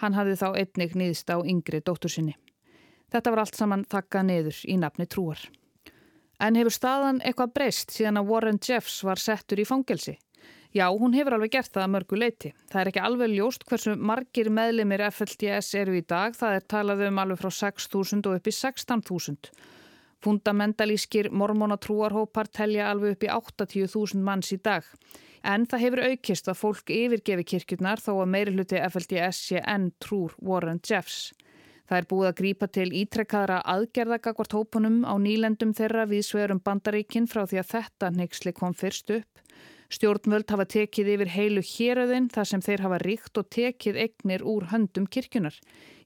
Hann 0.00 0.16
hafði 0.16 0.40
þá 0.40 0.48
einnig 0.58 0.96
nýðst 0.98 1.30
á 1.30 1.38
yngri 1.38 1.84
dóttur 1.84 2.10
sinni. 2.10 2.34
Þetta 3.14 3.30
var 3.30 3.44
allt 3.44 3.54
saman 3.54 3.84
þakkað 3.86 4.26
niður 4.26 4.60
í 4.66 4.76
nafni 4.82 5.06
trúar. 5.06 5.38
En 6.42 6.56
hefur 6.58 6.74
staðan 6.74 7.20
eitthvað 7.22 7.52
breyst 7.54 7.92
síðan 7.94 8.18
að 8.18 8.30
Warren 8.32 8.58
Jeffs 8.58 8.96
var 9.06 9.22
settur 9.22 9.62
í 9.62 9.66
fangelsi? 9.68 10.16
Já, 10.74 10.88
hún 10.90 11.14
hefur 11.14 11.36
alveg 11.36 11.52
gert 11.54 11.70
það 11.70 11.84
að 11.84 11.92
mörgu 11.92 12.16
leiti. 12.18 12.50
Það 12.72 12.80
er 12.80 12.88
ekki 12.90 13.02
alveg 13.06 13.30
ljóst 13.30 13.62
hversu 13.68 13.94
margir 13.94 14.50
meðlimir 14.50 15.04
FLTS 15.06 15.68
eru 15.78 15.94
í 15.94 16.02
dag. 16.02 16.34
Það 16.34 16.56
er 16.56 16.66
talað 16.74 17.04
um 17.06 17.20
alveg 17.22 17.38
frá 17.38 17.52
6.000 17.60 18.26
og 18.26 18.40
upp 18.40 18.50
í 18.50 18.54
16.000. 18.56 19.52
Fundamentalískir 20.26 21.30
mormónatrúarhópar 21.30 22.50
telja 22.50 22.90
alveg 22.90 23.14
upp 23.14 23.28
í 23.28 23.30
80.000 23.30 24.26
manns 24.26 24.50
í 24.50 24.58
dag. 24.58 24.82
En 25.46 25.68
það 25.70 25.84
hefur 25.86 26.04
aukist 26.08 26.50
að 26.50 26.58
fólk 26.64 26.90
yfirgefi 26.90 27.46
kirkjurnar 27.54 28.02
þó 28.02 28.16
að 28.16 28.34
meiri 28.34 28.56
hluti 28.56 28.82
FLTS 28.82 29.46
sé 29.52 29.62
enn 29.62 29.92
trúr 30.02 30.34
Warren 30.42 30.82
Jeffs. 30.82 31.30
Það 31.84 31.98
er 32.00 32.06
búið 32.08 32.28
að 32.30 32.36
grípa 32.38 32.68
til 32.72 32.88
ítrekkaðra 32.96 33.60
aðgerðagakvart 33.74 34.56
hópunum 34.56 35.02
á 35.04 35.14
nýlendum 35.20 35.74
þeirra 35.76 36.06
við 36.08 36.22
sverum 36.30 36.62
bandaríkin 36.64 37.28
frá 37.28 37.44
því 37.44 37.60
að 37.60 37.72
þetta 37.74 38.10
neyksli 38.14 38.54
kom 38.56 38.72
fyrst 38.72 39.12
upp. 39.12 39.42
Stjórnvöld 39.92 40.48
hafa 40.48 40.64
tekið 40.64 41.10
yfir 41.12 41.30
heilu 41.34 41.62
héröðin 41.62 42.30
þar 42.32 42.48
sem 42.48 42.62
þeir 42.64 42.82
hafa 42.86 42.98
ríkt 43.04 43.38
og 43.38 43.50
tekið 43.52 44.00
egnir 44.06 44.42
úr 44.48 44.64
höndum 44.72 45.04
kirkjunar. 45.06 45.54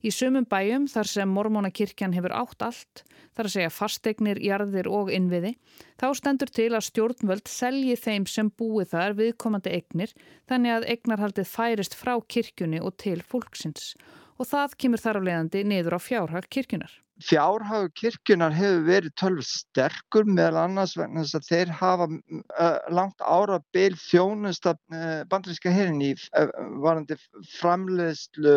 Í 0.03 0.11
sumum 0.14 0.45
bæjum 0.51 0.91
þar 0.91 1.11
sem 1.11 1.31
mormónakirkjan 1.33 2.12
hefur 2.14 2.35
átt 2.37 2.66
allt, 2.66 3.05
þar 3.39 3.49
að 3.49 3.55
segja 3.55 3.72
fastegnir, 3.72 4.43
jarðir 4.43 4.91
og 4.91 5.12
innviði, 5.14 5.55
þá 5.99 6.07
stendur 6.18 6.53
til 6.55 6.68
að 6.74 6.87
stjórnvöld 6.91 7.51
selji 7.51 7.97
þeim 7.99 8.29
sem 8.31 8.51
búið 8.51 8.93
þar 8.93 9.18
viðkomandi 9.22 9.74
egnir 9.79 10.14
þannig 10.51 10.74
að 10.74 10.89
egnarhaldið 10.99 11.51
færist 11.51 11.99
frá 11.99 12.16
kirkjunni 12.26 12.83
og 12.83 12.99
til 12.99 13.22
fólksins 13.22 13.95
og 14.39 14.47
það 14.47 14.78
kemur 14.82 15.03
þar 15.03 15.18
á 15.18 15.26
leiðandi 15.26 15.66
niður 15.66 15.99
á 15.99 16.01
fjárhag 16.01 16.49
kirkjunar. 16.53 16.93
fjárhagu 17.18 17.89
kirkjunar 17.99 18.53
hefur 18.55 18.84
verið 18.86 19.14
tölv 19.18 19.41
sterkur 19.43 20.28
meðal 20.30 20.61
annars 20.61 20.93
vegna 20.95 21.24
þess 21.24 21.34
að 21.34 21.49
þeir 21.49 21.72
hafa 21.80 22.07
uh, 22.07 22.76
langt 22.95 23.24
ára 23.26 23.59
byl 23.74 23.97
þjónust 23.99 24.68
að 24.70 24.78
uh, 24.95 25.24
bandaríska 25.32 25.72
herin 25.74 25.99
í 26.07 26.12
uh, 26.14 26.53
varandi 26.84 27.16
framleiðslu 27.57 28.55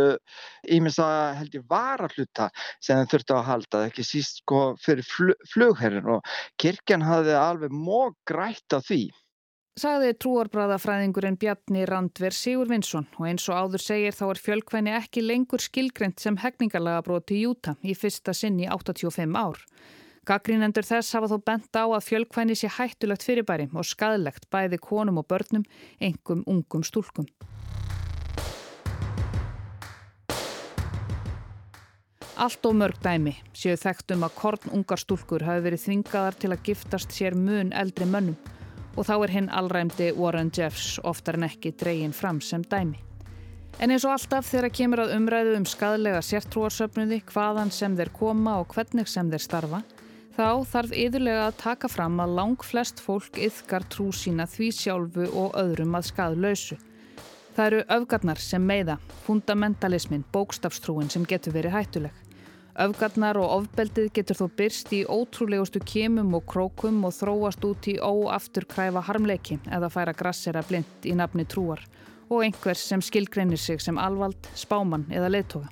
ímins 0.77 1.01
að 1.01 1.39
held 1.39 1.57
ég 1.57 1.65
varahluta 1.73 2.51
sem 2.77 3.01
þeir 3.01 3.11
þurftu 3.15 3.37
að 3.39 3.49
halda, 3.49 3.83
ekki 3.89 4.05
síst 4.05 4.43
sko 4.43 4.61
fyrir 4.85 5.09
flug, 5.09 5.49
flugherrin 5.49 6.13
og 6.19 6.37
kirkjan 6.61 7.09
hafði 7.09 7.33
alveg 7.41 7.73
móg 7.73 8.13
grætt 8.29 8.77
á 8.77 8.79
því 8.79 9.07
Sagði 9.79 10.11
trúarbræðafræðingurinn 10.19 11.37
Bjarni 11.39 11.85
Randver 11.87 12.35
Sigur 12.35 12.67
Vinsson 12.67 13.05
og 13.15 13.27
eins 13.29 13.45
og 13.47 13.55
áður 13.55 13.79
segir 13.85 14.11
þá 14.17 14.25
er 14.25 14.41
fjölkvæni 14.43 14.91
ekki 14.97 15.23
lengur 15.23 15.63
skilgreynd 15.63 16.19
sem 16.19 16.35
hegningarlaga 16.41 17.05
broti 17.05 17.37
í 17.37 17.45
Júta 17.45 17.77
í 17.79 17.95
fyrsta 17.95 18.35
sinn 18.35 18.59
í 18.59 18.67
85 18.67 19.31
ár. 19.39 19.63
Gaggrínendur 20.27 20.83
þess 20.83 21.15
hafa 21.15 21.31
þó 21.31 21.37
bent 21.47 21.71
á 21.71 21.87
að 21.87 22.03
fjölkvæni 22.09 22.59
sé 22.59 22.67
hættulegt 22.67 23.23
fyrirbæri 23.23 23.71
og 23.71 23.87
skadlegt 23.87 24.51
bæði 24.51 24.83
konum 24.83 25.23
og 25.23 25.29
börnum, 25.31 25.63
engum 26.03 26.43
ungum 26.51 26.83
stúlkum. 26.83 27.31
Allt 32.35 32.65
og 32.67 32.75
mörg 32.75 32.99
dæmi 32.99 33.39
séu 33.55 33.79
þekkt 33.79 34.17
um 34.17 34.27
að 34.27 34.35
korn 34.35 34.73
ungar 34.75 34.99
stúlkur 34.99 35.47
hafi 35.47 35.69
verið 35.69 35.87
þvingaðar 35.87 36.43
til 36.43 36.51
að 36.51 36.65
giftast 36.67 37.15
sér 37.15 37.39
mun 37.39 37.71
eldri 37.71 38.03
mönnum 38.03 38.59
og 38.95 39.07
þá 39.07 39.13
er 39.17 39.33
hinn 39.35 39.49
allræmdi 39.49 40.11
Warren 40.17 40.51
Jeffs 40.55 40.99
oftar 41.07 41.39
en 41.39 41.47
ekki 41.47 41.73
dregin 41.79 42.13
fram 42.15 42.41
sem 42.41 42.63
dæmi. 42.63 42.99
En 43.79 43.89
eins 43.89 44.03
og 44.05 44.13
alltaf 44.13 44.49
þegar 44.51 44.73
kemur 44.75 45.01
að 45.05 45.15
umræðu 45.15 45.55
um 45.57 45.65
skadlega 45.65 46.19
sértrúarsöfnuði, 46.25 47.21
hvaðan 47.31 47.71
sem 47.73 47.95
þeir 47.97 48.11
koma 48.13 48.59
og 48.61 48.75
hvernig 48.75 49.07
sem 49.09 49.31
þeir 49.31 49.45
starfa, 49.45 49.81
þá 50.35 50.47
þarf 50.73 50.93
yðurlega 50.93 51.47
að 51.47 51.59
taka 51.63 51.89
fram 51.91 52.19
að 52.21 52.35
lang 52.37 52.65
flest 52.67 53.01
fólk 53.01 53.39
yfkar 53.41 53.87
trú 53.89 54.11
sína 54.15 54.45
því 54.49 54.71
sjálfu 54.75 55.27
og 55.31 55.55
öðrum 55.59 55.97
að 55.97 56.09
skadlausu. 56.11 56.77
Það 57.55 57.65
eru 57.65 57.81
öfgarnar 57.97 58.39
sem 58.39 58.63
meiða, 58.63 58.97
fundamentalismin, 59.25 60.27
bókstafstrúin 60.31 61.09
sem 61.11 61.25
getur 61.27 61.55
verið 61.55 61.75
hættuleg. 61.75 62.13
Öfgarnar 62.79 63.35
og 63.35 63.49
ofbeldið 63.57 64.07
getur 64.15 64.37
þó 64.39 64.45
byrst 64.55 64.93
í 64.95 65.01
ótrúlegustu 65.03 65.81
kemum 65.83 66.31
og 66.37 66.45
krókum 66.47 67.01
og 67.03 67.11
þróast 67.17 67.65
út 67.67 67.89
í 67.91 67.97
óafturkræfa 67.99 69.03
harmleiki 69.09 69.57
eða 69.67 69.89
færa 69.91 70.13
grassera 70.15 70.63
blind 70.69 71.03
í 71.03 71.15
nafni 71.17 71.43
trúar 71.43 71.83
og 72.31 72.45
einhvers 72.45 72.85
sem 72.87 73.03
skilgreinir 73.03 73.59
sig 73.59 73.81
sem 73.83 73.99
alvald, 73.99 74.47
spáman 74.55 75.03
eða 75.11 75.33
leittóga. 75.35 75.67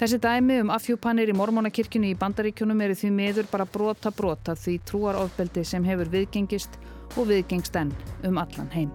Þessi 0.00 0.20
dæmi 0.20 0.58
um 0.60 0.72
afhjúpanir 0.72 1.28
í 1.32 1.36
mormónakirkjunni 1.36 2.14
í 2.14 2.18
bandaríkjunum 2.20 2.80
eru 2.84 2.96
því 2.96 3.12
miður 3.16 3.52
bara 3.52 3.68
brota 3.68 4.12
brota 4.12 4.56
því 4.56 4.78
trúarofbeldi 4.88 5.64
sem 5.64 5.84
hefur 5.84 6.12
viðgengist 6.12 6.80
og 7.16 7.30
viðgengst 7.30 7.76
enn 7.80 7.94
um 8.24 8.40
allan 8.40 8.72
heim. 8.72 8.92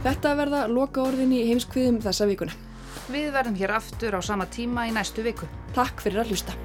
Þetta 0.00 0.30
verða 0.38 0.60
loka 0.72 1.02
orðin 1.04 1.34
í 1.36 1.42
heimskviðum 1.50 1.98
þessa 2.00 2.28
vikuna. 2.30 2.54
Við 3.12 3.26
verðum 3.34 3.58
hér 3.60 3.74
aftur 3.76 4.16
á 4.16 4.20
sama 4.24 4.48
tíma 4.48 4.86
í 4.88 4.94
næstu 4.96 5.20
viku. 5.26 5.48
Takk 5.76 6.00
fyrir 6.00 6.22
að 6.22 6.32
hlusta. 6.32 6.56